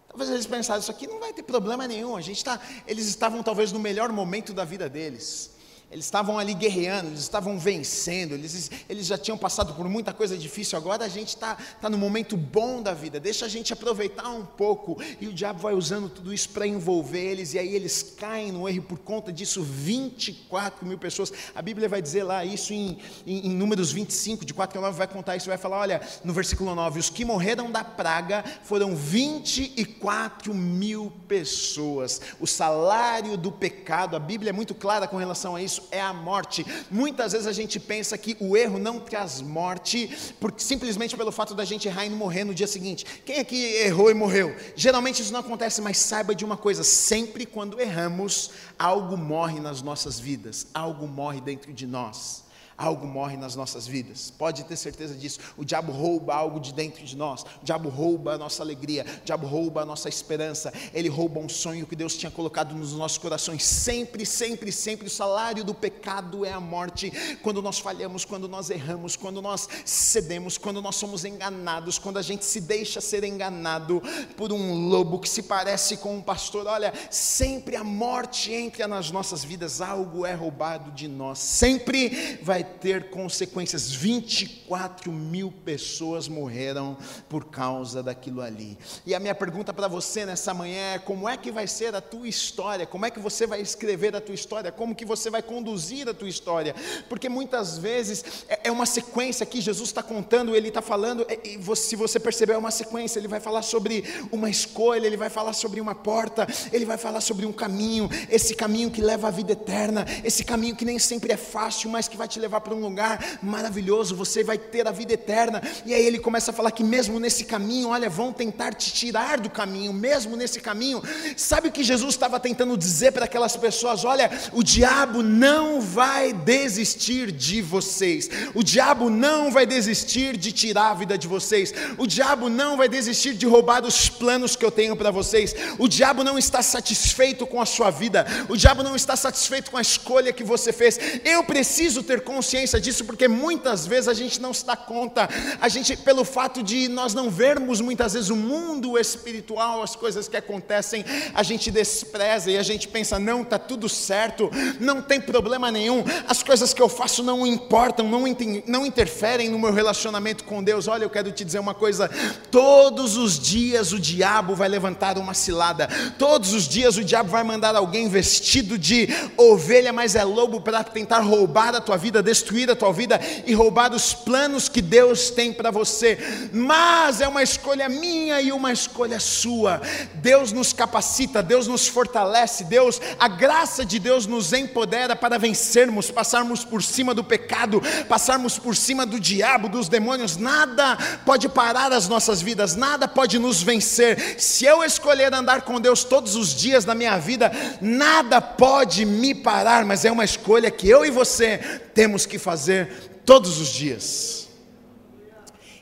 Talvez 0.09 0.31
eles 0.31 0.47
pensaram, 0.47 0.81
isso 0.81 0.93
aqui 0.93 1.09
não 1.09 1.19
vai 1.19 1.33
ter 1.33 1.43
problema 1.43 1.89
nenhum. 1.89 2.17
A 2.17 2.21
gente 2.21 2.45
tá, 2.45 2.61
eles 2.87 3.07
estavam 3.07 3.43
talvez 3.43 3.73
no 3.73 3.81
melhor 3.81 4.13
momento 4.13 4.53
da 4.53 4.65
vida 4.65 4.89
deles. 4.89 5.54
Eles 5.91 6.07
estavam 6.07 6.39
ali 6.41 6.55
guerreando, 6.55 7.09
eles 7.09 7.21
estavam 7.21 7.57
vencendo, 7.57 8.33
eles, 8.33 8.69
eles 8.89 9.07
já 9.07 9.17
tinham 9.17 9.39
passado 9.39 9.75
por 9.75 9.89
muita 9.89 10.13
coisa 10.13 10.37
difícil, 10.37 10.77
agora 10.77 11.05
a 11.05 11.09
gente 11.09 11.29
está 11.29 11.57
tá 11.81 11.89
no 11.89 11.97
momento 11.97 12.37
bom 12.37 12.83
da 12.83 12.93
vida, 12.93 13.21
deixa 13.21 13.47
a 13.47 13.49
gente 13.49 13.73
aproveitar 13.73 14.29
um 14.29 14.45
pouco. 14.45 15.01
E 15.21 15.29
o 15.29 15.33
diabo 15.33 15.61
vai 15.61 15.73
usando 15.73 16.09
tudo 16.09 16.35
isso 16.35 16.49
para 16.49 16.67
envolver 16.67 17.21
eles, 17.21 17.55
e 17.55 17.61
aí 17.61 17.77
eles 17.77 18.03
caem 18.03 18.51
no 18.51 18.69
erro, 18.69 18.83
por 18.83 18.99
conta 18.99 19.33
disso, 19.33 19.63
24 19.63 20.85
mil 20.85 20.99
pessoas. 20.99 21.33
A 21.55 21.63
Bíblia 21.63 21.89
vai 21.89 22.03
dizer 22.03 22.25
lá 22.25 22.45
isso 22.45 22.73
em, 22.73 22.99
em, 23.25 23.47
em 23.47 23.51
Números 23.51 23.93
25, 23.93 24.45
de 24.45 24.53
4 24.53 24.77
a 24.79 24.83
9, 24.83 24.99
vai 24.99 25.07
contar 25.07 25.37
isso, 25.37 25.47
vai 25.47 25.59
falar: 25.59 25.79
olha, 25.79 26.01
no 26.25 26.33
versículo 26.33 26.75
9: 26.75 26.99
os 26.99 27.09
que 27.09 27.25
morreram 27.25 27.71
da 27.71 27.85
praga 27.85 28.45
foram 28.65 28.97
24 28.97 30.53
mil 30.53 31.13
pessoas. 31.29 32.21
O 32.41 32.49
salário 32.49 33.37
do 33.37 33.53
pecado, 33.53 34.17
a 34.17 34.19
Bíblia 34.19 34.51
é 34.51 34.53
muito 34.53 34.75
clara 34.75 35.07
com 35.07 35.17
relação 35.17 35.55
a 35.55 35.63
isso 35.63 35.84
é 35.91 36.01
a 36.01 36.13
morte. 36.13 36.65
Muitas 36.91 37.33
vezes 37.33 37.47
a 37.47 37.53
gente 37.53 37.81
pensa 37.81 38.17
que 38.17 38.37
o 38.41 38.57
erro 38.57 38.79
não 38.79 39.01
traz 39.01 39.41
morte, 39.41 40.11
porque 40.41 40.63
simplesmente 40.63 41.17
pelo 41.17 41.33
fato 41.33 41.55
da 41.55 41.65
gente 41.65 41.89
errar 41.89 42.07
e 42.07 42.09
não 42.09 42.17
morrer 42.17 42.45
no 42.45 42.55
dia 42.55 42.67
seguinte. 42.67 43.05
Quem 43.25 43.39
aqui 43.39 43.57
errou 43.77 44.11
e 44.11 44.15
morreu? 44.15 44.55
Geralmente 44.77 45.23
isso 45.23 45.33
não 45.33 45.41
acontece, 45.41 45.81
mas 45.81 45.99
saiba 45.99 46.35
de 46.35 46.45
uma 46.45 46.57
coisa: 46.57 46.85
sempre 46.85 47.47
quando 47.47 47.81
erramos, 47.81 48.51
algo 48.79 49.17
morre 49.17 49.61
nas 49.61 49.83
nossas 49.83 50.21
vidas, 50.21 50.67
algo 50.73 51.07
morre 51.07 51.41
dentro 51.41 51.73
de 51.73 51.87
nós 51.87 52.44
algo 52.77 53.07
morre 53.07 53.37
nas 53.37 53.55
nossas 53.55 53.87
vidas. 53.87 54.33
Pode 54.37 54.65
ter 54.65 54.77
certeza 54.77 55.15
disso. 55.15 55.39
O 55.57 55.65
diabo 55.65 55.93
rouba 55.93 56.35
algo 56.35 56.59
de 56.59 56.73
dentro 56.73 57.05
de 57.05 57.17
nós. 57.17 57.43
O 57.43 57.65
diabo 57.65 57.89
rouba 57.89 58.35
a 58.35 58.39
nossa 58.39 58.63
alegria. 58.63 59.05
O 59.23 59.25
diabo 59.25 59.47
rouba 59.47 59.83
a 59.83 59.85
nossa 59.85 60.09
esperança. 60.09 60.73
Ele 60.93 61.09
rouba 61.09 61.41
um 61.41 61.49
sonho 61.49 61.87
que 61.87 61.95
Deus 61.95 62.17
tinha 62.17 62.31
colocado 62.31 62.75
nos 62.75 62.93
nossos 62.93 63.19
corações. 63.19 63.65
Sempre, 63.65 64.27
sempre, 64.27 64.73
sempre 64.73 65.07
o 65.07 65.11
salário 65.11 65.65
do 65.65 65.75
pecado 65.75 66.45
é 66.45 66.53
a 66.53 66.61
morte. 66.61 67.13
Quando 67.43 67.63
nós 67.63 67.79
falhamos, 67.79 68.25
quando 68.25 68.49
nós 68.49 68.71
erramos, 68.71 69.17
quando 69.17 69.41
nós 69.41 69.69
cedemos, 69.85 70.59
quando 70.59 70.83
nós 70.83 70.97
somos 70.97 71.25
enganados, 71.25 71.99
quando 71.99 72.19
a 72.19 72.23
gente 72.23 72.45
se 72.45 72.61
deixa 72.61 73.01
ser 73.01 73.25
enganado 73.25 74.03
por 74.37 74.53
um 74.53 74.89
lobo 74.89 75.19
que 75.19 75.29
se 75.29 75.43
parece 75.43 75.97
com 75.97 76.17
um 76.17 76.23
pastor. 76.23 76.67
Olha, 76.67 76.93
sempre 77.11 77.77
a 77.77 77.85
morte 77.85 78.53
entra 78.53 78.89
nas 78.89 79.11
nossas 79.11 79.45
vidas. 79.45 79.81
Algo 79.81 80.27
é 80.27 80.35
roubado 80.35 80.91
de 80.91 81.07
nós. 81.07 81.39
Sempre 81.39 82.39
vai 82.43 82.64
ter 82.65 83.11
consequências. 83.11 83.91
24 83.93 85.13
mil 85.13 85.53
pessoas 85.65 86.29
morreram 86.29 86.97
por 87.29 87.45
causa 87.47 88.03
daquilo 88.03 88.41
ali. 88.41 88.79
E 89.07 89.15
a 89.15 89.21
minha 89.21 89.35
pergunta 89.35 89.73
para 89.73 89.89
você 89.89 90.25
nessa 90.25 90.53
manhã 90.53 90.95
é: 90.95 90.99
como 90.99 91.29
é 91.29 91.37
que 91.37 91.51
vai 91.51 91.67
ser 91.67 91.95
a 91.95 92.01
tua 92.01 92.27
história? 92.29 92.87
Como 92.87 93.07
é 93.07 93.11
que 93.11 93.21
você 93.21 93.47
vai 93.47 93.61
escrever 93.61 94.17
a 94.17 94.21
tua 94.21 94.35
história? 94.35 94.73
Como 94.73 94.95
que 94.95 95.05
você 95.05 95.31
vai 95.31 95.43
conduzir 95.43 96.09
a 96.09 96.15
tua 96.15 96.29
história? 96.29 96.75
Porque 97.09 97.29
muitas 97.29 97.79
vezes 97.79 98.45
é, 98.49 98.69
é 98.69 98.71
uma 98.71 98.87
sequência 98.87 99.47
que 99.47 99.61
Jesus 99.61 99.91
está 99.91 100.03
contando, 100.03 100.55
ele 100.55 100.69
está 100.69 100.83
falando, 100.83 101.27
e 101.45 101.59
se 101.77 101.97
você 101.97 102.19
perceber, 102.19 102.55
é 102.55 102.59
uma 102.59 102.71
sequência. 102.71 103.19
Ele 103.19 103.29
vai 103.29 103.41
falar 103.41 103.63
sobre 103.63 104.05
uma 104.33 104.49
escolha, 104.51 105.07
ele 105.07 105.17
vai 105.17 105.31
falar 105.31 105.53
sobre 105.53 105.81
uma 105.81 105.95
porta, 105.95 106.47
ele 106.73 106.85
vai 106.85 106.97
falar 106.97 107.21
sobre 107.21 107.47
um 107.47 107.53
caminho, 107.53 108.09
esse 108.29 108.55
caminho 108.55 108.91
que 108.91 109.01
leva 109.01 109.29
à 109.29 109.31
vida 109.31 109.53
eterna, 109.53 110.05
esse 110.23 110.45
caminho 110.45 110.77
que 110.77 110.85
nem 110.85 110.99
sempre 110.99 111.33
é 111.33 111.37
fácil, 111.37 111.91
mas 111.91 112.09
que 112.09 112.17
vai 112.17 112.29
te 112.29 112.39
levar 112.39 112.54
para 112.61 112.75
um 112.75 112.81
lugar 112.81 113.39
maravilhoso, 113.43 114.15
você 114.15 114.43
vai 114.45 114.59
ter 114.59 114.87
a 114.87 114.91
vida 114.91 115.13
eterna. 115.13 115.63
E 115.85 115.95
aí 115.95 116.05
ele 116.05 116.19
começa 116.19 116.51
a 116.51 116.55
falar 116.55 116.71
que 116.71 116.85
mesmo 116.85 117.19
nesse 117.19 117.45
caminho, 117.45 117.89
olha, 117.89 118.09
vão 118.09 118.33
tentar 118.33 118.73
te 118.75 118.93
tirar 118.93 119.39
do 119.39 119.51
caminho, 119.51 119.93
mesmo 119.93 120.37
nesse 120.37 120.61
caminho. 120.61 121.03
Sabe 121.37 121.69
o 121.69 121.73
que 121.73 121.85
Jesus 121.85 122.15
estava 122.15 122.39
tentando 122.41 122.77
dizer 122.77 123.13
para 123.13 123.25
aquelas 123.25 123.57
pessoas? 123.57 124.05
Olha, 124.05 124.31
o 124.53 124.63
diabo 124.63 125.23
não 125.23 125.81
vai 125.81 126.33
desistir 126.33 127.31
de 127.31 127.61
vocês. 127.61 128.29
O 128.55 128.63
diabo 128.63 129.11
não 129.11 129.51
vai 129.51 129.67
desistir 129.67 130.37
de 130.37 130.53
tirar 130.53 130.91
a 130.91 130.95
vida 130.95 131.19
de 131.19 131.27
vocês. 131.27 131.73
O 131.99 132.07
diabo 132.07 132.49
não 132.49 132.77
vai 132.77 132.89
desistir 132.89 133.35
de 133.35 133.47
roubar 133.47 133.85
os 133.85 134.09
planos 134.09 134.57
que 134.57 134.65
eu 134.65 134.71
tenho 134.71 134.97
para 134.97 135.11
vocês. 135.11 135.55
O 135.79 135.89
diabo 135.89 136.25
não 136.25 136.39
está 136.39 136.63
satisfeito 136.63 137.47
com 137.47 137.61
a 137.61 137.67
sua 137.67 137.91
vida. 137.91 138.27
O 138.49 138.57
diabo 138.57 138.83
não 138.83 138.95
está 138.97 139.17
satisfeito 139.17 139.71
com 139.71 139.77
a 139.77 139.83
escolha 139.83 140.33
que 140.33 140.45
você 140.45 140.73
fez. 140.73 140.99
Eu 141.25 141.45
preciso 141.45 142.03
ter 142.03 142.21
consciência 142.21 142.44
disso 142.81 143.05
porque 143.05 143.29
muitas 143.29 143.87
vezes 143.87 144.09
a 144.09 144.15
gente 144.15 144.41
não 144.41 144.53
se 144.53 144.65
dá 144.65 144.77
conta. 144.77 145.29
A 145.61 145.69
gente, 145.69 145.97
pelo 145.97 146.25
fato 146.25 146.63
de 146.63 146.89
nós 146.89 147.15
não 147.15 147.31
vermos 147.31 147.81
muitas 147.81 148.15
vezes 148.15 148.31
o 148.31 148.37
mundo 148.37 148.99
espiritual, 148.99 149.83
as 149.83 149.97
coisas 149.97 150.29
que 150.29 150.37
acontecem, 150.37 151.05
a 151.35 151.43
gente 151.43 151.71
despreza 151.71 152.51
e 152.51 152.59
a 152.59 152.63
gente 152.63 152.89
pensa: 152.89 153.19
não, 153.19 153.43
está 153.43 153.59
tudo 153.59 153.89
certo, 153.89 154.51
não 154.81 155.01
tem 155.03 155.21
problema 155.21 155.71
nenhum, 155.71 156.05
as 156.29 156.43
coisas 156.43 156.73
que 156.73 156.83
eu 156.83 156.89
faço 156.89 157.23
não 157.23 157.47
importam, 157.47 158.09
não, 158.09 158.25
não 158.67 158.87
interferem 158.87 159.49
no 159.49 159.59
meu 159.59 159.73
relacionamento 159.73 160.45
com 160.45 160.63
Deus. 160.63 160.89
Olha, 160.89 161.05
eu 161.05 161.11
quero 161.11 161.31
te 161.33 161.45
dizer 161.45 161.59
uma 161.59 161.75
coisa: 161.75 162.11
todos 162.51 163.17
os 163.17 163.39
dias 163.39 163.93
o 163.93 163.99
diabo 163.99 164.55
vai 164.55 164.69
levantar 164.69 165.19
uma 165.19 165.35
cilada, 165.35 165.89
todos 166.19 166.53
os 166.53 166.69
dias 166.69 166.97
o 166.97 167.05
diabo 167.05 167.31
vai 167.31 167.45
mandar 167.45 167.77
alguém 167.77 168.09
vestido 168.09 168.79
de 168.79 169.09
ovelha, 169.37 169.93
mas 169.93 170.15
é 170.15 170.25
lobo 170.25 170.61
para 170.61 170.83
tentar 170.85 171.21
roubar 171.21 171.75
a 171.75 171.81
tua 171.81 171.97
vida, 171.97 172.23
destruir 172.35 172.69
a 172.69 172.75
tua 172.75 172.93
vida 172.93 173.21
e 173.47 173.55
roubar 173.55 173.95
os 173.95 174.13
planos 174.13 174.69
que 174.69 174.83
Deus 174.83 175.31
tem 175.31 175.53
para 175.53 175.71
você. 175.71 176.19
Mas 176.53 177.21
é 177.21 177.29
uma 177.29 177.43
escolha 177.43 177.89
minha 177.89 178.41
e 178.41 178.51
uma 178.51 178.73
escolha 178.73 179.21
sua. 179.21 179.81
Deus 180.15 180.51
nos 180.53 180.73
capacita, 180.73 181.43
Deus 181.43 181.69
nos 181.69 181.87
fortalece, 181.87 182.65
Deus, 182.65 183.01
a 183.21 183.29
graça 183.29 183.85
de 183.85 184.01
Deus 184.01 184.27
nos 184.27 184.53
empodera 184.53 185.15
para 185.15 185.39
vencermos, 185.39 186.11
passarmos 186.11 186.65
por 186.65 186.83
cima 186.83 187.15
do 187.15 187.23
pecado, 187.23 187.81
passarmos 188.09 188.59
por 188.59 188.75
cima 188.75 189.07
do 189.07 189.21
diabo, 189.21 189.69
dos 189.69 189.89
demônios. 189.89 190.37
Nada 190.37 190.99
pode 191.25 191.49
parar 191.49 191.93
as 191.93 192.09
nossas 192.09 192.43
vidas, 192.43 192.75
nada 192.75 193.07
pode 193.07 193.39
nos 193.39 193.63
vencer. 193.63 194.41
Se 194.41 194.65
eu 194.65 194.83
escolher 194.83 195.33
andar 195.33 195.63
com 195.63 195.81
Deus 195.81 196.03
todos 196.03 196.35
os 196.35 196.53
dias 196.53 196.85
da 196.85 196.97
minha 196.97 197.17
vida, 197.17 197.53
nada 197.81 198.41
pode 198.41 199.05
me 199.05 199.35
parar, 199.35 199.85
mas 199.85 200.05
é 200.05 200.11
uma 200.11 200.25
escolha 200.25 200.71
que 200.71 200.89
eu 200.89 201.05
e 201.05 201.11
você 201.11 201.84
temos 201.95 202.27
que 202.27 202.39
fazer 202.39 202.89
todos 203.25 203.61
os 203.61 203.69
dias. 203.69 204.49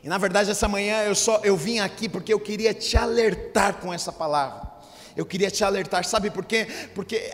E 0.02 0.08
na 0.08 0.18
verdade 0.18 0.50
essa 0.50 0.68
manhã 0.68 1.02
eu 1.04 1.14
só 1.14 1.40
eu 1.44 1.56
vim 1.56 1.78
aqui 1.78 2.08
porque 2.08 2.32
eu 2.32 2.40
queria 2.40 2.74
te 2.74 2.96
alertar 2.96 3.74
com 3.74 3.92
essa 3.92 4.12
palavra. 4.12 4.70
Eu 5.16 5.26
queria 5.26 5.50
te 5.50 5.62
alertar, 5.62 6.04
sabe 6.04 6.30
por 6.30 6.44
quê? 6.44 6.66
Porque 6.94 7.32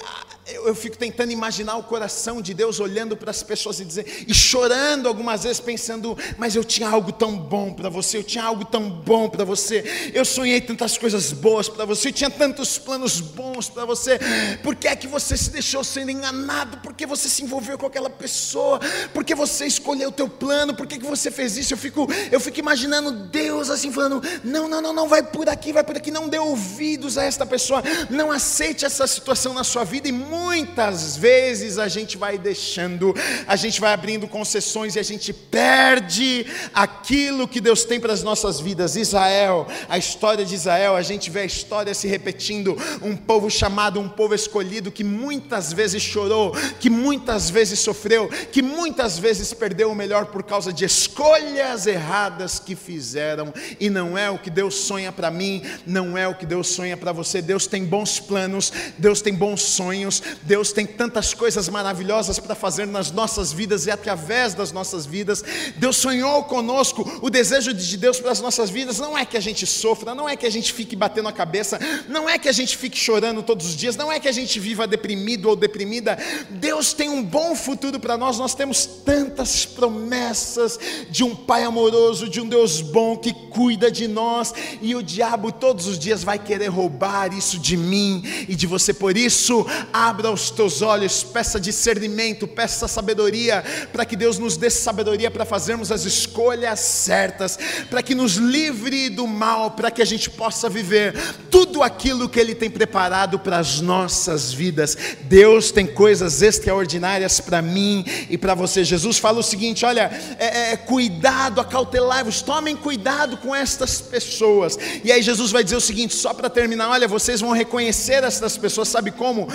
eu, 0.49 0.69
eu, 0.69 0.75
fico 0.75 0.97
tentando 0.97 1.31
imaginar 1.31 1.77
o 1.77 1.83
coração 1.83 2.41
de 2.41 2.55
Deus 2.55 2.81
olhando 2.81 3.17
para 3.17 3.31
as 3.31 3.43
pessoas 3.43 3.81
e 3.81 3.85
dizer, 3.85 4.25
e 4.27 4.35
chorando 4.35 5.07
algumas 5.07 5.43
vezes, 5.43 5.61
pensando, 5.61 6.17
mas 6.39 6.57
eu 6.57 6.65
tinha 6.65 6.89
algo 6.89 7.13
tão 7.13 7.37
bom 7.37 7.73
para 7.73 7.89
você, 7.89 8.19
eu 8.19 8.25
tinha 8.25 8.45
algo 8.45 8.65
tão 8.65 8.89
bom 8.89 9.29
para 9.29 9.45
você, 9.45 10.11
eu 10.15 10.25
sonhei 10.25 10.61
tantas 10.61 10.97
coisas 10.97 11.33
boas 11.33 11.69
para 11.69 11.85
você, 11.85 12.09
eu 12.09 12.13
tinha 12.13 12.31
tantos 12.31 12.79
planos 12.79 13.21
bons 13.21 13.69
para 13.69 13.85
você, 13.85 14.19
por 14.63 14.75
que 14.75 14.89
é 14.89 14.97
que 14.97 15.07
você 15.07 15.37
se 15.37 15.51
deixou 15.51 15.85
ser 15.85 16.09
enganado? 16.09 16.79
Por 16.79 16.95
que 16.95 17.07
você 17.07 17.29
se 17.29 17.43
envolveu 17.43 17.79
com 17.79 17.87
aquela 17.87 18.11
pessoa? 18.11 18.81
Por 19.13 19.25
que 19.25 19.35
você 19.35 19.67
escolheu 19.67 20.09
o 20.09 20.13
teu 20.13 20.29
plano? 20.29 20.75
Por 20.75 20.87
que, 20.87 20.99
que 20.99 21.07
você 21.07 21.31
fez 21.31 21.57
isso? 21.57 21.75
Eu 21.75 21.79
fico, 21.79 22.09
eu 22.31 22.41
fico 22.41 22.59
imaginando 22.59 23.13
Deus 23.13 23.71
assim 23.71 23.93
falando, 23.93 24.23
não, 24.43 24.69
não, 24.69 24.81
não, 24.81 24.93
não, 24.93 25.09
vai 25.09 25.23
por 25.23 25.49
aqui, 25.49 25.73
vai 25.73 25.85
por 25.85 25.97
aqui, 25.97 26.11
não 26.11 26.29
dê 26.29 26.39
ouvidos 26.39 27.19
a 27.19 27.25
esta 27.25 27.45
pessoa, 27.45 27.83
não 28.09 28.33
aceite 28.33 28.85
essa 28.85 29.07
situação 29.07 29.53
na 29.53 29.65
sua 29.65 29.85
vida 29.85 30.09
e 30.09 30.13
muitas 30.39 31.17
vezes 31.17 31.79
a 31.79 31.89
gente 31.89 32.17
vai 32.17 32.39
deixando, 32.39 33.15
a 33.47 33.57
gente 33.57 33.81
vai 33.81 33.93
abrindo 33.93 34.29
concessões 34.29 34.97
e 34.97 34.99
a 34.99 35.03
gente 35.03 35.33
perde 35.33 36.47
aquilo 36.73 37.49
que 37.49 37.61
Deus 37.61 37.85
tem 37.85 38.01
para 38.01 38.13
as 38.13 38.23
nossas 38.23 38.61
vidas. 38.61 38.97
Israel, 38.97 39.67
a 39.89 39.99
história 39.99 40.45
de 40.45 40.55
Israel, 40.55 40.95
a 40.97 41.03
gente 41.03 41.31
vê 41.31 41.41
a 41.41 41.45
história 41.45 41.93
se 41.95 42.07
repetindo. 42.07 42.77
Um 43.03 43.17
povo 43.17 43.51
chamado, 43.51 44.01
um 44.01 44.09
povo 44.09 44.35
escolhido 44.35 44.93
que 44.93 45.05
muitas 45.05 45.73
vezes 45.73 46.03
chorou, 46.03 46.53
que 46.81 46.91
muitas 46.91 47.51
vezes 47.51 47.81
sofreu, 47.81 48.29
que 48.53 48.63
muitas 48.63 49.19
vezes 49.19 49.53
perdeu 49.53 49.91
o 49.91 49.95
melhor 49.95 50.27
por 50.27 50.43
causa 50.43 50.73
de 50.73 50.85
escolhas 50.85 51.87
erradas 51.87 52.59
que 52.59 52.75
fizeram. 52.75 53.53
E 53.81 53.91
não 53.91 54.17
é 54.17 54.31
o 54.31 54.39
que 54.39 54.51
Deus 54.51 54.75
sonha 54.77 55.13
para 55.13 55.31
mim, 55.31 55.63
não 55.87 56.17
é 56.17 56.27
o 56.27 56.35
que 56.35 56.47
Deus 56.47 56.69
sonha 56.69 56.97
para 56.97 57.13
você. 57.13 57.43
Deus 57.43 57.67
tem 57.67 57.85
bons 57.85 58.21
planos, 58.21 58.73
Deus 58.97 59.21
tem 59.21 59.35
bons 59.35 59.63
sonhos, 59.63 60.23
Deus 60.43 60.73
tem 60.73 60.87
tantas 60.87 61.35
coisas 61.35 61.69
maravilhosas 61.69 62.39
para 62.39 62.55
fazer 62.55 62.87
nas 62.87 63.11
nossas 63.11 63.53
vidas 63.53 63.87
e 63.87 63.91
através 63.91 64.55
das 64.55 64.73
nossas 64.73 65.07
vidas. 65.07 65.45
Deus 65.77 65.97
sonhou 65.97 66.45
conosco. 66.45 67.19
O 67.23 67.31
desejo 67.31 67.73
de 67.73 67.97
Deus 67.97 68.21
para 68.21 68.33
as 68.33 68.41
nossas 68.41 68.71
vidas 68.71 68.99
não 68.99 69.17
é 69.17 69.25
que 69.25 69.37
a 69.37 69.41
gente 69.41 69.67
sofra, 69.67 70.15
não 70.15 70.29
é 70.29 70.37
que 70.37 70.47
a 70.47 70.51
gente 70.51 70.73
fique 70.73 70.97
batendo 70.97 71.29
a 71.29 71.33
cabeça, 71.33 71.79
não 72.09 72.29
é 72.29 72.39
que 72.39 72.49
a 72.49 72.53
gente 72.53 72.77
fique 72.77 72.99
chorando 72.99 73.43
todos 73.43 73.67
os 73.67 73.77
dias, 73.77 73.97
não 73.97 74.11
é 74.11 74.19
que 74.19 74.29
a 74.29 74.33
gente 74.33 74.59
viva 74.59 74.87
deprimido 74.87 75.49
ou 75.49 75.57
deprimida. 75.57 76.19
Deus 76.51 76.93
tem 76.93 77.09
um 77.09 77.23
bom 77.23 77.55
futuro 77.55 78.01
para 78.01 78.17
nós. 78.17 78.39
Nós 78.39 78.55
temos 78.55 78.87
tantas 78.87 79.65
promessas 79.65 80.79
de 81.11 81.25
um 81.25 81.35
Pai 81.35 81.63
amoroso, 81.63 82.29
de 82.29 82.41
um 82.41 82.49
Deus 82.49 82.81
bom 82.81 83.17
que 83.17 83.33
cuida 83.33 83.91
de 83.91 84.07
nós, 84.09 84.53
e 84.83 84.95
o 84.95 85.03
diabo 85.03 85.51
todos 85.53 85.87
os 85.87 85.99
dias 85.99 86.23
vai 86.23 86.39
querer 86.39 86.67
roubar 86.67 87.33
isso 87.33 87.59
de 87.59 87.77
mim 87.77 88.23
e 88.49 88.55
de 88.55 88.67
você. 88.67 88.93
Por 88.93 89.17
isso, 89.17 89.65
abra 89.93 90.18
os 90.27 90.51
teus 90.51 90.83
olhos, 90.83 91.23
peça 91.23 91.61
discernimento, 91.61 92.49
peça 92.49 92.89
sabedoria, 92.89 93.65
para 93.93 94.05
que 94.05 94.17
Deus 94.17 94.39
nos 94.39 94.57
dê 94.57 94.71
sabedoria 94.71 95.31
para 95.31 95.45
fazermos 95.45 95.93
as 95.93 96.05
escolhas 96.05 96.81
certas, 96.81 97.59
para 97.89 98.03
que 98.03 98.15
nos 98.15 98.35
livre 98.35 99.09
do 99.09 99.27
mal, 99.27 99.73
para 99.73 99.91
que 99.91 100.03
a 100.03 100.05
gente 100.05 100.31
possa 100.31 100.69
viver 100.69 101.15
tudo 101.51 101.83
aquilo 101.83 102.29
que 102.29 102.41
Ele 102.41 102.55
tem 102.55 102.71
preparado 102.71 103.39
para 103.39 103.59
as 103.59 103.81
nossas 103.81 104.53
vidas. 104.53 104.97
Deus 105.23 105.71
tem 105.71 105.87
coisas 105.87 106.43
extraordinárias 106.43 107.41
para 107.41 107.63
mim 107.63 108.05
e 108.29 108.37
para 108.37 108.55
você. 108.55 108.85
Jesus 108.85 109.19
fala 109.19 109.39
o 109.39 109.43
seguinte: 109.43 109.85
olha, 109.85 110.11
é, 110.39 110.73
é, 110.73 110.77
cuidado, 110.77 111.61
acautelai-vos, 111.61 112.43
tomem 112.43 112.77
cuidado 112.77 113.37
com 113.37 113.55
estas 113.55 114.01
pessoas. 114.01 114.79
E 115.05 115.13
aí 115.13 115.23
Jesus 115.23 115.51
vai 115.51 115.63
dizer 115.63 115.77
o 115.77 115.81
seguinte, 115.81 116.15
só 116.15 116.33
para 116.33 116.51
terminar: 116.51 116.91
olha, 116.91 117.07
vocês 117.07 117.41
vão 117.41 117.53
reconhecer 117.53 118.25
essas 118.25 118.57
pessoas, 118.57 118.89
sabe 118.89 119.11
como? 119.11 119.49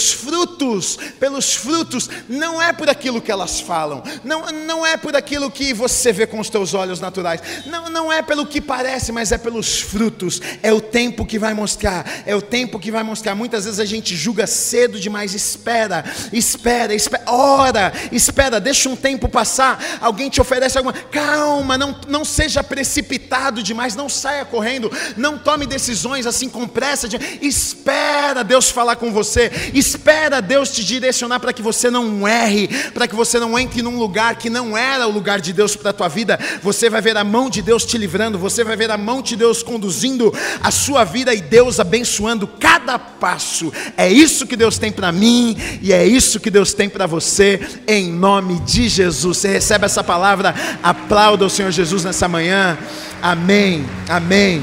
Pelos 0.00 0.12
frutos, 0.12 0.98
pelos 1.18 1.54
frutos, 1.54 2.08
não 2.26 2.60
é 2.60 2.72
por 2.72 2.88
aquilo 2.88 3.20
que 3.20 3.30
elas 3.30 3.60
falam, 3.60 4.02
não, 4.24 4.46
não 4.46 4.86
é 4.86 4.96
por 4.96 5.14
aquilo 5.14 5.50
que 5.50 5.74
você 5.74 6.10
vê 6.10 6.26
com 6.26 6.40
os 6.40 6.48
teus 6.48 6.72
olhos 6.72 7.00
naturais, 7.00 7.42
não, 7.66 7.90
não 7.90 8.10
é 8.10 8.22
pelo 8.22 8.46
que 8.46 8.62
parece, 8.62 9.12
mas 9.12 9.30
é 9.30 9.36
pelos 9.36 9.80
frutos, 9.80 10.40
é 10.62 10.72
o 10.72 10.80
tempo 10.80 11.26
que 11.26 11.38
vai 11.38 11.52
mostrar, 11.52 12.22
é 12.24 12.34
o 12.34 12.40
tempo 12.40 12.78
que 12.78 12.90
vai 12.90 13.02
mostrar. 13.02 13.34
Muitas 13.34 13.66
vezes 13.66 13.78
a 13.78 13.84
gente 13.84 14.16
julga 14.16 14.46
cedo 14.46 14.98
demais, 14.98 15.34
espera, 15.34 16.02
espera, 16.32 16.94
espera, 16.94 17.24
ora, 17.26 17.92
espera, 18.10 18.58
deixa 18.58 18.88
um 18.88 18.96
tempo 18.96 19.28
passar, 19.28 19.98
alguém 20.00 20.30
te 20.30 20.40
oferece 20.40 20.78
alguma, 20.78 20.94
calma, 20.94 21.76
não, 21.76 21.94
não 22.08 22.24
seja 22.24 22.64
precipitado 22.64 23.62
demais, 23.62 23.94
não 23.94 24.08
saia 24.08 24.46
correndo, 24.46 24.90
não 25.18 25.36
tome 25.36 25.66
decisões 25.66 26.26
assim 26.26 26.48
com 26.48 26.66
pressa, 26.66 27.06
de, 27.06 27.18
espera 27.42 28.42
Deus 28.42 28.70
falar 28.70 28.96
com 28.96 29.12
você, 29.12 29.50
Espera 29.80 30.42
Deus 30.42 30.70
te 30.70 30.84
direcionar 30.84 31.40
para 31.40 31.54
que 31.54 31.62
você 31.62 31.90
não 31.90 32.28
erre, 32.28 32.68
para 32.92 33.08
que 33.08 33.14
você 33.14 33.40
não 33.40 33.58
entre 33.58 33.80
num 33.80 33.98
lugar 33.98 34.36
que 34.36 34.50
não 34.50 34.76
era 34.76 35.08
o 35.08 35.10
lugar 35.10 35.40
de 35.40 35.54
Deus 35.54 35.74
para 35.74 35.88
a 35.88 35.92
tua 35.94 36.06
vida. 36.06 36.38
Você 36.62 36.90
vai 36.90 37.00
ver 37.00 37.16
a 37.16 37.24
mão 37.24 37.48
de 37.48 37.62
Deus 37.62 37.86
te 37.86 37.96
livrando, 37.96 38.38
você 38.38 38.62
vai 38.62 38.76
ver 38.76 38.90
a 38.90 38.98
mão 38.98 39.22
de 39.22 39.36
Deus 39.36 39.62
conduzindo 39.62 40.32
a 40.62 40.70
sua 40.70 41.02
vida 41.02 41.32
e 41.34 41.40
Deus 41.40 41.80
abençoando 41.80 42.46
cada 42.46 42.98
passo. 42.98 43.72
É 43.96 44.06
isso 44.06 44.46
que 44.46 44.54
Deus 44.54 44.76
tem 44.76 44.92
para 44.92 45.10
mim 45.10 45.56
e 45.80 45.94
é 45.94 46.06
isso 46.06 46.38
que 46.38 46.50
Deus 46.50 46.74
tem 46.74 46.88
para 46.88 47.06
você, 47.06 47.58
em 47.88 48.12
nome 48.12 48.60
de 48.60 48.86
Jesus. 48.86 49.38
Você 49.38 49.48
recebe 49.48 49.86
essa 49.86 50.04
palavra, 50.04 50.54
aplauda 50.82 51.46
o 51.46 51.50
Senhor 51.50 51.70
Jesus 51.70 52.04
nessa 52.04 52.28
manhã. 52.28 52.76
Amém, 53.22 53.86
amém, 54.08 54.62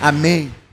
amém. 0.00 0.63